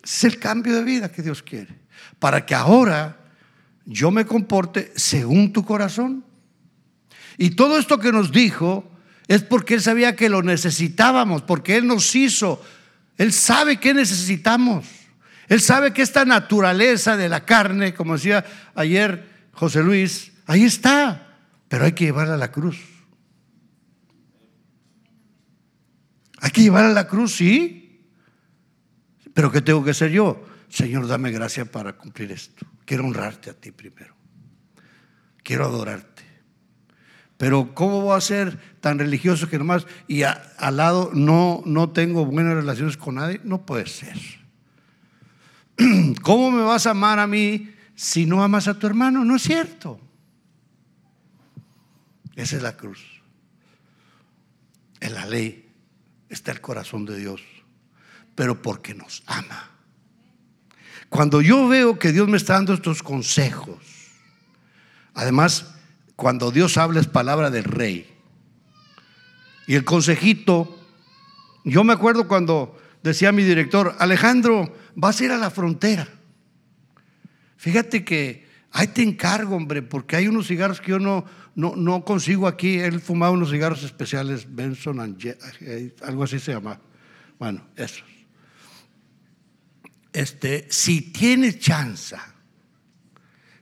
Es 0.03 0.25
el 0.25 0.41
cambio 0.41 0.75
de 0.75 0.83
vida 0.83 1.13
que 1.13 1.23
Dios 1.23 1.45
quiere. 1.45 1.79
Para 2.19 2.45
que 2.45 2.57
ahora 2.57 3.21
yo 3.87 4.11
me 4.11 4.27
comporte 4.27 4.93
según 4.97 5.53
tu 5.53 5.65
corazón. 5.65 6.25
Y 7.39 7.51
todo 7.51 7.79
esto 7.79 7.99
que 7.99 8.13
nos 8.13 8.33
dijo 8.33 8.91
es 9.29 9.43
porque 9.43 9.75
Él 9.75 9.81
sabía 9.81 10.17
que 10.17 10.29
lo 10.29 10.43
necesitábamos, 10.43 11.43
porque 11.43 11.77
Él 11.77 11.87
nos 11.87 12.15
hizo. 12.17 12.63
Él 13.17 13.33
sabe 13.33 13.79
que 13.79 13.95
necesitamos. 13.95 14.87
Él 15.49 15.61
sabe 15.61 15.93
que 15.93 16.03
esta 16.03 16.25
naturaleza 16.25 17.17
de 17.17 17.29
la 17.29 17.45
carne, 17.45 17.95
como 17.95 18.15
decía 18.15 18.45
ayer 18.75 19.49
José 19.53 19.83
Luis, 19.83 20.33
ahí 20.47 20.65
está, 20.65 21.37
pero 21.69 21.85
hay 21.85 21.93
que 21.93 22.05
llevarla 22.05 22.35
a 22.35 22.39
la 22.39 22.53
cruz. 22.53 22.79
Hay 26.41 26.51
que 26.51 26.63
llevarla 26.63 26.91
a 26.91 26.95
la 26.95 27.09
cruz, 27.09 27.37
sí. 27.37 28.05
Pero 29.33 29.51
¿qué 29.51 29.63
tengo 29.63 29.85
que 29.85 29.93
hacer 29.93 30.11
yo? 30.11 30.45
Señor, 30.69 31.07
dame 31.07 31.31
gracia 31.31 31.65
para 31.65 31.95
cumplir 31.95 32.33
esto. 32.33 32.67
Quiero 32.85 33.05
honrarte 33.05 33.51
a 33.51 33.55
ti 33.55 33.71
primero. 33.71 34.15
Quiero 35.43 35.65
adorarte. 35.65 36.28
Pero 37.39 37.75
¿cómo 37.75 38.03
voy 38.03 38.17
a 38.17 38.21
ser 38.21 38.59
tan 38.81 38.99
religioso 38.99 39.49
que 39.49 39.59
nomás 39.59 39.87
y 40.07 40.23
al 40.25 40.77
lado 40.77 41.11
no, 41.15 41.63
no 41.65 41.91
tengo 41.91 42.27
buenas 42.27 42.55
relaciones 42.55 42.97
con 42.97 43.15
nadie? 43.15 43.41
No 43.45 43.65
puede 43.65 43.87
ser. 43.87 44.19
¿cómo 46.23 46.51
me 46.51 46.63
vas 46.63 46.87
a 46.87 46.91
amar 46.91 47.19
a 47.19 47.27
mí 47.27 47.71
si 47.95 48.27
no 48.27 48.43
amas 48.43 48.69
a 48.69 48.79
tu 48.79 48.87
hermano? 48.87 49.25
No 49.25 49.37
es 49.37 49.43
cierto. 49.43 50.01
Esa 52.35 52.57
es 52.57 52.63
la 52.63 52.77
cruz. 52.77 53.01
En 55.01 55.15
la 55.15 55.27
ley 55.27 55.71
está 56.29 56.53
el 56.53 56.61
corazón 56.61 57.05
de 57.05 57.17
Dios, 57.17 57.41
pero 58.35 58.61
porque 58.61 58.95
nos 58.95 59.23
ama. 59.27 59.71
Cuando 61.09 61.41
yo 61.41 61.69
veo 61.69 61.99
que 61.99 62.13
Dios 62.13 62.29
me 62.29 62.37
está 62.37 62.55
dando 62.55 62.75
estos 62.75 63.03
consejos, 63.03 63.79
además, 65.15 65.75
cuando 66.19 66.51
Dios 66.51 66.77
habla 66.79 66.99
es 66.99 67.07
palabra 67.07 67.49
del 67.49 67.63
rey. 67.63 68.13
Y 69.69 69.77
el 69.77 69.85
consejito, 69.85 70.77
yo 71.65 71.85
me 71.85 71.93
acuerdo 71.93 72.27
cuando 72.27 72.77
decía 73.05 73.31
mi 73.31 73.45
director, 73.45 73.95
Alejandro, 74.01 74.75
vas 74.97 75.21
a 75.21 75.25
ir 75.27 75.31
a 75.31 75.37
la 75.37 75.49
frontera. 75.49 76.09
Fíjate 77.57 78.05
que 78.05 78.49
ahí 78.73 78.89
te 78.89 79.05
encargo, 79.05 79.55
hombre, 79.55 79.81
porque 79.81 80.17
hay 80.17 80.27
unos 80.27 80.49
cigarros 80.49 80.81
que 80.81 80.91
yo 80.91 80.99
no, 80.99 81.25
no, 81.55 81.77
no 81.77 82.05
consigo 82.05 82.49
aquí. 82.49 82.81
Él 82.81 83.01
fumaba 83.01 83.31
unos 83.31 83.53
cigarros 83.53 83.85
especiales, 83.85 84.53
Benson, 84.53 85.17
eh, 85.61 85.95
algo 86.03 86.25
así 86.25 86.41
se 86.41 86.53
llama. 86.53 86.81
Bueno, 87.39 87.65
esos 87.77 88.03
este, 90.13 90.67
si 90.69 91.13
tienes 91.13 91.61
chance, 91.61 92.17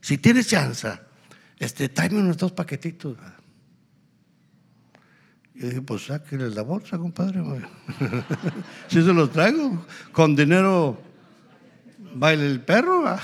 si 0.01 0.17
tienes 0.17 0.49
chance, 0.49 1.06
este, 1.59 1.89
tráeme 1.89 2.21
unos 2.21 2.37
dos 2.37 2.53
paquetitos. 2.53 3.17
Yo 5.55 5.69
dije, 5.69 5.81
pues 5.83 6.07
sáquenle 6.07 6.51
la 6.51 6.63
bolsa, 6.63 6.99
compadre. 6.99 7.43
si 8.89 9.03
se 9.03 9.13
los 9.13 9.33
traigo, 9.33 9.87
con 10.13 10.37
dinero 10.37 11.01
baile 12.15 12.47
el 12.47 12.61
perro. 12.61 13.05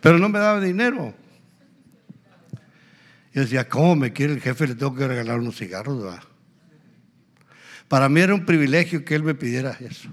Pero 0.00 0.18
no 0.18 0.28
me 0.28 0.38
daba 0.38 0.60
dinero. 0.60 1.14
Yo 3.32 3.42
decía, 3.42 3.68
¿cómo 3.68 3.96
me 3.96 4.12
quiere 4.12 4.32
el 4.32 4.40
jefe? 4.40 4.66
Le 4.66 4.74
tengo 4.74 4.94
que 4.94 5.06
regalar 5.06 5.38
unos 5.38 5.56
cigarros. 5.56 6.18
Para 7.86 8.08
mí 8.08 8.20
era 8.20 8.34
un 8.34 8.44
privilegio 8.44 9.04
que 9.04 9.14
él 9.14 9.22
me 9.22 9.34
pidiera 9.34 9.76
eso. 9.80 10.08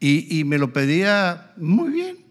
Y, 0.00 0.44
me 0.44 0.58
lo 0.58 0.72
pedía 0.72 1.52
muy 1.56 1.90
bien. 1.90 2.27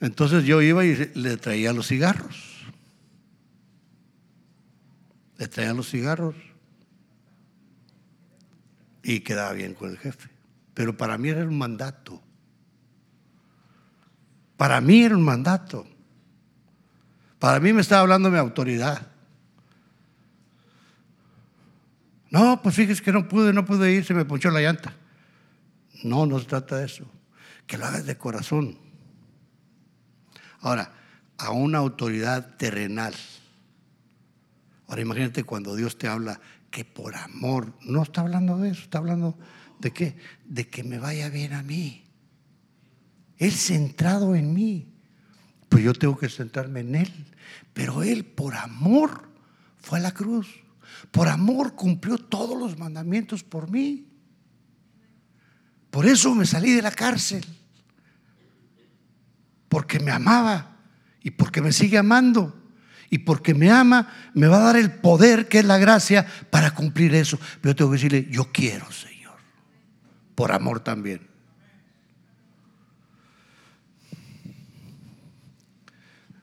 Entonces 0.00 0.44
yo 0.44 0.60
iba 0.60 0.84
y 0.84 1.10
le 1.14 1.36
traía 1.36 1.72
los 1.72 1.88
cigarros. 1.88 2.66
Le 5.38 5.48
traía 5.48 5.72
los 5.72 5.90
cigarros. 5.90 6.34
Y 9.02 9.20
quedaba 9.20 9.52
bien 9.52 9.74
con 9.74 9.90
el 9.90 9.98
jefe. 9.98 10.28
Pero 10.74 10.96
para 10.96 11.16
mí 11.16 11.28
era 11.28 11.44
un 11.44 11.56
mandato. 11.56 12.22
Para 14.56 14.80
mí 14.80 15.02
era 15.02 15.16
un 15.16 15.22
mandato. 15.22 15.86
Para 17.38 17.60
mí 17.60 17.72
me 17.72 17.82
estaba 17.82 18.02
hablando 18.02 18.30
mi 18.30 18.38
autoridad. 18.38 19.06
No, 22.30 22.60
pues 22.62 22.74
fíjese 22.74 23.02
que 23.02 23.12
no 23.12 23.28
pude, 23.28 23.52
no 23.52 23.64
pude 23.64 23.92
ir, 23.92 24.04
se 24.04 24.12
me 24.12 24.24
ponchó 24.24 24.50
la 24.50 24.60
llanta. 24.60 24.94
No, 26.02 26.26
no 26.26 26.38
se 26.38 26.46
trata 26.46 26.76
de 26.78 26.86
eso. 26.86 27.04
Que 27.66 27.78
lo 27.78 27.86
hagas 27.86 28.04
de 28.04 28.18
corazón. 28.18 28.85
Ahora, 30.60 30.92
a 31.38 31.50
una 31.50 31.78
autoridad 31.78 32.56
terrenal. 32.56 33.14
Ahora 34.88 35.02
imagínate 35.02 35.44
cuando 35.44 35.74
Dios 35.76 35.98
te 35.98 36.08
habla 36.08 36.40
que 36.70 36.84
por 36.84 37.14
amor, 37.16 37.74
no 37.82 38.02
está 38.02 38.20
hablando 38.20 38.58
de 38.58 38.70
eso, 38.70 38.82
está 38.82 38.98
hablando 38.98 39.38
de 39.78 39.92
qué? 39.92 40.16
De 40.44 40.68
que 40.68 40.82
me 40.82 40.98
vaya 40.98 41.28
bien 41.28 41.52
a 41.52 41.62
mí. 41.62 42.04
Él 43.38 43.52
centrado 43.52 44.34
en 44.34 44.52
mí. 44.54 44.92
Pues 45.68 45.84
yo 45.84 45.92
tengo 45.92 46.16
que 46.16 46.28
centrarme 46.28 46.80
en 46.80 46.94
Él. 46.94 47.26
Pero 47.72 48.02
Él 48.02 48.24
por 48.24 48.54
amor 48.54 49.28
fue 49.78 49.98
a 49.98 50.02
la 50.02 50.12
cruz. 50.12 50.48
Por 51.10 51.28
amor 51.28 51.74
cumplió 51.74 52.18
todos 52.18 52.58
los 52.58 52.78
mandamientos 52.78 53.42
por 53.42 53.70
mí. 53.70 54.06
Por 55.90 56.06
eso 56.06 56.34
me 56.34 56.46
salí 56.46 56.72
de 56.72 56.82
la 56.82 56.90
cárcel. 56.90 57.44
Porque 59.76 60.00
me 60.00 60.10
amaba 60.10 60.74
y 61.22 61.32
porque 61.32 61.60
me 61.60 61.70
sigue 61.70 61.98
amando. 61.98 62.58
Y 63.10 63.18
porque 63.18 63.52
me 63.52 63.70
ama, 63.70 64.10
me 64.32 64.46
va 64.46 64.56
a 64.56 64.60
dar 64.60 64.76
el 64.76 64.90
poder 64.90 65.48
que 65.48 65.58
es 65.58 65.66
la 65.66 65.76
gracia 65.76 66.26
para 66.48 66.70
cumplir 66.70 67.14
eso. 67.14 67.38
Pero 67.60 67.76
tengo 67.76 67.90
que 67.90 67.96
decirle, 67.98 68.26
yo 68.30 68.50
quiero, 68.50 68.90
Señor. 68.90 69.34
Por 70.34 70.50
amor 70.50 70.80
también. 70.80 71.28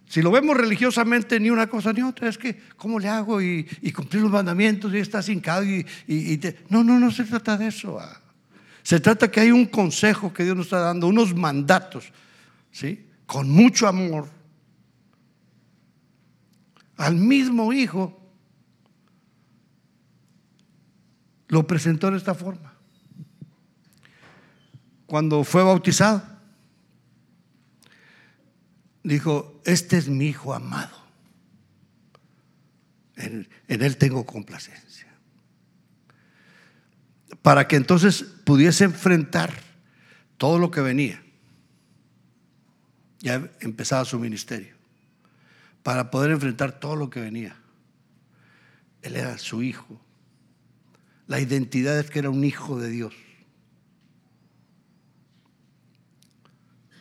Si 0.07 0.21
lo 0.21 0.29
vemos 0.29 0.55
religiosamente, 0.55 1.39
ni 1.39 1.49
una 1.49 1.65
cosa 1.65 1.91
ni 1.91 2.03
otra, 2.03 2.29
es 2.29 2.37
que, 2.37 2.61
¿cómo 2.77 2.99
le 2.99 3.09
hago? 3.09 3.41
Y, 3.41 3.63
cumplir 3.95 4.21
los 4.21 4.31
mandamientos 4.31 4.93
y 4.93 4.99
está 4.99 5.23
sin 5.23 5.41
y, 5.65 6.13
y, 6.33 6.39
No, 6.69 6.83
no, 6.83 6.99
no 6.99 7.09
se 7.09 7.23
trata 7.23 7.57
de 7.57 7.69
eso. 7.69 7.99
Ah. 7.99 8.21
Se 8.83 8.99
trata 8.99 9.31
que 9.31 9.39
hay 9.39 9.49
un 9.49 9.65
consejo 9.65 10.31
que 10.31 10.43
Dios 10.43 10.55
nos 10.55 10.67
está 10.67 10.81
dando, 10.81 11.07
unos 11.07 11.33
mandatos, 11.33 12.13
¿sí? 12.71 13.07
Con 13.25 13.49
mucho 13.49 13.87
amor. 13.87 14.29
Al 16.97 17.15
mismo 17.15 17.73
hijo 17.73 18.19
lo 21.47 21.65
presentó 21.65 22.11
de 22.11 22.17
esta 22.17 22.33
forma. 22.33 22.73
Cuando 25.05 25.43
fue 25.43 25.63
bautizado 25.63 26.33
dijo, 29.03 29.61
este 29.65 29.97
es 29.97 30.07
mi 30.07 30.27
hijo 30.27 30.53
amado. 30.53 30.97
En, 33.15 33.47
él 33.67 33.97
tengo 33.97 34.25
complacencia. 34.25 35.07
Para 37.41 37.67
que 37.67 37.75
entonces 37.75 38.23
pudiese 38.23 38.85
enfrentar 38.85 39.53
todo 40.37 40.57
lo 40.57 40.71
que 40.71 40.81
venía. 40.81 41.22
Ya 43.23 43.49
empezaba 43.61 44.03
su 44.03 44.19
ministerio. 44.19 44.75
Para 45.81 46.11
poder 46.11 46.31
enfrentar 46.31 46.79
todo 46.79 46.97
lo 46.97 47.09
que 47.09 47.21
venía. 47.21 47.55
Él 49.01 49.15
era 49.15 49.37
su 49.37 49.63
hijo. 49.63 49.99
La 51.27 51.39
identidad 51.39 51.97
es 51.99 52.09
que 52.09 52.19
era 52.19 52.29
un 52.29 52.43
hijo 52.43 52.77
de 52.77 52.89
Dios. 52.89 53.13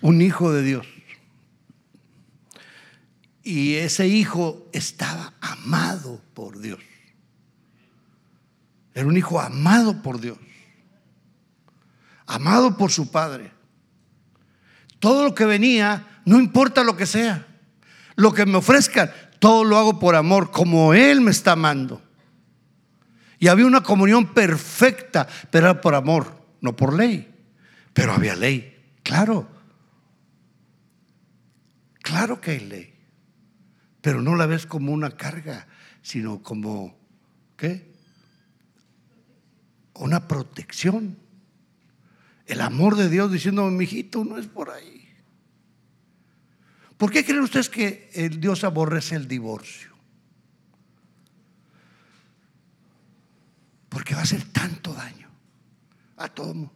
Un 0.00 0.22
hijo 0.22 0.52
de 0.52 0.62
Dios. 0.62 0.87
Y 3.42 3.74
ese 3.74 4.06
hijo 4.06 4.68
estaba 4.72 5.35
amado 5.40 6.22
por 6.35 6.61
Dios. 6.61 6.78
Era 8.94 9.08
un 9.08 9.16
hijo 9.16 9.40
amado 9.40 10.02
por 10.02 10.20
Dios. 10.20 10.38
Amado 12.26 12.76
por 12.76 12.92
su 12.92 13.11
padre. 13.11 13.50
Todo 15.03 15.25
lo 15.25 15.35
que 15.35 15.45
venía, 15.45 16.21
no 16.25 16.38
importa 16.38 16.85
lo 16.85 16.97
que 16.97 17.07
sea. 17.07 17.45
Lo 18.15 18.33
que 18.33 18.47
me 18.47 18.59
ofrezcan, 18.59 19.11
todo 19.41 19.65
lo 19.65 19.77
hago 19.77 19.99
por 19.99 20.15
amor, 20.15 20.53
como 20.53 20.95
Él 20.95 21.21
me 21.21 21.33
está 21.33 21.53
amando. 21.53 22.01
Y 23.41 23.49
había 23.49 23.67
una 23.67 23.83
comunión 23.83 24.33
perfecta, 24.33 25.27
pero 25.51 25.67
era 25.67 25.81
por 25.81 25.97
amor, 25.97 26.47
no 26.61 26.77
por 26.77 26.95
ley. 26.95 27.29
Pero 27.93 28.12
había 28.12 28.37
ley, 28.37 28.95
claro. 29.03 29.49
Claro 32.00 32.40
que 32.40 32.53
hay 32.53 32.61
ley 32.61 32.92
pero 34.03 34.21
no 34.21 34.35
la 34.35 34.46
ves 34.46 34.67
como 34.67 34.92
una 34.92 35.13
carga, 35.13 35.69
sino 36.03 36.42
como, 36.42 36.98
¿qué? 37.57 37.94
Una 39.94 40.27
protección. 40.27 41.17
El 42.47 42.61
amor 42.61 42.97
de 42.97 43.09
Dios 43.09 43.31
diciendo, 43.31 43.65
mi 43.71 43.85
hijito, 43.85 44.25
no 44.25 44.38
es 44.38 44.47
por 44.47 44.71
ahí. 44.71 45.09
¿Por 46.97 47.11
qué 47.11 47.25
creen 47.25 47.43
ustedes 47.43 47.69
que 47.69 48.11
el 48.15 48.40
Dios 48.40 48.65
aborrece 48.65 49.17
el 49.17 49.27
divorcio? 49.27 49.90
Porque 53.88 54.15
va 54.15 54.21
a 54.21 54.25
hacer 54.25 54.45
tanto 54.53 54.95
daño 54.95 55.29
a 56.17 56.29
todo 56.29 56.53
el 56.53 56.55
mundo. 56.59 56.73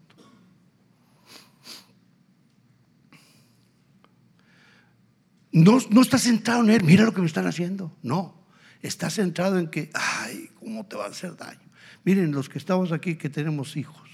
No, 5.52 5.78
no 5.88 6.02
está 6.02 6.18
centrado 6.18 6.62
en 6.64 6.70
él, 6.70 6.84
mira 6.84 7.04
lo 7.04 7.14
que 7.14 7.22
me 7.22 7.26
están 7.26 7.46
haciendo. 7.46 7.96
No, 8.02 8.46
está 8.82 9.08
centrado 9.08 9.58
en 9.58 9.68
que, 9.68 9.90
ay, 9.94 10.50
¿cómo 10.58 10.84
te 10.84 10.96
va 10.96 11.06
a 11.06 11.08
hacer 11.08 11.34
daño? 11.34 11.60
Miren, 12.04 12.32
los 12.32 12.50
que 12.50 12.58
estamos 12.58 12.92
aquí 12.92 13.16
que 13.16 13.30
tenemos 13.30 13.74
hijos, 13.76 14.05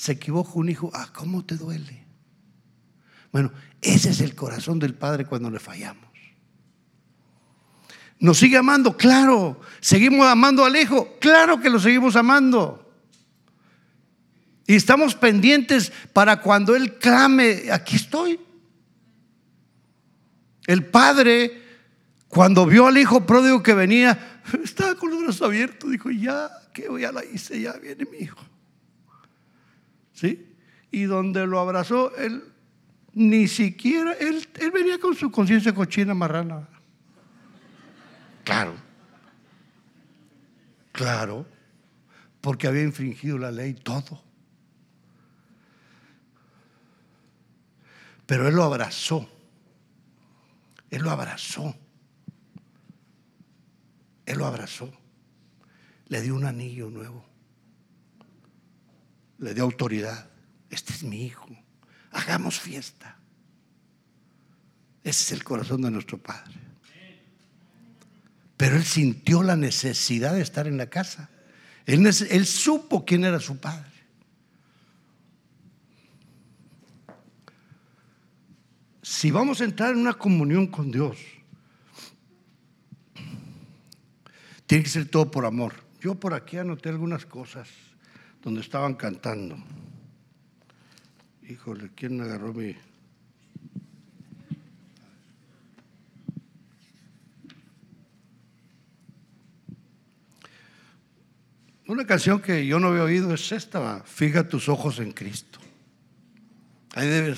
se 0.00 0.12
equivoca 0.12 0.52
un 0.54 0.70
hijo, 0.70 0.90
ah, 0.94 1.10
¿cómo 1.12 1.44
te 1.44 1.58
duele? 1.58 2.06
Bueno, 3.30 3.52
ese 3.82 4.08
es 4.08 4.22
el 4.22 4.34
corazón 4.34 4.78
del 4.78 4.94
Padre 4.94 5.26
cuando 5.26 5.50
le 5.50 5.58
fallamos. 5.58 6.08
¿Nos 8.18 8.38
sigue 8.38 8.56
amando? 8.56 8.96
Claro. 8.96 9.60
¿Seguimos 9.78 10.26
amando 10.26 10.64
al 10.64 10.74
Hijo? 10.74 11.18
Claro 11.20 11.60
que 11.60 11.68
lo 11.68 11.78
seguimos 11.78 12.16
amando. 12.16 12.90
Y 14.66 14.74
estamos 14.74 15.14
pendientes 15.14 15.92
para 16.14 16.40
cuando 16.40 16.74
Él 16.74 16.96
clame, 16.96 17.70
aquí 17.70 17.96
estoy. 17.96 18.40
El 20.66 20.86
padre, 20.86 21.62
cuando 22.26 22.64
vio 22.64 22.86
al 22.86 22.96
hijo 22.96 23.26
pródigo 23.26 23.62
que 23.62 23.74
venía, 23.74 24.40
estaba 24.64 24.94
con 24.94 25.10
los 25.10 25.20
brazos 25.20 25.42
abiertos, 25.42 25.90
dijo, 25.90 26.10
ya, 26.10 26.48
que 26.72 26.88
ya 26.98 27.12
la 27.12 27.22
hice, 27.22 27.60
ya 27.60 27.74
viene 27.74 28.06
mi 28.10 28.18
hijo. 28.18 28.40
¿Sí? 30.20 30.54
Y 30.90 31.04
donde 31.04 31.46
lo 31.46 31.58
abrazó, 31.58 32.14
él 32.16 32.44
ni 33.14 33.48
siquiera, 33.48 34.12
él, 34.12 34.46
él 34.60 34.70
venía 34.70 34.98
con 34.98 35.14
su 35.16 35.30
conciencia 35.30 35.74
cochina 35.74 36.12
marrana. 36.12 36.68
Claro. 38.44 38.74
Claro. 40.92 41.46
Porque 42.42 42.66
había 42.66 42.82
infringido 42.82 43.38
la 43.38 43.50
ley 43.50 43.72
todo. 43.72 44.22
Pero 48.26 48.46
él 48.46 48.54
lo 48.54 48.64
abrazó. 48.64 49.26
Él 50.90 51.00
lo 51.00 51.10
abrazó. 51.10 51.74
Él 54.26 54.36
lo 54.36 54.44
abrazó. 54.44 54.92
Le 56.08 56.20
dio 56.20 56.34
un 56.34 56.44
anillo 56.44 56.90
nuevo. 56.90 57.29
Le 59.40 59.54
dio 59.54 59.64
autoridad. 59.64 60.30
Este 60.70 60.92
es 60.92 61.02
mi 61.02 61.24
hijo. 61.24 61.48
Hagamos 62.12 62.60
fiesta. 62.60 63.16
Ese 65.02 65.24
es 65.24 65.32
el 65.32 65.42
corazón 65.42 65.82
de 65.82 65.90
nuestro 65.90 66.18
Padre. 66.18 66.54
Pero 68.56 68.76
él 68.76 68.84
sintió 68.84 69.42
la 69.42 69.56
necesidad 69.56 70.34
de 70.34 70.42
estar 70.42 70.66
en 70.66 70.76
la 70.76 70.90
casa. 70.90 71.30
Él, 71.86 72.06
él 72.06 72.46
supo 72.46 73.06
quién 73.06 73.24
era 73.24 73.40
su 73.40 73.58
padre. 73.58 73.90
Si 79.00 79.30
vamos 79.30 79.62
a 79.62 79.64
entrar 79.64 79.92
en 79.92 80.00
una 80.00 80.12
comunión 80.12 80.66
con 80.66 80.90
Dios, 80.90 81.16
tiene 84.66 84.84
que 84.84 84.90
ser 84.90 85.08
todo 85.08 85.30
por 85.30 85.46
amor. 85.46 85.72
Yo 86.00 86.14
por 86.14 86.34
aquí 86.34 86.58
anoté 86.58 86.90
algunas 86.90 87.24
cosas 87.24 87.68
donde 88.42 88.60
estaban 88.60 88.94
cantando. 88.94 89.56
Híjole, 91.48 91.90
¿quién 91.94 92.20
agarró 92.20 92.52
mi... 92.52 92.76
Una 101.86 102.06
canción 102.06 102.40
que 102.40 102.64
yo 102.66 102.78
no 102.78 102.88
había 102.88 103.02
oído 103.02 103.34
es 103.34 103.50
esta, 103.50 104.04
Fija 104.04 104.48
tus 104.48 104.68
ojos 104.68 105.00
en 105.00 105.10
Cristo. 105.10 105.58
Ahí. 106.94 107.34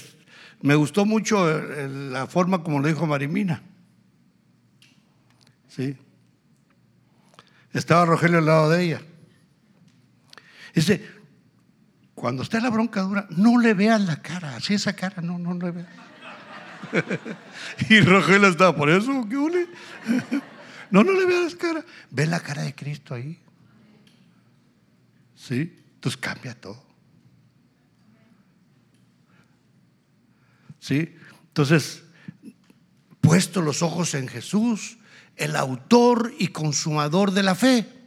Me 0.61 0.75
gustó 0.75 1.05
mucho 1.07 1.49
la 1.89 2.27
forma 2.27 2.63
como 2.63 2.79
lo 2.79 2.87
dijo 2.87 3.07
Marimina. 3.07 3.63
Sí. 5.69 5.97
Estaba 7.73 8.05
Rogelio 8.05 8.39
al 8.39 8.47
lado 8.47 8.71
de 8.71 8.85
ella. 8.85 9.03
Dice, 10.75 11.07
cuando 12.15 12.43
esté 12.43 12.61
la 12.61 12.71
bronca 12.71 13.03
dura, 13.03 13.27
no 13.31 13.59
le 13.59 13.75
vean 13.75 14.07
la 14.07 14.23
cara, 14.23 14.57
así 14.57 14.75
esa 14.75 14.95
cara, 14.95 15.23
no, 15.23 15.39
no 15.39 15.55
le 15.55 15.71
vean. 15.71 15.89
y 17.89 18.01
Rogelio 18.01 18.49
estaba 18.49 18.75
por 18.77 18.91
eso, 18.91 19.27
¿qué 19.29 19.37
no, 20.91 21.05
no 21.05 21.13
le 21.13 21.27
vean 21.27 21.49
la 21.49 21.57
cara, 21.57 21.85
ve 22.11 22.27
la 22.27 22.41
cara 22.41 22.63
de 22.63 22.75
Cristo 22.75 23.15
ahí. 23.15 23.39
¿Sí? 25.35 25.77
Entonces 25.95 26.21
cambia 26.21 26.55
todo. 26.55 26.83
¿Sí? 30.79 31.17
Entonces, 31.49 32.03
puesto 33.21 33.63
los 33.63 33.83
ojos 33.83 34.15
en 34.15 34.29
Jesús, 34.29 34.99
el 35.37 35.57
autor 35.57 36.33
y 36.39 36.49
consumador 36.49 37.33
de 37.33 37.43
la 37.43 37.55
fe. 37.55 38.02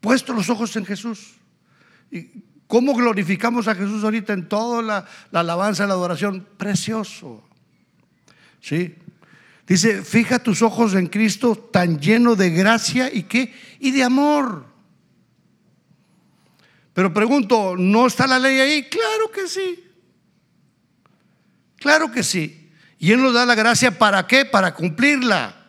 Puesto 0.00 0.32
los 0.32 0.48
ojos 0.50 0.74
en 0.76 0.84
Jesús. 0.84 1.34
¿Y 2.10 2.42
cómo 2.66 2.94
glorificamos 2.94 3.68
a 3.68 3.74
Jesús 3.74 4.02
ahorita 4.02 4.32
en 4.32 4.48
toda 4.48 4.82
la, 4.82 5.06
la 5.30 5.40
alabanza, 5.40 5.86
la 5.86 5.94
adoración? 5.94 6.46
Precioso. 6.56 7.42
¿Sí? 8.60 8.96
Dice, 9.66 10.02
fija 10.02 10.40
tus 10.40 10.62
ojos 10.62 10.94
en 10.94 11.06
Cristo 11.06 11.54
tan 11.54 12.00
lleno 12.00 12.34
de 12.34 12.50
gracia 12.50 13.12
y 13.12 13.24
qué? 13.24 13.54
Y 13.78 13.92
de 13.92 14.02
amor. 14.02 14.66
Pero 16.92 17.14
pregunto, 17.14 17.76
¿no 17.76 18.06
está 18.06 18.26
la 18.26 18.38
ley 18.38 18.58
ahí? 18.58 18.88
Claro 18.88 19.30
que 19.32 19.46
sí. 19.46 19.84
Claro 21.76 22.10
que 22.10 22.22
sí. 22.22 22.72
Y 22.98 23.12
Él 23.12 23.22
nos 23.22 23.32
da 23.32 23.46
la 23.46 23.54
gracia 23.54 23.96
para 23.96 24.26
qué? 24.26 24.44
Para 24.44 24.74
cumplirla. 24.74 25.59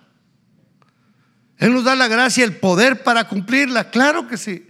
Él 1.62 1.74
nos 1.74 1.84
da 1.84 1.96
la 1.96 2.08
gracia, 2.08 2.44
el 2.44 2.58
poder 2.58 3.04
para 3.04 3.28
cumplirla. 3.28 3.92
Claro 3.92 4.28
que 4.28 4.36
sí. 4.36 4.68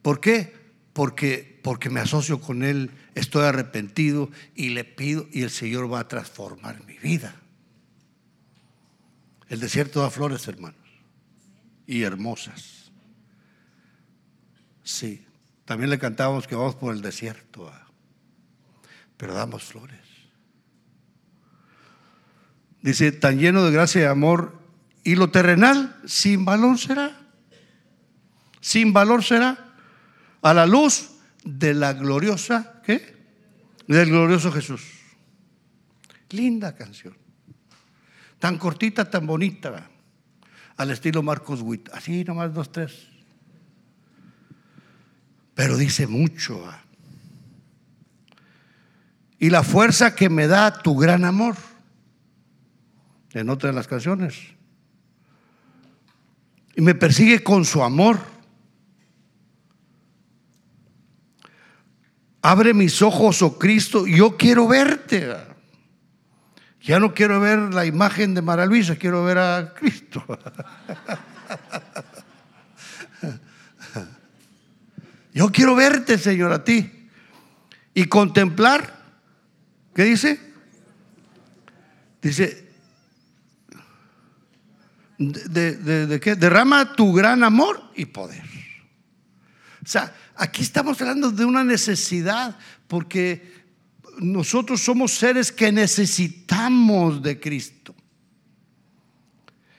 ¿Por 0.00 0.20
qué? 0.20 0.56
Porque, 0.94 1.60
porque 1.62 1.90
me 1.90 2.00
asocio 2.00 2.40
con 2.40 2.62
Él, 2.62 2.90
estoy 3.14 3.44
arrepentido 3.44 4.30
y 4.54 4.70
le 4.70 4.84
pido 4.84 5.28
y 5.30 5.42
el 5.42 5.50
Señor 5.50 5.92
va 5.92 6.00
a 6.00 6.08
transformar 6.08 6.82
mi 6.86 6.96
vida. 6.96 7.36
El 9.50 9.60
desierto 9.60 10.00
da 10.00 10.08
flores, 10.08 10.48
hermano 10.48 10.78
y 11.86 12.04
hermosas. 12.04 12.90
Sí, 14.82 15.26
también 15.66 15.90
le 15.90 15.98
cantábamos 15.98 16.46
que 16.46 16.54
vamos 16.54 16.74
por 16.74 16.94
el 16.94 17.02
desierto, 17.02 17.68
ah, 17.68 17.86
pero 19.18 19.34
damos 19.34 19.62
flores. 19.62 19.97
Dice, 22.82 23.12
tan 23.12 23.38
lleno 23.38 23.64
de 23.64 23.72
gracia 23.72 24.02
y 24.02 24.04
amor, 24.04 24.58
y 25.04 25.16
lo 25.16 25.30
terrenal 25.30 25.96
sin 26.06 26.44
valor 26.44 26.78
será. 26.78 27.16
Sin 28.60 28.92
valor 28.92 29.24
será 29.24 29.72
a 30.42 30.54
la 30.54 30.66
luz 30.66 31.10
de 31.44 31.74
la 31.74 31.92
gloriosa, 31.92 32.80
¿qué? 32.84 33.16
Del 33.86 34.10
glorioso 34.10 34.52
Jesús. 34.52 34.82
Linda 36.30 36.74
canción. 36.74 37.16
Tan 38.38 38.58
cortita, 38.58 39.08
tan 39.10 39.26
bonita 39.26 39.88
al 40.76 40.90
estilo 40.90 41.22
Marcos 41.22 41.60
Witt. 41.60 41.88
Así 41.92 42.24
nomás 42.24 42.54
dos, 42.54 42.70
tres. 42.70 43.08
Pero 45.54 45.76
dice 45.76 46.06
mucho. 46.06 46.64
Ah. 46.66 46.82
Y 49.40 49.50
la 49.50 49.62
fuerza 49.62 50.14
que 50.14 50.28
me 50.30 50.46
da 50.46 50.82
tu 50.82 50.96
gran 50.96 51.24
amor. 51.24 51.56
En 53.32 53.50
otra 53.50 53.70
de 53.70 53.76
las 53.76 53.86
canciones. 53.86 54.36
Y 56.74 56.80
me 56.80 56.94
persigue 56.94 57.42
con 57.42 57.64
su 57.64 57.82
amor. 57.82 58.20
Abre 62.40 62.72
mis 62.72 63.02
ojos, 63.02 63.42
oh 63.42 63.58
Cristo, 63.58 64.06
yo 64.06 64.36
quiero 64.36 64.68
verte. 64.68 65.34
Ya 66.80 66.98
no 67.00 67.12
quiero 67.12 67.40
ver 67.40 67.74
la 67.74 67.84
imagen 67.84 68.32
de 68.34 68.42
Mara 68.42 68.64
Luisa, 68.64 68.96
quiero 68.96 69.24
ver 69.24 69.38
a 69.38 69.74
Cristo. 69.74 70.24
Yo 75.38 75.52
quiero 75.52 75.76
verte, 75.76 76.18
Señor, 76.18 76.52
a 76.52 76.64
ti. 76.64 77.08
Y 77.94 78.06
contemplar, 78.06 79.04
¿qué 79.94 80.02
dice? 80.02 80.40
Dice, 82.20 82.67
de, 85.18 86.06
de, 86.06 86.20
qué? 86.20 86.36
Derrama 86.36 86.94
tu 86.94 87.12
gran 87.12 87.42
amor 87.42 87.82
y 87.96 88.06
poder. 88.06 88.42
O 89.84 89.88
sea, 89.88 90.14
aquí 90.36 90.62
estamos 90.62 91.00
hablando 91.00 91.30
de 91.30 91.44
una 91.44 91.64
necesidad, 91.64 92.56
porque 92.86 93.58
nosotros 94.18 94.80
somos 94.80 95.12
seres 95.12 95.50
que 95.50 95.72
necesitamos 95.72 97.22
de 97.22 97.40
Cristo. 97.40 97.94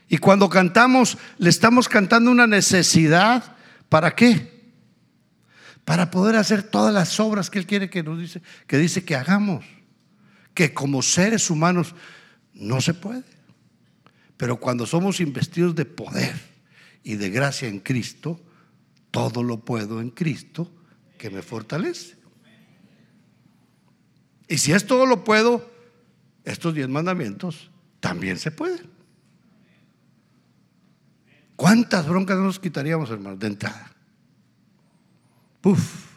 Y 0.10 0.18
cuando 0.18 0.50
cantamos, 0.50 1.18
le 1.38 1.50
estamos 1.50 1.88
cantando 1.88 2.32
una 2.32 2.48
necesidad. 2.48 3.56
¿Para 3.88 4.16
qué? 4.16 4.74
Para 5.86 6.12
poder 6.12 6.36
hacer 6.36 6.64
todas 6.64 6.94
las 6.94 7.20
obras 7.20 7.50
que 7.50 7.60
Él 7.60 7.68
quiere 7.68 7.90
que 7.90 8.04
nos 8.04 8.20
dice, 8.20 8.42
que 8.68 8.78
dice 8.78 9.06
que 9.06 9.16
hagamos. 9.16 9.64
Que 10.54 10.74
como 10.74 11.02
seres 11.02 11.50
humanos 11.50 11.94
no 12.54 12.82
se 12.82 12.94
puede. 12.94 13.39
Pero 14.40 14.58
cuando 14.58 14.86
somos 14.86 15.20
investidos 15.20 15.76
de 15.76 15.84
poder 15.84 16.34
y 17.04 17.18
de 17.18 17.30
gracia 17.30 17.68
en 17.68 17.82
Cristo, 17.82 18.40
todo 19.12 19.44
lo 19.44 19.66
puedo 19.66 20.00
en 20.00 20.12
Cristo 20.12 20.72
que 21.18 21.30
me 21.30 21.42
fortalece. 21.42 22.16
Y 24.48 24.58
si 24.60 24.72
es 24.72 24.88
todo 24.88 25.06
lo 25.06 25.26
puedo, 25.26 25.70
estos 26.46 26.74
diez 26.74 26.88
mandamientos 26.88 27.70
también 28.00 28.38
se 28.38 28.52
pueden. 28.52 28.90
¿Cuántas 31.58 32.08
broncas 32.08 32.38
nos 32.38 32.62
quitaríamos, 32.62 33.10
hermano, 33.10 33.36
de 33.36 33.48
entrada? 33.48 33.92
Puf. 35.60 36.09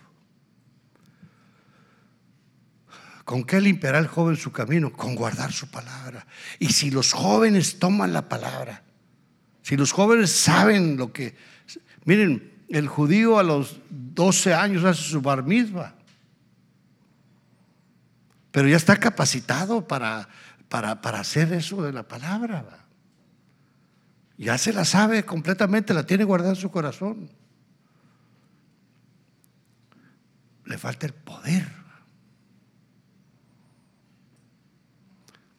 ¿Con 3.32 3.44
qué 3.44 3.62
limpiará 3.62 3.98
el 3.98 4.08
joven 4.08 4.36
su 4.36 4.52
camino? 4.52 4.92
Con 4.92 5.14
guardar 5.14 5.52
su 5.52 5.70
palabra. 5.70 6.26
Y 6.58 6.66
si 6.74 6.90
los 6.90 7.14
jóvenes 7.14 7.78
toman 7.78 8.12
la 8.12 8.28
palabra, 8.28 8.82
si 9.62 9.74
los 9.74 9.90
jóvenes 9.90 10.30
saben 10.30 10.98
lo 10.98 11.14
que... 11.14 11.34
Miren, 12.04 12.52
el 12.68 12.88
judío 12.88 13.38
a 13.38 13.42
los 13.42 13.80
12 13.88 14.52
años 14.52 14.84
hace 14.84 15.00
su 15.04 15.22
bar 15.22 15.44
mitzvah. 15.44 15.94
Pero 18.50 18.68
ya 18.68 18.76
está 18.76 18.98
capacitado 18.98 19.88
para, 19.88 20.28
para, 20.68 21.00
para 21.00 21.20
hacer 21.20 21.54
eso 21.54 21.82
de 21.82 21.92
la 21.94 22.02
palabra. 22.02 22.84
Ya 24.36 24.58
se 24.58 24.74
la 24.74 24.84
sabe 24.84 25.24
completamente, 25.24 25.94
la 25.94 26.04
tiene 26.04 26.24
guardada 26.24 26.52
en 26.52 26.60
su 26.60 26.70
corazón. 26.70 27.30
Le 30.66 30.76
falta 30.76 31.06
el 31.06 31.14
poder. 31.14 31.81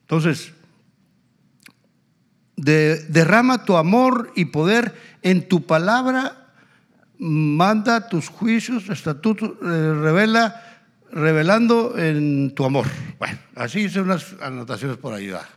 Entonces, 0.04 0.54
derrama 2.56 3.66
tu 3.66 3.78
amor 3.78 4.32
y 4.36 4.46
poder 4.46 4.94
en 5.22 5.48
tu 5.48 5.66
palabra, 5.66 6.50
manda 7.18 8.10
tus 8.10 8.30
juicios, 8.30 8.90
estatutos, 8.90 9.52
eh, 9.62 9.94
revela, 9.94 10.82
revelando 11.12 11.98
en 11.98 12.54
tu 12.54 12.66
amor. 12.66 12.88
Bueno, 13.18 13.40
así 13.56 13.82
hice 13.82 14.02
unas 14.02 14.36
anotaciones 14.42 14.98
por 14.98 15.14
ayudar, 15.14 15.48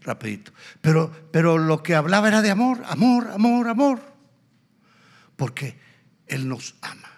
rapidito. 0.00 0.52
Pero, 0.80 1.10
pero 1.30 1.58
lo 1.58 1.82
que 1.82 1.94
hablaba 1.94 2.28
era 2.28 2.42
de 2.42 2.50
amor, 2.50 2.82
amor, 2.86 3.28
amor, 3.32 3.68
amor. 3.68 4.00
Porque 5.36 5.76
Él 6.26 6.48
nos 6.48 6.76
ama. 6.82 7.08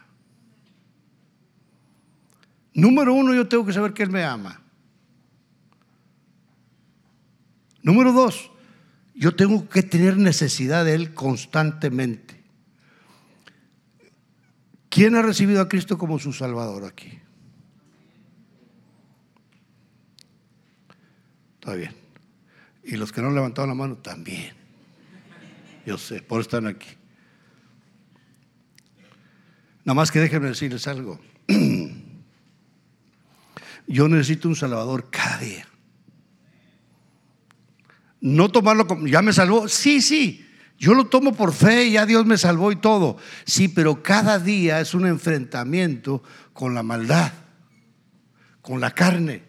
Número 2.72 3.12
uno, 3.12 3.34
yo 3.34 3.46
tengo 3.46 3.64
que 3.64 3.72
saber 3.72 3.92
que 3.92 4.02
Él 4.02 4.10
me 4.10 4.24
ama. 4.24 4.63
Número 7.84 8.12
dos, 8.12 8.50
yo 9.14 9.36
tengo 9.36 9.68
que 9.68 9.82
tener 9.82 10.16
necesidad 10.16 10.86
de 10.86 10.94
Él 10.94 11.12
constantemente. 11.12 12.42
¿Quién 14.88 15.14
ha 15.16 15.22
recibido 15.22 15.60
a 15.60 15.68
Cristo 15.68 15.98
como 15.98 16.18
su 16.18 16.32
Salvador 16.32 16.86
aquí? 16.86 17.18
Está 21.60 21.74
bien. 21.74 21.94
Y 22.84 22.96
los 22.96 23.12
que 23.12 23.20
no 23.20 23.28
han 23.28 23.34
levantado 23.34 23.68
la 23.68 23.74
mano 23.74 23.96
también. 23.96 24.54
Yo 25.84 25.98
sé, 25.98 26.22
por 26.22 26.40
eso 26.40 26.48
están 26.48 26.66
aquí. 26.66 26.88
Nada 29.84 29.94
más 29.94 30.10
que 30.10 30.20
déjenme 30.20 30.48
decirles 30.48 30.88
algo. 30.88 31.20
Yo 33.86 34.08
necesito 34.08 34.48
un 34.48 34.56
Salvador 34.56 35.10
cada 35.10 35.36
día. 35.36 35.66
No 38.24 38.48
tomarlo 38.48 38.86
como, 38.86 39.06
ya 39.06 39.20
me 39.20 39.34
salvó. 39.34 39.68
Sí, 39.68 40.00
sí, 40.00 40.48
yo 40.78 40.94
lo 40.94 41.04
tomo 41.08 41.34
por 41.34 41.52
fe, 41.52 41.90
ya 41.90 42.06
Dios 42.06 42.24
me 42.24 42.38
salvó 42.38 42.72
y 42.72 42.76
todo. 42.76 43.18
Sí, 43.44 43.68
pero 43.68 44.02
cada 44.02 44.38
día 44.38 44.80
es 44.80 44.94
un 44.94 45.06
enfrentamiento 45.06 46.22
con 46.54 46.74
la 46.74 46.82
maldad, 46.82 47.32
con 48.62 48.80
la 48.80 48.92
carne, 48.92 49.42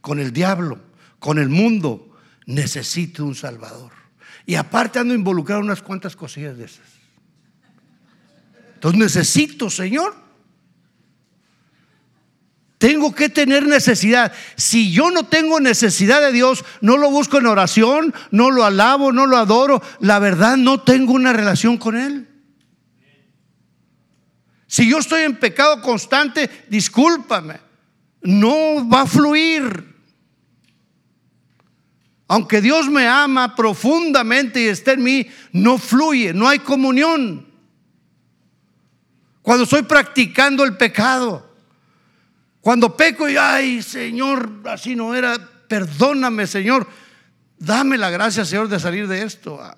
con 0.00 0.18
el 0.18 0.32
diablo, 0.32 0.80
con 1.20 1.38
el 1.38 1.48
mundo. 1.48 2.18
Necesito 2.46 3.24
un 3.24 3.36
Salvador. 3.36 3.92
Y 4.44 4.56
aparte 4.56 4.98
ando 4.98 5.14
involucrado 5.14 5.60
en 5.60 5.66
unas 5.66 5.82
cuantas 5.82 6.16
cosillas 6.16 6.58
de 6.58 6.64
esas. 6.64 6.86
Entonces 8.74 8.98
necesito, 8.98 9.70
Señor, 9.70 10.16
tengo 12.86 13.12
que 13.12 13.28
tener 13.28 13.66
necesidad. 13.66 14.32
Si 14.54 14.92
yo 14.92 15.10
no 15.10 15.24
tengo 15.24 15.58
necesidad 15.58 16.20
de 16.20 16.30
Dios, 16.30 16.64
no 16.80 16.96
lo 16.96 17.10
busco 17.10 17.38
en 17.38 17.46
oración, 17.46 18.14
no 18.30 18.52
lo 18.52 18.64
alabo, 18.64 19.10
no 19.10 19.26
lo 19.26 19.38
adoro, 19.38 19.82
la 19.98 20.20
verdad 20.20 20.56
no 20.56 20.80
tengo 20.80 21.12
una 21.12 21.32
relación 21.32 21.78
con 21.78 21.96
Él. 21.96 22.28
Si 24.68 24.88
yo 24.88 24.98
estoy 24.98 25.22
en 25.22 25.34
pecado 25.34 25.82
constante, 25.82 26.48
discúlpame, 26.68 27.58
no 28.22 28.88
va 28.88 29.00
a 29.00 29.06
fluir. 29.06 29.96
Aunque 32.28 32.60
Dios 32.60 32.88
me 32.88 33.08
ama 33.08 33.56
profundamente 33.56 34.62
y 34.62 34.68
esté 34.68 34.92
en 34.92 35.02
mí, 35.02 35.26
no 35.50 35.78
fluye, 35.78 36.32
no 36.32 36.46
hay 36.46 36.60
comunión. 36.60 37.48
Cuando 39.42 39.64
estoy 39.64 39.82
practicando 39.82 40.62
el 40.62 40.76
pecado, 40.76 41.45
cuando 42.66 42.96
peco 42.96 43.28
y, 43.28 43.36
ay, 43.36 43.80
Señor, 43.80 44.62
así 44.64 44.96
no 44.96 45.14
era, 45.14 45.38
perdóname, 45.68 46.48
Señor, 46.48 46.88
dame 47.56 47.96
la 47.96 48.10
gracia, 48.10 48.44
Señor, 48.44 48.66
de 48.66 48.80
salir 48.80 49.06
de 49.06 49.22
esto. 49.22 49.62
Ah. 49.62 49.76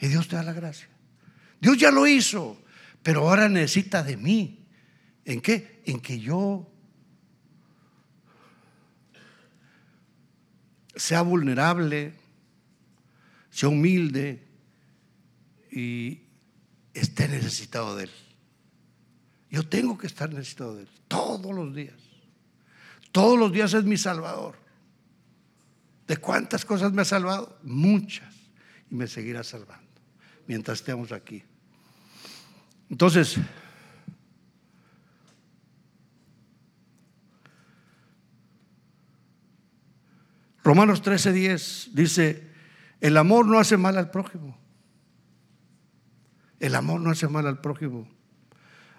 Y 0.00 0.08
Dios 0.08 0.26
te 0.26 0.34
da 0.34 0.42
la 0.42 0.52
gracia. 0.52 0.88
Dios 1.60 1.78
ya 1.78 1.92
lo 1.92 2.04
hizo, 2.04 2.60
pero 3.04 3.28
ahora 3.28 3.48
necesita 3.48 4.02
de 4.02 4.16
mí. 4.16 4.66
¿En 5.24 5.40
qué? 5.40 5.84
En 5.86 6.00
que 6.00 6.18
yo 6.18 6.68
sea 10.96 11.22
vulnerable, 11.22 12.14
sea 13.50 13.68
humilde 13.68 14.48
y 15.70 16.22
esté 16.92 17.28
necesitado 17.28 17.94
de 17.94 18.02
Él. 18.02 18.10
Yo 19.50 19.66
tengo 19.66 19.96
que 19.96 20.06
estar 20.06 20.32
necesitado 20.32 20.76
de 20.76 20.82
Él 20.82 20.88
todos 21.08 21.54
los 21.54 21.74
días. 21.74 21.96
Todos 23.12 23.38
los 23.38 23.52
días 23.52 23.72
es 23.74 23.84
mi 23.84 23.96
Salvador. 23.96 24.56
¿De 26.06 26.16
cuántas 26.16 26.64
cosas 26.64 26.92
me 26.92 27.02
ha 27.02 27.04
salvado? 27.04 27.58
Muchas. 27.62 28.34
Y 28.90 28.94
me 28.94 29.06
seguirá 29.06 29.44
salvando 29.44 29.86
mientras 30.46 30.80
estemos 30.80 31.12
aquí. 31.12 31.42
Entonces, 32.90 33.36
Romanos 40.64 41.02
13:10 41.02 41.92
dice, 41.92 42.50
el 43.00 43.16
amor 43.16 43.46
no 43.46 43.58
hace 43.58 43.76
mal 43.76 43.96
al 43.96 44.10
prójimo. 44.10 44.58
El 46.58 46.74
amor 46.74 47.00
no 47.00 47.10
hace 47.10 47.28
mal 47.28 47.46
al 47.46 47.60
prójimo. 47.60 48.08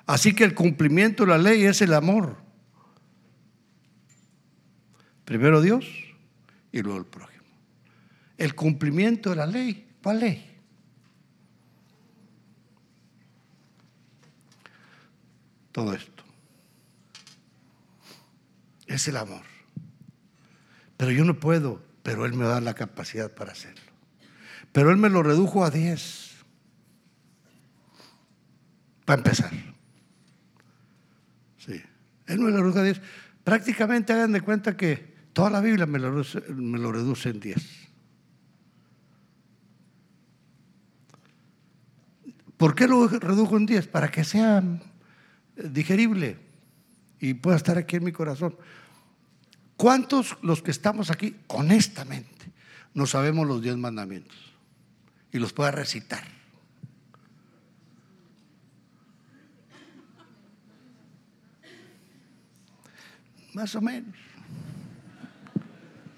Así 0.09 0.33
que 0.33 0.43
el 0.43 0.55
cumplimiento 0.55 1.23
de 1.23 1.29
la 1.29 1.37
ley 1.37 1.65
es 1.65 1.83
el 1.83 1.93
amor. 1.93 2.35
Primero 5.23 5.61
Dios 5.61 5.85
y 6.71 6.81
luego 6.81 6.97
el 6.97 7.05
prójimo. 7.05 7.43
El 8.35 8.55
cumplimiento 8.55 9.29
de 9.29 9.35
la 9.35 9.45
ley. 9.45 9.87
¿Cuál 10.01 10.21
ley? 10.21 10.57
Todo 15.71 15.93
esto. 15.93 16.23
Es 18.87 19.07
el 19.09 19.17
amor. 19.17 19.43
Pero 20.97 21.11
yo 21.11 21.23
no 21.23 21.39
puedo, 21.39 21.83
pero 22.01 22.25
Él 22.25 22.33
me 22.33 22.45
da 22.45 22.59
la 22.61 22.73
capacidad 22.73 23.31
para 23.31 23.51
hacerlo. 23.51 23.91
Pero 24.71 24.89
Él 24.89 24.97
me 24.97 25.11
lo 25.11 25.21
redujo 25.21 25.63
a 25.63 25.69
10. 25.69 26.31
Para 29.05 29.19
empezar. 29.19 29.68
Él 32.29 32.39
me 32.39 32.51
lo 32.51 32.61
reduce 32.61 32.79
a 32.79 32.83
10. 32.83 33.01
Prácticamente 33.43 34.13
hagan 34.13 34.31
de 34.31 34.41
cuenta 34.41 34.77
que 34.77 35.15
toda 35.33 35.49
la 35.49 35.61
Biblia 35.61 35.85
me 35.85 35.97
lo, 35.97 36.11
reduce, 36.11 37.29
en 37.29 37.39
10. 37.39 37.57
¿Por 42.55 42.75
qué 42.75 42.87
lo 42.87 43.07
redujo 43.07 43.57
en 43.57 43.65
10? 43.65 43.87
Para 43.87 44.11
que 44.11 44.23
sea 44.23 44.63
digerible 45.55 46.37
y 47.19 47.33
pueda 47.33 47.57
estar 47.57 47.77
aquí 47.77 47.95
en 47.95 48.03
mi 48.03 48.11
corazón. 48.11 48.55
¿Cuántos 49.75 50.37
los 50.43 50.61
que 50.61 50.71
estamos 50.71 51.09
aquí, 51.09 51.35
honestamente, 51.47 52.51
no 52.93 53.07
sabemos 53.07 53.47
los 53.47 53.61
10 53.61 53.77
mandamientos 53.77 54.37
y 55.31 55.39
los 55.39 55.51
pueda 55.53 55.71
recitar? 55.71 56.38
Más 63.53 63.75
o 63.75 63.81
menos. 63.81 64.15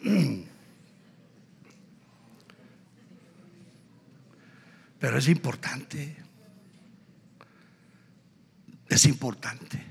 Pero 4.99 5.17
es 5.17 5.27
importante. 5.27 6.15
Es 8.87 9.05
importante. 9.05 9.83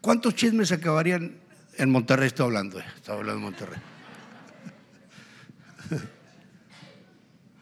¿Cuántos 0.00 0.34
chismes 0.34 0.72
acabarían 0.72 1.38
en 1.76 1.90
Monterrey? 1.90 2.28
Estoy 2.28 2.46
hablando, 2.46 2.80
eh, 2.80 2.84
estoy 2.96 3.16
hablando 3.16 3.34
de 3.34 3.44
Monterrey. 3.44 3.80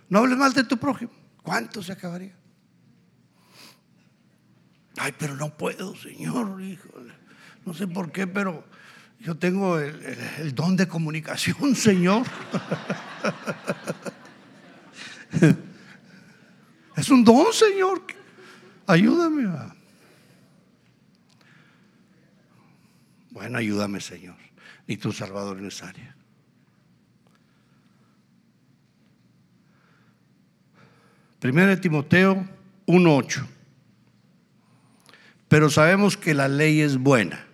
No 0.09 0.20
hables 0.20 0.39
mal 0.39 0.53
de 0.53 0.62
tu 0.62 0.76
prójimo. 0.76 1.11
¿Cuánto 1.43 1.82
se 1.82 1.91
acabaría? 1.91 2.32
Ay, 4.99 5.12
pero 5.18 5.34
no 5.34 5.57
puedo, 5.57 5.97
Señor, 5.97 6.62
híjole. 6.62 7.12
No 7.67 7.75
sé 7.75 7.89
por 7.89 8.12
qué, 8.12 8.29
pero 8.29 8.64
yo 9.19 9.37
tengo 9.37 9.79
el, 9.81 10.55
don 10.55 10.77
de 10.77 10.87
comunicación, 10.87 11.75
Señor. 11.75 12.25
es 16.97 17.09
un 17.11 17.25
don, 17.25 17.53
Señor. 17.53 18.03
Ayúdame. 18.87 19.49
Bueno, 23.31 23.59
ayúdame, 23.59 24.01
Señor. 24.01 24.37
Y 24.87 24.97
tu 24.97 25.12
Salvador 25.12 25.59
en 25.59 25.67
esa 25.67 25.89
área. 25.89 26.14
Primero 31.41 31.67
de 31.67 31.77
Timoteo 31.79 32.49
1.8. 32.87 33.45
Pero 35.49 35.69
sabemos 35.69 36.17
que 36.17 36.33
la 36.33 36.47
ley 36.47 36.81
es 36.81 36.97
buena 36.97 37.45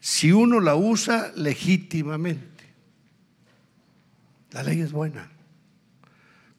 si 0.00 0.32
uno 0.32 0.60
la 0.60 0.74
usa 0.74 1.30
legítimamente. 1.36 2.48
La 4.50 4.62
ley 4.62 4.80
es 4.80 4.90
buena. 4.90 5.30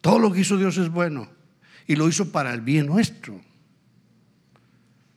Todo 0.00 0.18
lo 0.18 0.32
que 0.32 0.40
hizo 0.40 0.56
Dios 0.56 0.78
es 0.78 0.88
bueno 0.88 1.28
y 1.86 1.96
lo 1.96 2.08
hizo 2.08 2.30
para 2.30 2.54
el 2.54 2.60
bien 2.60 2.86
nuestro. 2.86 3.40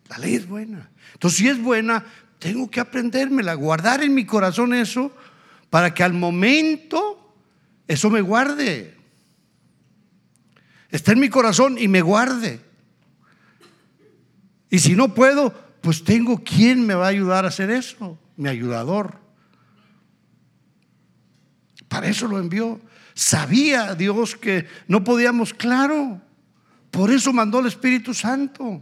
La 0.10 0.18
ley 0.18 0.36
es 0.36 0.48
buena. 0.48 0.90
Entonces, 1.14 1.40
si 1.40 1.48
es 1.48 1.62
buena, 1.62 2.04
tengo 2.40 2.70
que 2.70 2.80
aprendérmela, 2.80 3.54
guardar 3.54 4.04
en 4.04 4.14
mi 4.14 4.26
corazón 4.26 4.74
eso 4.74 5.16
para 5.70 5.94
que 5.94 6.04
al 6.04 6.14
momento 6.14 7.34
eso 7.88 8.10
me 8.10 8.22
guarde. 8.22 8.96
Está 10.90 11.12
en 11.12 11.20
mi 11.20 11.30
corazón 11.30 11.78
y 11.78 11.88
me 11.88 12.02
guarde. 12.02 12.60
Y 14.70 14.80
si 14.80 14.96
no 14.96 15.14
puedo, 15.14 15.65
pues 15.86 16.04
tengo 16.04 16.44
quien 16.44 16.84
me 16.84 16.96
va 16.96 17.06
a 17.06 17.10
ayudar 17.10 17.46
a 17.46 17.50
hacer 17.50 17.70
eso, 17.70 18.18
mi 18.38 18.50
ayudador. 18.50 19.20
Para 21.88 22.08
eso 22.08 22.28
lo 22.28 22.40
envió. 22.40 22.82
Sabía 23.14 23.94
Dios 23.94 24.36
que 24.36 24.68
no 24.88 25.04
podíamos, 25.04 25.54
claro. 25.54 26.20
Por 26.90 27.12
eso 27.12 27.32
mandó 27.32 27.60
el 27.60 27.68
Espíritu 27.68 28.16
Santo. 28.16 28.82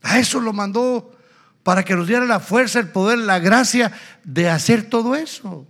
A 0.00 0.18
eso 0.18 0.40
lo 0.40 0.54
mandó 0.54 1.14
para 1.62 1.84
que 1.84 1.94
nos 1.94 2.08
diera 2.08 2.24
la 2.24 2.40
fuerza, 2.40 2.80
el 2.80 2.88
poder, 2.88 3.18
la 3.18 3.38
gracia 3.40 3.92
de 4.24 4.48
hacer 4.48 4.88
todo 4.88 5.14
eso. 5.14 5.66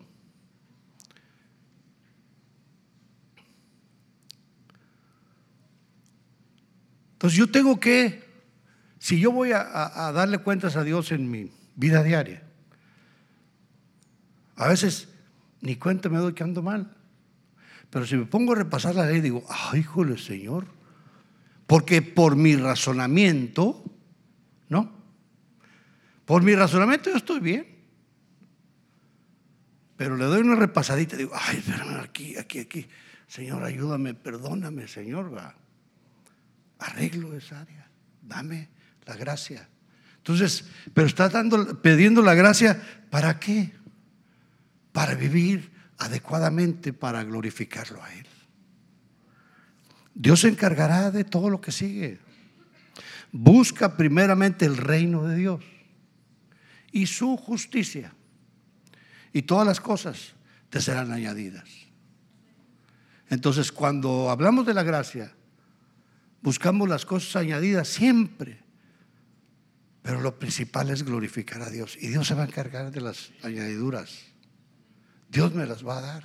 Entonces 7.14 7.36
yo 7.36 7.50
tengo 7.50 7.80
que, 7.80 8.23
si 9.04 9.20
yo 9.20 9.30
voy 9.32 9.52
a, 9.52 10.12
darle 10.14 10.38
cuentas 10.38 10.76
a 10.76 10.82
Dios 10.82 11.12
en 11.12 11.30
mi 11.30 11.52
vida 11.76 12.02
diaria, 12.02 12.42
a 14.56 14.66
veces 14.66 15.10
ni 15.60 15.76
cuenta 15.76 16.08
me 16.08 16.16
doy 16.16 16.32
que 16.32 16.42
ando 16.42 16.62
mal. 16.62 16.96
Pero 17.90 18.06
si 18.06 18.16
me 18.16 18.24
pongo 18.24 18.52
a 18.52 18.54
repasar 18.54 18.94
la 18.94 19.04
ley, 19.04 19.20
digo, 19.20 19.44
ay, 19.50 19.80
híjole, 19.80 20.16
Señor. 20.16 20.64
Porque 21.66 22.00
por 22.00 22.34
mi 22.34 22.56
razonamiento, 22.56 23.84
¿no? 24.70 24.90
Por 26.24 26.42
mi 26.42 26.54
razonamiento 26.54 27.10
yo 27.10 27.16
estoy 27.18 27.40
bien. 27.40 27.66
Pero 29.98 30.16
le 30.16 30.24
doy 30.24 30.40
una 30.40 30.56
repasadita 30.56 31.16
y 31.16 31.18
digo, 31.18 31.32
ay, 31.34 31.58
espérame, 31.58 32.00
aquí, 32.00 32.38
aquí, 32.38 32.60
aquí. 32.60 32.88
Señor, 33.26 33.64
ayúdame, 33.64 34.14
perdóname, 34.14 34.88
Señor. 34.88 35.36
Va 35.36 35.54
arreglo 36.78 37.36
esa 37.36 37.60
área, 37.60 37.86
dame 38.22 38.72
la 39.06 39.16
gracia. 39.16 39.68
Entonces, 40.18 40.64
pero 40.92 41.06
está 41.06 41.28
dando, 41.28 41.80
pidiendo 41.82 42.22
la 42.22 42.34
gracia, 42.34 42.80
¿para 43.10 43.38
qué? 43.38 43.72
Para 44.92 45.14
vivir 45.14 45.72
adecuadamente, 45.98 46.92
para 46.92 47.22
glorificarlo 47.24 48.02
a 48.02 48.12
Él. 48.14 48.26
Dios 50.14 50.40
se 50.40 50.48
encargará 50.48 51.10
de 51.10 51.24
todo 51.24 51.50
lo 51.50 51.60
que 51.60 51.72
sigue. 51.72 52.18
Busca 53.32 53.96
primeramente 53.96 54.64
el 54.64 54.76
reino 54.76 55.24
de 55.24 55.36
Dios 55.36 55.64
y 56.92 57.06
su 57.06 57.36
justicia. 57.36 58.14
Y 59.32 59.42
todas 59.42 59.66
las 59.66 59.80
cosas 59.80 60.34
te 60.70 60.80
serán 60.80 61.10
añadidas. 61.10 61.68
Entonces, 63.28 63.72
cuando 63.72 64.30
hablamos 64.30 64.64
de 64.64 64.74
la 64.74 64.84
gracia, 64.84 65.32
Buscamos 66.44 66.90
las 66.90 67.06
cosas 67.06 67.36
añadidas 67.36 67.88
siempre. 67.88 68.58
Pero 70.04 70.20
lo 70.20 70.38
principal 70.38 70.90
es 70.90 71.02
glorificar 71.02 71.62
a 71.62 71.70
Dios. 71.70 71.96
Y 71.98 72.08
Dios 72.08 72.28
se 72.28 72.34
va 72.34 72.42
a 72.42 72.46
encargar 72.46 72.90
de 72.90 73.00
las 73.00 73.32
añadiduras. 73.42 74.20
Dios 75.30 75.54
me 75.54 75.64
las 75.64 75.82
va 75.84 75.96
a 75.96 76.02
dar. 76.02 76.24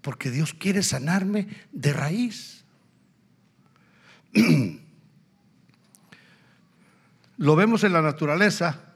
Porque 0.00 0.30
Dios 0.30 0.54
quiere 0.54 0.82
sanarme 0.82 1.46
de 1.72 1.92
raíz. 1.92 2.64
Lo 7.36 7.54
vemos 7.54 7.84
en 7.84 7.92
la 7.92 8.00
naturaleza, 8.00 8.94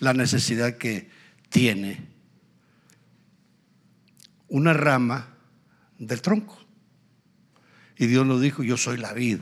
la 0.00 0.12
necesidad 0.12 0.76
que 0.76 1.08
tiene 1.48 2.08
una 4.48 4.74
rama 4.74 5.34
del 5.98 6.20
tronco. 6.20 6.58
Y 7.96 8.06
Dios 8.06 8.26
nos 8.26 8.42
dijo, 8.42 8.62
yo 8.62 8.76
soy 8.76 8.98
la 8.98 9.14
vid, 9.14 9.40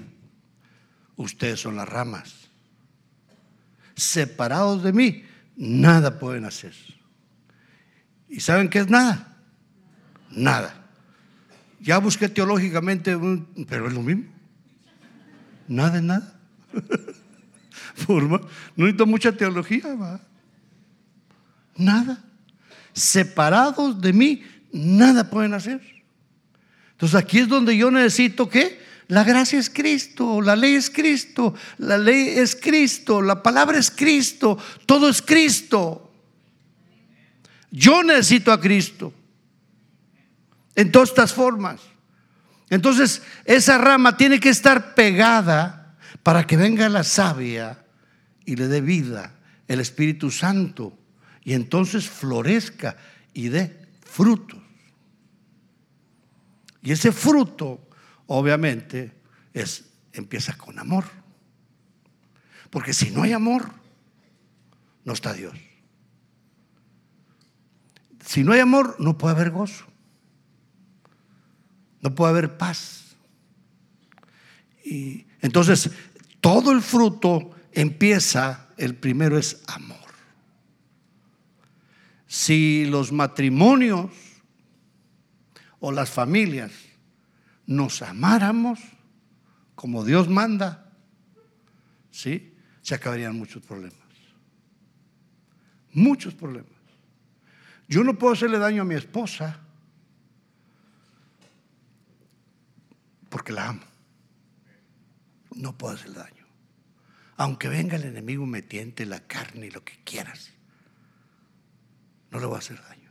ustedes 1.18 1.60
son 1.60 1.76
las 1.76 1.88
ramas. 1.88 2.48
Separados 3.94 4.82
de 4.82 4.92
mí, 4.92 5.24
nada 5.56 6.18
pueden 6.18 6.46
hacer. 6.46 6.72
¿Y 8.28 8.40
saben 8.40 8.70
qué 8.70 8.78
es 8.78 8.88
nada? 8.88 9.36
Nada. 10.30 10.86
Ya 11.80 11.98
busqué 11.98 12.28
teológicamente, 12.28 13.16
pero 13.68 13.88
es 13.88 13.92
lo 13.92 14.02
mismo. 14.02 14.24
Nada 15.66 15.98
es 15.98 16.02
nada. 16.02 16.40
Forma. 17.94 18.40
No 18.76 18.84
necesito 18.84 19.06
mucha 19.06 19.32
teología, 19.32 19.94
va. 19.94 20.20
Nada. 21.76 22.24
Separados 22.92 24.00
de 24.00 24.12
mí, 24.12 24.42
nada 24.72 25.28
pueden 25.28 25.54
hacer. 25.54 25.80
Entonces 26.92 27.18
aquí 27.18 27.38
es 27.38 27.48
donde 27.48 27.76
yo 27.76 27.90
necesito 27.90 28.48
que 28.48 28.87
la 29.08 29.24
gracia 29.24 29.58
es 29.58 29.70
Cristo, 29.70 30.42
la 30.42 30.54
ley 30.54 30.74
es 30.74 30.90
Cristo, 30.90 31.54
la 31.78 31.96
ley 31.96 32.28
es 32.38 32.54
Cristo, 32.54 33.22
la 33.22 33.42
palabra 33.42 33.78
es 33.78 33.90
Cristo, 33.90 34.58
todo 34.84 35.08
es 35.08 35.22
Cristo. 35.22 36.12
Yo 37.70 38.02
necesito 38.02 38.52
a 38.52 38.60
Cristo 38.60 39.12
en 40.74 40.92
todas 40.92 41.08
estas 41.08 41.32
formas. 41.32 41.80
Entonces 42.68 43.22
esa 43.46 43.78
rama 43.78 44.16
tiene 44.18 44.40
que 44.40 44.50
estar 44.50 44.94
pegada 44.94 45.96
para 46.22 46.46
que 46.46 46.58
venga 46.58 46.90
la 46.90 47.02
savia 47.02 47.82
y 48.44 48.56
le 48.56 48.68
dé 48.68 48.82
vida 48.82 49.32
el 49.68 49.80
Espíritu 49.80 50.30
Santo 50.30 50.98
y 51.44 51.54
entonces 51.54 52.08
florezca 52.08 52.98
y 53.32 53.48
dé 53.48 53.86
frutos. 54.04 54.58
Y 56.82 56.92
ese 56.92 57.10
fruto, 57.10 57.87
obviamente, 58.28 59.12
es, 59.52 59.84
empieza 60.12 60.56
con 60.56 60.78
amor. 60.78 61.04
Porque 62.70 62.92
si 62.92 63.10
no 63.10 63.22
hay 63.22 63.32
amor, 63.32 63.72
no 65.04 65.14
está 65.14 65.32
Dios. 65.32 65.54
Si 68.24 68.44
no 68.44 68.52
hay 68.52 68.60
amor, 68.60 68.96
no 68.98 69.18
puede 69.18 69.34
haber 69.34 69.50
gozo. 69.50 69.86
No 72.00 72.14
puede 72.14 72.30
haber 72.30 72.58
paz. 72.58 73.16
Y 74.84 75.26
entonces, 75.40 75.90
todo 76.40 76.70
el 76.72 76.82
fruto 76.82 77.50
empieza, 77.72 78.68
el 78.76 78.94
primero 78.94 79.38
es 79.38 79.62
amor. 79.66 79.96
Si 82.26 82.84
los 82.84 83.10
matrimonios 83.10 84.10
o 85.80 85.90
las 85.92 86.10
familias 86.10 86.87
nos 87.68 88.00
amáramos 88.00 88.80
como 89.74 90.02
Dios 90.02 90.28
manda, 90.28 90.90
¿sí? 92.10 92.56
Se 92.80 92.94
acabarían 92.94 93.36
muchos 93.36 93.62
problemas. 93.62 94.08
Muchos 95.92 96.34
problemas. 96.34 96.72
Yo 97.86 98.02
no 98.02 98.18
puedo 98.18 98.32
hacerle 98.32 98.58
daño 98.58 98.82
a 98.82 98.84
mi 98.86 98.94
esposa 98.94 99.60
porque 103.28 103.52
la 103.52 103.68
amo. 103.68 103.82
No 105.54 105.76
puedo 105.76 105.94
hacerle 105.94 106.20
daño. 106.20 106.46
Aunque 107.36 107.68
venga 107.68 107.96
el 107.96 108.04
enemigo 108.04 108.46
me 108.46 108.64
la 109.04 109.20
carne 109.20 109.66
y 109.66 109.70
lo 109.70 109.84
que 109.84 110.02
quieras, 110.04 110.52
no 112.30 112.40
le 112.40 112.46
voy 112.46 112.56
a 112.56 112.58
hacer 112.60 112.80
daño. 112.82 113.10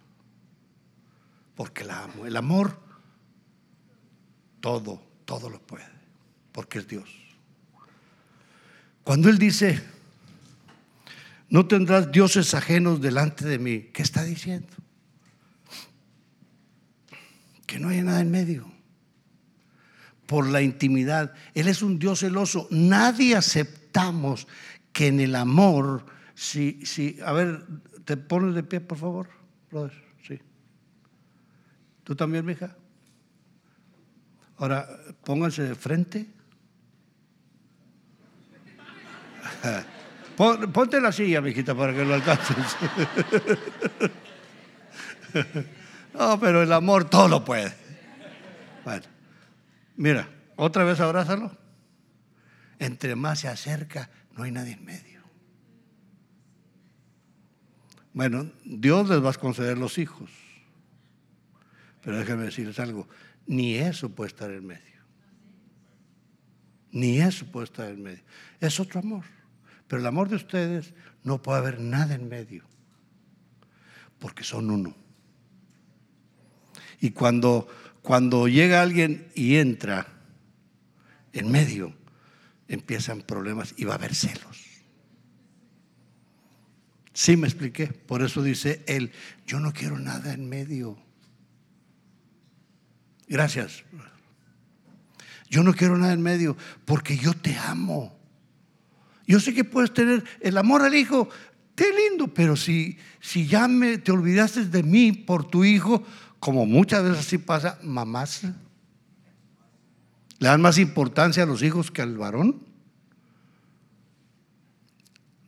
porque 1.56 1.84
la 1.84 2.04
amo. 2.04 2.26
El 2.26 2.36
amor, 2.36 2.87
todo, 4.60 5.02
todo 5.26 5.50
lo 5.50 5.60
puede, 5.60 5.88
porque 6.52 6.80
es 6.80 6.88
Dios. 6.88 7.10
Cuando 9.04 9.30
Él 9.30 9.38
dice, 9.38 9.82
no 11.50 11.68
tendrás 11.68 12.12
dioses 12.12 12.54
ajenos 12.54 13.02
delante 13.02 13.46
de 13.46 13.60
mí, 13.60 13.90
¿qué 13.94 14.02
está 14.02 14.24
diciendo? 14.24 14.68
Que 17.66 17.80
no 17.80 17.90
haya 17.90 18.04
nada 18.04 18.22
en 18.22 18.32
medio. 18.32 18.72
Por 20.26 20.48
la 20.48 20.62
intimidad. 20.62 21.34
Él 21.54 21.70
es 21.70 21.82
un 21.82 22.00
Dios 22.00 22.20
celoso. 22.20 22.68
Nadie 22.70 23.36
aceptamos 23.36 24.48
que 24.92 25.08
en 25.08 25.22
el 25.22 25.36
amor, 25.36 26.06
si, 26.36 26.86
si, 26.86 27.18
a 27.26 27.32
ver, 27.32 27.66
te 28.04 28.18
pones 28.18 28.56
de 28.56 28.64
pie, 28.64 28.82
por 28.82 28.98
favor, 28.98 29.30
brother. 29.72 30.08
¿Tú 32.08 32.16
también, 32.16 32.46
mija? 32.46 32.74
Ahora, 34.58 34.88
pónganse 35.24 35.64
de 35.64 35.76
frente. 35.76 36.28
Ponte 40.38 41.02
la 41.02 41.12
silla, 41.12 41.42
mijita, 41.42 41.76
para 41.76 41.94
que 41.94 42.06
lo 42.06 42.14
alcances. 42.14 42.58
No, 46.18 46.40
pero 46.40 46.64
el 46.64 46.74
amor 46.74 47.08
todo 47.08 47.28
lo 47.28 47.46
puede. 47.46 47.72
Bueno, 48.84 49.06
mira, 49.98 50.28
otra 50.56 50.84
vez 50.84 51.00
abrázalo. 51.00 51.56
Entre 52.80 53.16
más 53.16 53.42
se 53.42 53.48
acerca, 53.48 54.10
no 54.36 54.44
hay 54.44 54.52
nadie 54.52 54.74
en 54.74 54.84
medio. 54.84 55.22
Bueno, 58.14 58.50
Dios 58.66 59.08
les 59.10 59.24
va 59.24 59.30
a 59.30 59.34
conceder 59.34 59.78
los 59.78 60.00
hijos. 60.00 60.32
Pero 62.02 62.18
déjenme 62.18 62.44
decirles 62.44 62.80
algo, 62.80 63.08
ni 63.46 63.76
eso 63.76 64.10
puede 64.10 64.30
estar 64.30 64.52
en 64.52 64.66
medio. 64.66 64.98
Ni 66.92 67.20
eso 67.20 67.46
puede 67.46 67.66
estar 67.66 67.90
en 67.90 68.02
medio. 68.02 68.24
Es 68.60 68.80
otro 68.80 69.00
amor. 69.00 69.26
Pero 69.88 70.02
el 70.02 70.08
amor 70.08 70.30
de 70.30 70.36
ustedes 70.36 70.94
no 71.24 71.42
puede 71.42 71.60
haber 71.60 71.80
nada 71.80 72.16
en 72.16 72.28
medio. 72.28 72.64
Porque 74.20 74.44
son 74.44 74.72
uno. 74.72 74.96
Y 77.00 77.12
cuando, 77.12 77.68
cuando 78.02 78.48
llega 78.48 78.82
alguien 78.82 79.28
y 79.36 79.58
entra 79.58 80.08
en 81.34 81.52
medio, 81.52 81.94
empiezan 82.68 83.22
problemas 83.22 83.74
y 83.78 83.86
va 83.86 83.94
a 83.94 83.98
haber 83.98 84.16
celos. 84.16 84.66
Sí 87.14 87.38
me 87.38 87.48
expliqué. 87.48 87.88
Por 87.88 88.22
eso 88.22 88.42
dice 88.44 88.84
él, 88.88 89.12
yo 89.46 89.60
no 89.60 89.74
quiero 89.74 90.00
nada 90.00 90.34
en 90.34 90.50
medio. 90.50 90.98
Gracias. 93.28 93.84
Yo 95.50 95.64
no 95.64 95.74
quiero 95.74 95.98
nada 95.98 96.14
en 96.14 96.22
medio 96.22 96.58
porque 96.86 97.18
yo 97.18 97.34
te 97.34 97.56
amo. 97.58 98.18
Yo 99.26 99.40
sé 99.40 99.54
que 99.54 99.64
puedes 99.64 99.94
tener 99.94 100.24
el 100.40 100.58
amor 100.58 100.82
al 100.82 100.96
hijo, 100.96 101.30
qué 101.76 101.86
lindo, 101.94 102.34
pero 102.34 102.56
si, 102.56 102.98
si 103.20 103.46
ya 103.48 103.68
me, 103.68 103.98
te 103.98 104.12
olvidaste 104.12 104.66
de 104.66 104.84
mí 104.84 105.12
por 105.12 105.46
tu 105.46 105.66
hijo, 105.66 106.04
como 106.40 106.66
muchas 106.66 107.04
veces 107.04 107.20
así 107.20 107.38
pasa, 107.38 107.78
mamás 107.84 108.44
le 110.40 110.48
dan 110.48 110.62
más 110.62 110.78
importancia 110.78 111.44
a 111.44 111.46
los 111.46 111.64
hijos 111.64 111.92
que 111.92 112.02
al 112.02 112.18
varón. 112.18 112.62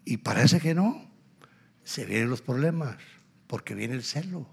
Y 0.04 0.18
parece 0.18 0.60
que 0.60 0.74
no. 0.74 1.08
Se 1.84 2.06
vienen 2.06 2.30
los 2.30 2.42
problemas, 2.42 2.98
porque 3.48 3.76
viene 3.76 3.94
el 3.94 4.04
celo. 4.04 4.48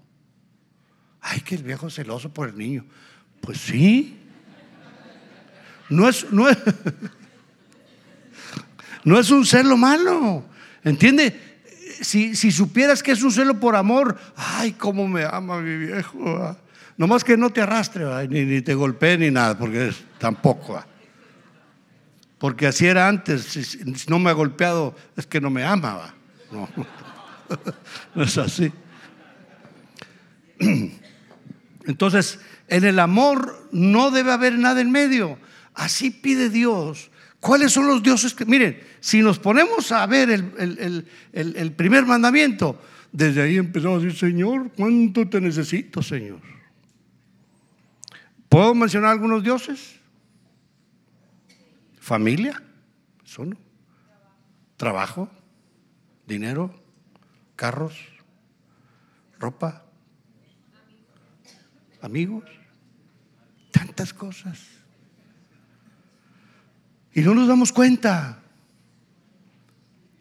Ay, 1.21 1.41
que 1.41 1.55
el 1.55 1.63
viejo 1.63 1.89
celoso 1.89 2.33
por 2.33 2.49
el 2.49 2.57
niño. 2.57 2.85
Pues 3.41 3.59
sí. 3.59 4.17
No 5.89 6.09
es, 6.09 6.31
no 6.31 6.49
es, 6.49 6.57
no 9.03 9.19
es 9.19 9.31
un 9.31 9.45
celo 9.45 9.77
malo. 9.77 10.45
¿Entiende? 10.83 11.45
Si, 12.01 12.35
supieras 12.35 13.01
que 13.01 13.11
es 13.11 13.23
un 13.23 13.31
celo 13.31 13.59
por 13.59 13.75
amor, 13.75 14.17
ay, 14.35 14.73
cómo 14.73 15.07
me 15.07 15.23
ama 15.23 15.59
mi 15.59 15.77
viejo. 15.77 16.57
No 16.97 17.07
más 17.07 17.23
que 17.23 17.37
no 17.37 17.49
te 17.49 17.61
arrastre, 17.61 18.05
ni, 18.27 18.61
te 18.61 18.73
golpee 18.73 19.17
ni 19.17 19.31
nada, 19.31 19.57
porque 19.57 19.91
tampoco. 20.17 20.83
Porque 22.37 22.67
así 22.67 22.85
era 22.85 23.07
antes. 23.07 23.43
Si, 23.43 23.79
no 24.07 24.19
me 24.19 24.29
ha 24.29 24.33
golpeado, 24.33 24.95
es 25.15 25.25
que 25.25 25.41
no 25.41 25.49
me 25.49 25.63
ama. 25.63 26.13
No, 26.51 26.69
no 28.15 28.23
es 28.23 28.37
así. 28.37 28.71
Entonces, 31.85 32.39
en 32.67 32.83
el 32.83 32.99
amor 32.99 33.69
no 33.71 34.11
debe 34.11 34.31
haber 34.31 34.57
nada 34.57 34.81
en 34.81 34.91
medio. 34.91 35.37
Así 35.73 36.09
pide 36.09 36.49
Dios. 36.49 37.11
¿Cuáles 37.39 37.71
son 37.71 37.87
los 37.87 38.01
dioses 38.01 38.33
que... 38.33 38.45
Miren, 38.45 38.79
si 38.99 39.21
nos 39.21 39.39
ponemos 39.39 39.91
a 39.91 40.05
ver 40.05 40.29
el, 40.29 41.73
primer 41.75 42.05
mandamiento, 42.05 42.81
desde 43.11 43.41
ahí 43.41 43.57
empezamos 43.57 44.01
a 44.01 44.05
decir, 44.05 44.19
Señor, 44.19 44.71
¿cuánto 44.75 45.27
te 45.29 45.39
necesito, 45.39 46.01
Señor? 46.01 46.41
¿Puedo 48.49 48.73
mencionar 48.73 49.11
algunos 49.11 49.43
dioses? 49.43 49.99
Familia, 51.99 52.61
eso 53.25 53.45
no. 53.45 53.57
Trabajo, 54.77 55.29
dinero, 56.25 56.73
carros, 57.55 57.97
ropa, 59.39 59.86
amigos, 62.01 62.43
tantas 63.71 64.13
cosas. 64.13 64.59
Y 67.13 67.21
no 67.21 67.33
nos 67.33 67.47
damos 67.47 67.71
cuenta. 67.71 68.39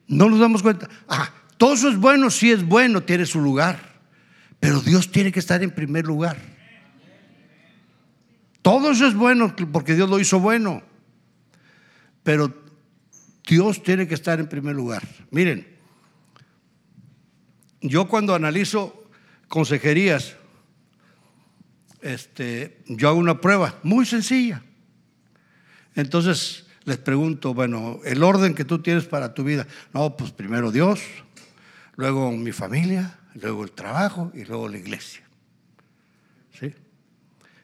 No 0.09 0.31
nos 0.31 0.39
damos 0.39 0.63
cuenta. 0.63 0.89
Ah, 1.09 1.31
todo 1.57 1.75
eso 1.75 1.89
es 1.89 1.97
bueno, 1.97 2.31
sí 2.31 2.51
es 2.51 2.65
bueno, 2.65 3.03
tiene 3.03 3.27
su 3.27 3.41
lugar. 3.41 3.79
Pero 4.61 4.81
Dios 4.81 5.11
tiene 5.11 5.33
que 5.33 5.41
estar 5.41 5.63
en 5.63 5.71
primer 5.71 6.07
lugar. 6.07 6.37
Todo 8.63 8.91
eso 8.91 9.07
es 9.07 9.15
bueno 9.15 9.55
porque 9.73 9.95
Dios 9.95 10.09
lo 10.09 10.19
hizo 10.19 10.41
bueno. 10.41 10.83
Pero 12.23 12.53
Dios 13.47 13.83
tiene 13.83 14.09
que 14.09 14.15
estar 14.15 14.41
en 14.41 14.49
primer 14.49 14.75
lugar. 14.75 15.03
Miren, 15.31 15.67
yo 17.81 18.09
cuando 18.09 18.35
analizo 18.35 19.09
consejerías, 19.49 20.37
este, 22.07 22.79
yo 22.87 23.09
hago 23.09 23.19
una 23.19 23.41
prueba 23.41 23.79
muy 23.83 24.07
sencilla. 24.07 24.63
Entonces 25.95 26.67
les 26.85 26.99
pregunto, 26.99 27.53
bueno, 27.53 28.01
el 28.05 28.23
orden 28.23 28.55
que 28.55 28.65
tú 28.65 28.81
tienes 28.81 29.07
para 29.07 29.35
tu 29.35 29.43
vida. 29.43 29.67
No, 29.93 30.17
pues 30.17 30.31
primero 30.31 30.71
Dios, 30.71 31.01
luego 31.97 32.31
mi 32.31 32.53
familia, 32.53 33.19
luego 33.35 33.65
el 33.65 33.73
trabajo 33.73 34.31
y 34.35 34.45
luego 34.45 34.69
la 34.69 34.79
iglesia. 34.79 35.23
¿Sí? 36.59 36.73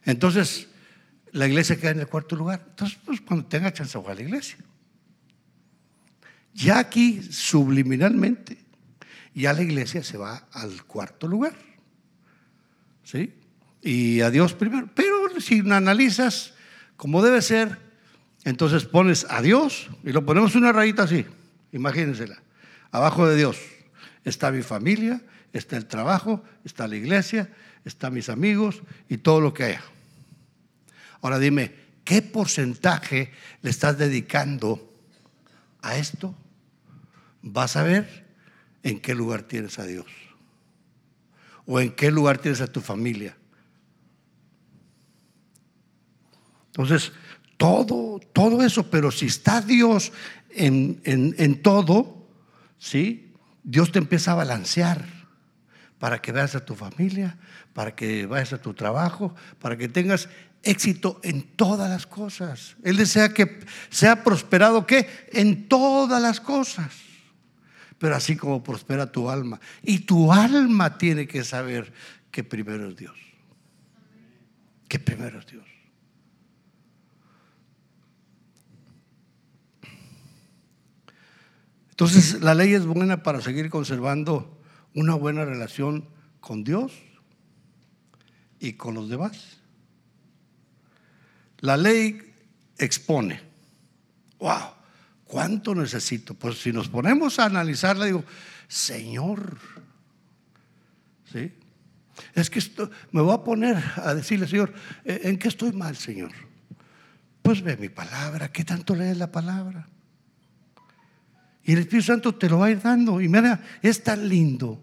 Entonces, 0.05 0.68
la 1.30 1.47
iglesia 1.47 1.76
queda 1.76 1.93
en 1.93 2.01
el 2.01 2.09
cuarto 2.09 2.34
lugar. 2.34 2.64
Entonces, 2.70 2.99
pues 3.05 3.20
cuando 3.20 3.47
tenga 3.47 3.72
chance, 3.72 3.97
voy 3.97 4.11
a 4.11 4.14
la 4.14 4.22
iglesia. 4.22 4.59
Ya 6.55 6.78
aquí, 6.80 7.22
subliminalmente, 7.22 8.59
ya 9.34 9.53
la 9.53 9.62
iglesia 9.62 10.03
se 10.03 10.18
va 10.18 10.49
al 10.53 10.84
cuarto 10.84 11.28
lugar. 11.28 11.55
¿Sí? 13.05 13.32
Y 13.83 14.20
a 14.20 14.30
Dios 14.30 14.55
primero. 14.55 14.89
Pero 14.95 15.41
si 15.41 15.61
analizas 15.61 16.55
como 16.97 17.22
debe 17.22 17.43
ser, 17.43 17.78
entonces 18.45 18.85
pones 18.85 19.26
a 19.28 19.43
Dios 19.43 19.91
y 20.05 20.12
lo 20.12 20.24
ponemos 20.24 20.55
una 20.55 20.72
rayita 20.72 21.03
así, 21.03 21.26
imagínensela. 21.72 22.41
Abajo 22.93 23.26
de 23.26 23.37
Dios 23.37 23.59
está 24.24 24.53
mi 24.53 24.62
familia, 24.62 25.20
está 25.53 25.76
el 25.76 25.87
trabajo, 25.87 26.43
está 26.64 26.87
la 26.87 26.97
iglesia, 26.97 27.51
están 27.85 28.14
mis 28.14 28.28
amigos 28.28 28.83
y 29.09 29.18
todo 29.18 29.41
lo 29.41 29.53
que 29.53 29.64
haya. 29.64 29.83
Ahora 31.20 31.39
dime, 31.39 31.74
¿qué 32.05 32.22
porcentaje 32.22 33.33
le 33.62 33.70
estás 33.70 33.99
dedicando 33.99 34.93
a 35.80 35.97
esto? 35.97 36.35
Vas 37.43 37.76
a 37.76 37.83
ver 37.83 38.26
en 38.85 39.01
qué 39.01 39.14
lugar 39.14 39.43
tienes 39.43 39.78
a 39.78 39.87
Dios 39.87 40.07
o 41.66 41.80
en 41.80 41.93
qué 41.93 42.11
lugar 42.11 42.39
tienes 42.39 42.61
a 42.61 42.66
tu 42.66 42.80
familia 42.80 43.37
Entonces, 46.73 47.12
todo, 47.57 48.18
todo 48.33 48.62
eso, 48.62 48.91
pero 48.91 49.11
si 49.11 49.27
está 49.27 49.61
Dios 49.61 50.12
en, 50.51 51.01
en, 51.05 51.62
todo, 51.62 52.27
¿sí? 52.79 53.33
Dios 53.62 53.93
te 53.93 53.99
empieza 53.99 54.33
a 54.33 54.37
balancear 54.37 55.07
para 55.99 56.20
que 56.20 56.33
veas 56.33 56.55
a 56.55 56.64
tu 56.64 56.75
familia, 56.75 57.39
para 57.75 57.95
que 57.95 58.27
vayas 58.27 58.55
a 58.55 58.61
tu 58.61 58.75
trabajo, 58.75 59.35
para 59.61 59.77
que 59.77 59.89
tengas 59.89 60.29
éxito 60.62 61.20
en 61.23 61.43
todas 61.43 61.91
las 61.91 62.07
cosas. 62.07 62.77
Él 62.83 62.97
desea 62.97 63.35
que 63.35 63.61
sea 63.91 64.25
prosperado, 64.25 64.87
¿qué? 64.87 65.09
En 65.33 65.68
todas 65.68 66.20
las 66.20 66.41
cosas. 66.41 66.93
Pero 67.99 68.16
así 68.16 68.35
como 68.35 68.64
prospera 68.64 69.12
tu 69.12 69.31
alma. 69.31 69.61
Y 69.83 70.01
tu 70.01 70.33
alma 70.33 70.99
tiene 70.99 71.29
que 71.29 71.45
saber 71.45 71.93
que 72.31 72.43
primero 72.43 72.89
es 72.89 72.97
Dios. 72.97 73.16
que 74.89 74.99
primero 74.99 75.39
es 75.39 75.47
Dios. 75.47 75.72
Entonces, 82.03 82.42
la 82.42 82.57
ley 82.57 82.74
es 82.74 82.84
buena 82.84 83.22
para 83.22 83.40
seguir 83.40 83.70
conservando 83.70 84.61
una 84.92 85.14
buena 85.14 85.44
relación 85.44 86.09
con 86.40 86.64
Dios 86.64 86.92
y 88.59 88.72
con 88.72 88.94
los 88.94 89.09
demás. 89.09 89.59
La 91.61 91.76
ley 91.76 92.34
expone. 92.76 93.40
¡Wow! 94.40 94.72
¿Cuánto 95.26 95.76
necesito? 95.76 96.34
Pues 96.34 96.61
si 96.61 96.72
nos 96.72 96.88
ponemos 96.88 97.38
a 97.38 97.44
analizarla, 97.44 98.07
digo, 98.07 98.24
Señor, 98.66 99.59
¿sí? 101.32 101.53
Es 102.34 102.50
que 102.50 102.61
me 103.12 103.20
voy 103.20 103.32
a 103.32 103.44
poner 103.44 103.76
a 103.94 104.12
decirle, 104.12 104.48
Señor, 104.48 104.74
¿en 105.05 105.38
qué 105.38 105.46
estoy 105.46 105.70
mal, 105.70 105.94
Señor? 105.94 106.32
Pues 107.42 107.62
ve 107.62 107.76
mi 107.76 107.90
palabra, 107.90 108.50
¿qué 108.50 108.64
tanto 108.64 108.96
lees 108.96 109.18
la 109.18 109.30
palabra? 109.30 109.86
Y 111.64 111.72
el 111.72 111.80
Espíritu 111.80 112.06
Santo 112.06 112.34
te 112.34 112.48
lo 112.48 112.58
va 112.58 112.66
a 112.66 112.70
ir 112.70 112.80
dando. 112.80 113.20
Y 113.20 113.28
mira, 113.28 113.62
es 113.82 114.02
tan 114.02 114.28
lindo 114.28 114.82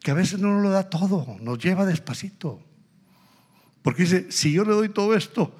que 0.00 0.10
a 0.10 0.14
veces 0.14 0.40
no 0.40 0.52
nos 0.54 0.62
lo 0.62 0.70
da 0.70 0.88
todo, 0.88 1.38
nos 1.40 1.58
lleva 1.58 1.86
despacito. 1.86 2.60
Porque 3.82 4.02
dice, 4.02 4.32
si 4.32 4.52
yo 4.52 4.64
le 4.64 4.72
doy 4.72 4.88
todo 4.88 5.14
esto, 5.14 5.54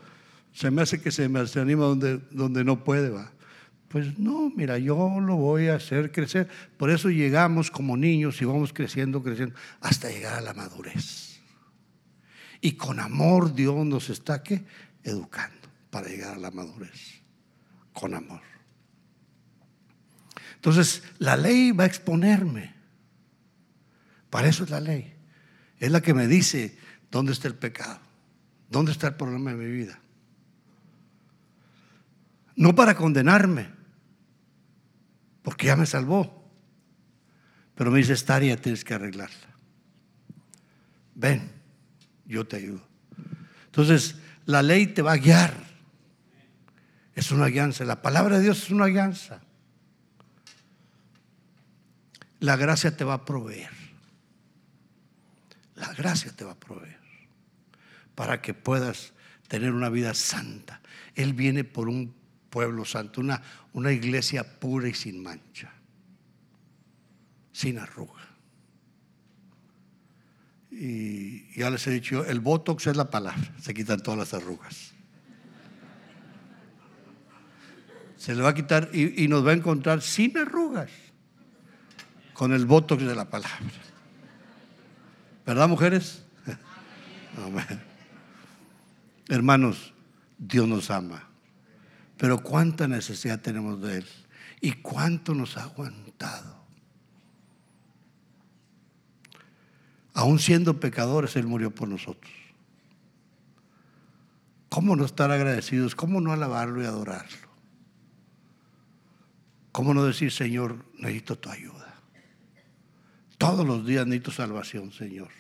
se 0.53 0.71
me 0.71 0.83
hace 0.83 1.01
que 1.01 1.11
se 1.11 1.29
me 1.29 1.41
anima 1.41 1.85
donde, 1.85 2.19
donde 2.31 2.65
no 2.65 2.85
puede, 2.85 3.11
va. 3.11 3.33
Pues 3.89 4.19
no, 4.19 4.51
mira, 4.57 4.79
yo 4.79 5.21
lo 5.21 5.37
voy 5.37 5.69
a 5.69 5.75
hacer 5.75 6.11
crecer. 6.13 6.49
Por 6.79 6.91
eso 6.91 7.11
llegamos 7.11 7.71
como 7.71 7.97
niños 7.97 8.41
y 8.41 8.45
vamos 8.45 8.73
creciendo, 8.73 9.23
creciendo, 9.23 9.55
hasta 9.81 10.09
llegar 10.09 10.35
a 10.35 10.41
la 10.41 10.55
madurez. 10.55 11.41
Y 12.61 12.73
con 12.73 13.01
amor 13.01 13.55
Dios 13.55 13.85
nos 13.85 14.09
está 14.09 14.43
¿qué? 14.43 14.65
educando 15.03 15.69
para 15.91 16.09
llegar 16.09 16.35
a 16.35 16.39
la 16.39 16.51
madurez. 16.51 17.21
Con 17.93 18.15
amor. 18.15 18.52
Entonces, 20.63 21.03
la 21.19 21.37
ley 21.37 21.73
va 21.73 21.83
a 21.83 21.87
exponerme. 21.89 22.73
Para 24.31 24.47
eso 24.47 24.63
es 24.63 24.71
la 24.71 24.79
ley. 24.79 25.13
Es 25.81 25.91
la 25.91 26.01
que 26.01 26.15
me 26.15 26.29
dice 26.29 26.79
dónde 27.11 27.33
está 27.33 27.49
el 27.49 27.57
pecado, 27.57 27.99
dónde 28.71 28.93
está 28.93 29.09
el 29.09 29.17
problema 29.17 29.51
de 29.51 29.57
mi 29.57 29.69
vida. 29.69 29.99
No 32.55 32.77
para 32.77 32.95
condenarme, 32.95 33.71
porque 35.43 35.67
ya 35.67 35.75
me 35.75 35.85
salvó. 35.85 36.49
Pero 37.75 37.91
me 37.91 37.99
dice, 37.99 38.13
esta 38.13 38.37
área 38.37 38.57
tienes 38.57 38.85
que 38.85 38.95
arreglarla. 38.95 39.57
Ven, 41.17 41.51
yo 42.25 42.47
te 42.47 42.59
ayudo. 42.59 42.87
Entonces, 43.65 44.15
la 44.47 44.63
ley 44.63 44.87
te 44.87 45.03
va 45.03 45.15
a 45.15 45.17
guiar. 45.17 45.55
Es 47.17 47.33
una 47.33 47.47
guianza. 47.47 47.85
La 47.85 48.01
palabra 48.01 48.37
de 48.37 48.45
Dios 48.45 48.63
es 48.63 48.71
una 48.71 48.87
guianza 48.87 49.43
la 52.43 52.57
gracia 52.57 52.97
te 52.97 53.05
va 53.05 53.15
a 53.15 53.25
proveer. 53.25 53.71
La 55.77 55.93
gracia 55.95 56.33
te 56.33 56.45
va 56.45 56.53
a 56.53 56.59
proveer 56.59 56.99
para 58.17 58.43
que 58.43 58.53
puedas 58.53 59.13
tener 59.47 59.73
una 59.73 59.89
vida 59.89 60.13
santa. 60.13 60.81
Él 61.15 61.35
viene 61.35 61.63
por 61.63 61.89
un 61.89 62.15
pueblo 62.51 62.85
santo, 62.85 63.21
una, 63.21 63.41
una 63.73 63.93
iglesia 63.93 64.59
pura 64.59 64.89
y 64.89 64.95
sin 64.95 65.23
mancha, 65.23 65.73
sin 67.53 67.79
arruga. 67.79 68.29
Y 70.71 71.55
ya 71.57 71.71
les 71.71 71.87
he 71.87 71.93
dicho, 71.93 72.25
el 72.27 72.41
botox 72.41 72.89
es 72.89 72.97
la 72.97 73.09
palabra, 73.09 73.55
se 73.61 73.73
quitan 73.73 74.03
todas 74.03 74.19
las 74.19 74.35
arrugas. 74.35 74.93
Se 78.17 78.35
le 78.35 78.43
va 78.43 78.51
a 78.51 78.55
quitar 78.55 78.91
y, 78.93 79.25
y 79.25 79.29
nos 79.29 79.47
va 79.47 79.53
a 79.53 79.55
encontrar 79.55 80.03
sin 80.03 80.37
arrugas 80.37 80.91
con 82.43 82.53
el 82.53 82.67
voto 82.67 82.97
de 82.97 83.15
la 83.15 83.31
palabra. 83.31 83.61
¿Verdad, 85.47 85.69
mujeres? 85.69 86.25
Hermanos, 89.29 89.95
Dios 90.39 90.67
nos 90.67 90.91
ama. 90.91 91.29
Pero 92.17 92.43
cuánta 92.43 92.89
necesidad 92.89 93.41
tenemos 93.41 93.81
de 93.81 93.99
Él 93.99 94.09
y 94.61 94.73
cuánto 94.73 95.37
nos 95.37 95.57
ha 95.57 95.63
aguantado. 95.63 96.65
Aún 100.13 100.41
siendo 100.41 100.81
pecadores, 100.81 101.37
Él 101.37 101.47
murió 101.47 101.73
por 101.73 101.87
nosotros. 101.87 102.33
¿Cómo 104.69 104.97
no 104.97 105.05
estar 105.05 105.31
agradecidos? 105.31 105.95
¿Cómo 105.95 106.21
no 106.21 106.33
alabarlo 106.33 106.83
y 106.83 106.87
adorarlo? 106.87 107.49
¿Cómo 109.71 109.95
no 109.95 110.05
decir, 110.05 110.33
Señor, 110.33 110.85
necesito 110.99 111.39
tu 111.39 111.49
ayuda? 111.49 111.92
Todos 113.43 113.67
los 113.67 113.85
días 113.85 114.07
necesito 114.07 114.31
salvación, 114.31 114.93
Señor. 114.93 115.31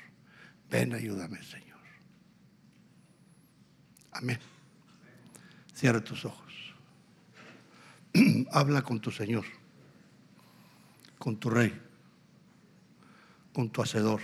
Ven, 0.69 0.93
ayúdame, 0.93 1.41
Señor. 1.45 1.79
Amén. 4.11 4.41
Cierra 5.73 6.03
tus 6.03 6.25
ojos. 6.25 6.53
Habla 8.51 8.83
con 8.83 9.01
tu 9.01 9.13
Señor, 9.13 9.45
con 11.17 11.37
tu 11.39 11.49
Rey, 11.49 11.81
con 13.53 13.71
tu 13.71 13.83
Hacedor. 13.83 14.21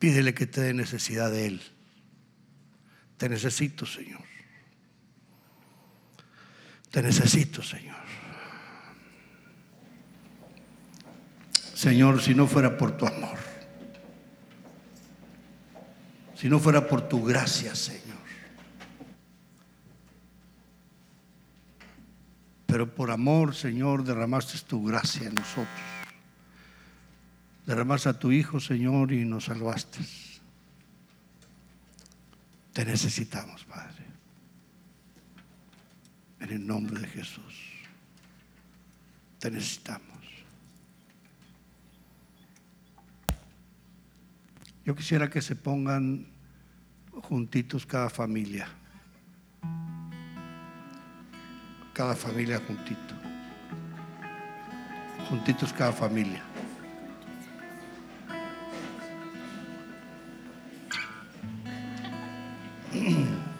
Pídele 0.00 0.34
que 0.34 0.48
te 0.48 0.60
dé 0.60 0.74
necesidad 0.74 1.30
de 1.30 1.46
Él. 1.46 1.62
Te 3.16 3.28
necesito, 3.28 3.86
Señor. 3.86 4.24
Te 6.90 7.00
necesito, 7.00 7.62
Señor. 7.62 8.01
Señor, 11.82 12.22
si 12.22 12.32
no 12.32 12.46
fuera 12.46 12.78
por 12.78 12.96
tu 12.96 13.08
amor, 13.08 13.36
si 16.36 16.48
no 16.48 16.60
fuera 16.60 16.86
por 16.86 17.08
tu 17.08 17.24
gracia, 17.24 17.74
Señor. 17.74 18.22
Pero 22.66 22.94
por 22.94 23.10
amor, 23.10 23.56
Señor, 23.56 24.04
derramaste 24.04 24.60
tu 24.60 24.84
gracia 24.84 25.26
en 25.26 25.34
nosotros. 25.34 25.66
Derramaste 27.66 28.10
a 28.10 28.16
tu 28.16 28.30
Hijo, 28.30 28.60
Señor, 28.60 29.10
y 29.10 29.24
nos 29.24 29.46
salvaste. 29.46 29.98
Te 32.72 32.84
necesitamos, 32.84 33.64
Padre. 33.64 34.06
En 36.38 36.50
el 36.50 36.64
nombre 36.64 37.00
de 37.00 37.08
Jesús. 37.08 37.54
Te 39.40 39.50
necesitamos. 39.50 40.11
Yo 44.84 44.96
quisiera 44.96 45.30
que 45.30 45.40
se 45.40 45.54
pongan 45.54 46.26
juntitos 47.22 47.86
cada 47.86 48.10
familia. 48.10 48.66
Cada 51.92 52.16
familia 52.16 52.60
juntito. 52.66 53.14
Juntitos 55.28 55.72
cada 55.72 55.92
familia. 55.92 56.42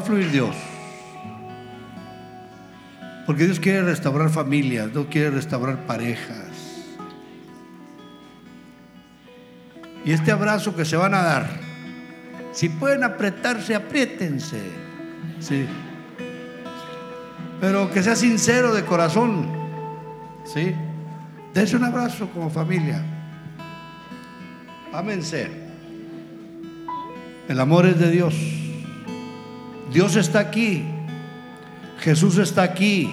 a 0.00 0.02
fluir 0.02 0.30
Dios. 0.30 0.56
Porque 3.26 3.44
Dios 3.44 3.60
quiere 3.60 3.82
restaurar 3.82 4.30
familias, 4.30 4.92
Dios 4.92 5.06
quiere 5.10 5.30
restaurar 5.30 5.86
parejas. 5.86 6.48
Y 10.04 10.12
este 10.12 10.32
abrazo 10.32 10.74
que 10.74 10.84
se 10.84 10.96
van 10.96 11.14
a 11.14 11.22
dar, 11.22 11.60
si 12.52 12.68
pueden 12.68 13.04
apretarse, 13.04 13.74
apriétense. 13.74 14.60
Sí. 15.38 15.66
Pero 17.60 17.90
que 17.90 18.02
sea 18.02 18.16
sincero 18.16 18.74
de 18.74 18.84
corazón. 18.84 19.48
¿Sí? 20.44 20.74
Dense 21.52 21.76
un 21.76 21.84
abrazo 21.84 22.28
como 22.30 22.50
familia. 22.50 23.02
Ámense. 24.92 25.50
El 27.48 27.60
amor 27.60 27.86
es 27.86 27.98
de 27.98 28.10
Dios. 28.10 28.59
Dios 29.92 30.16
está 30.16 30.40
aquí. 30.40 30.84
Jesús 31.98 32.38
está 32.38 32.62
aquí. 32.62 33.12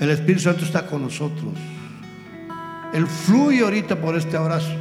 El 0.00 0.10
Espíritu 0.10 0.42
Santo 0.42 0.64
está 0.64 0.86
con 0.86 1.02
nosotros. 1.02 1.52
Él 2.92 3.06
fluye 3.06 3.60
ahorita 3.60 3.96
por 3.96 4.16
este 4.16 4.36
abrazo. 4.36 4.72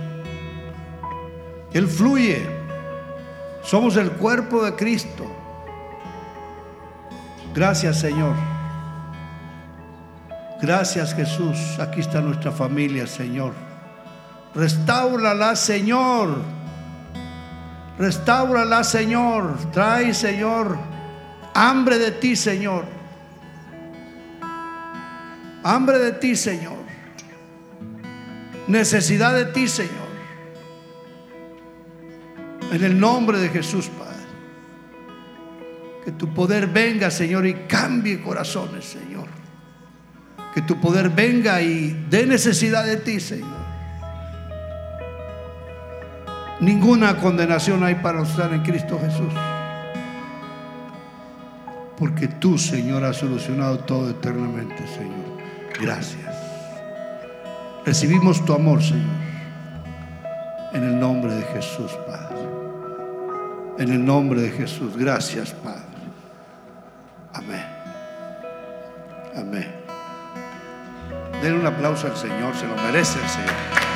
Él 1.73 1.87
fluye. 1.87 2.45
Somos 3.63 3.97
el 3.97 4.11
cuerpo 4.11 4.63
de 4.63 4.75
Cristo. 4.75 5.25
Gracias 7.53 7.99
Señor. 7.99 8.35
Gracias 10.61 11.13
Jesús. 11.13 11.57
Aquí 11.79 11.99
está 11.99 12.21
nuestra 12.21 12.51
familia, 12.51 13.05
Señor. 13.05 13.53
Restáurala, 14.55 15.55
Señor. 15.55 16.56
Restáurala, 17.97 18.83
Señor. 18.83 19.57
Trae, 19.71 20.13
Señor, 20.13 20.77
hambre 21.53 21.97
de 21.97 22.11
ti, 22.11 22.35
Señor. 22.35 22.85
Hambre 25.63 25.97
de 25.99 26.11
ti, 26.13 26.35
Señor. 26.35 26.77
Necesidad 28.67 29.33
de 29.33 29.45
ti, 29.45 29.67
Señor. 29.67 30.07
En 32.71 32.83
el 32.83 32.99
nombre 32.99 33.39
de 33.39 33.49
Jesús, 33.49 33.89
Padre. 33.89 34.17
Que 36.05 36.11
tu 36.11 36.33
poder 36.33 36.67
venga, 36.67 37.09
Señor, 37.09 37.45
y 37.47 37.53
cambie 37.67 38.21
corazones, 38.21 38.85
Señor. 38.85 39.27
Que 40.53 40.61
tu 40.61 40.79
poder 40.79 41.09
venga 41.09 41.61
y 41.61 42.05
dé 42.09 42.25
necesidad 42.25 42.85
de 42.85 42.97
ti, 42.97 43.19
Señor. 43.19 43.56
Ninguna 46.59 47.17
condenación 47.17 47.83
hay 47.83 47.95
para 47.95 48.23
estar 48.23 48.51
en 48.51 48.61
Cristo 48.63 48.99
Jesús. 48.99 49.33
Porque 51.97 52.27
tú, 52.27 52.57
Señor, 52.57 53.03
has 53.03 53.17
solucionado 53.17 53.79
todo 53.79 54.09
eternamente, 54.09 54.87
Señor. 54.87 55.37
Gracias. 55.79 56.35
Recibimos 57.85 58.43
tu 58.45 58.53
amor, 58.53 58.81
Señor. 58.81 59.05
En 60.73 60.83
el 60.83 60.99
nombre 60.99 61.33
de 61.33 61.43
Jesús, 61.43 61.91
Padre. 62.05 62.37
En 63.77 63.91
el 63.91 64.03
nombre 64.03 64.41
de 64.41 64.49
Jesús. 64.49 64.97
Gracias, 64.97 65.51
Padre. 65.51 65.83
Amén. 67.33 67.65
Amén. 69.35 69.71
Denle 71.41 71.59
un 71.59 71.67
aplauso 71.67 72.07
al 72.07 72.17
Señor, 72.17 72.55
se 72.55 72.67
lo 72.67 72.75
merece 72.75 73.19
el 73.21 73.29
Señor. 73.29 73.86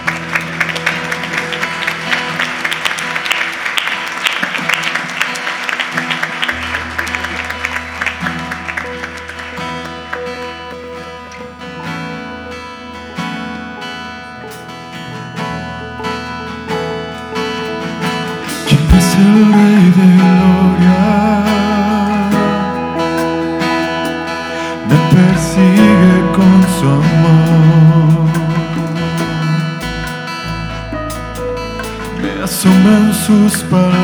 sus 33.32 33.64
palabras. 33.64 34.01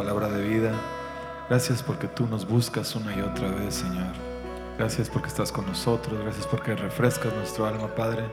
Palabra 0.00 0.28
de 0.28 0.48
vida. 0.48 0.72
Gracias 1.50 1.82
porque 1.82 2.08
tú 2.08 2.26
nos 2.26 2.48
buscas 2.48 2.96
una 2.96 3.14
y 3.14 3.20
otra 3.20 3.50
vez, 3.50 3.74
Señor. 3.74 4.14
Gracias 4.78 5.10
porque 5.10 5.28
estás 5.28 5.52
con 5.52 5.66
nosotros, 5.66 6.18
gracias 6.22 6.46
porque 6.46 6.74
refrescas 6.74 7.34
nuestro 7.34 7.66
alma, 7.66 7.94
Padre. 7.94 8.24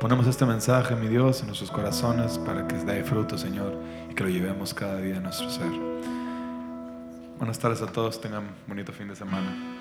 Ponemos 0.00 0.26
este 0.26 0.46
mensaje, 0.46 0.96
mi 0.96 1.08
Dios, 1.08 1.40
en 1.40 1.48
nuestros 1.48 1.70
corazones 1.70 2.38
para 2.38 2.66
que 2.66 2.76
dé 2.76 3.04
fruto, 3.04 3.36
Señor, 3.36 3.76
y 4.10 4.14
que 4.14 4.24
lo 4.24 4.30
llevemos 4.30 4.72
cada 4.72 4.96
día 4.96 5.18
a 5.18 5.20
nuestro 5.20 5.50
ser. 5.50 5.70
Buenas 7.36 7.58
tardes 7.58 7.82
a 7.82 7.86
todos, 7.86 8.18
tengan 8.18 8.44
bonito 8.66 8.90
fin 8.90 9.08
de 9.08 9.16
semana. 9.16 9.79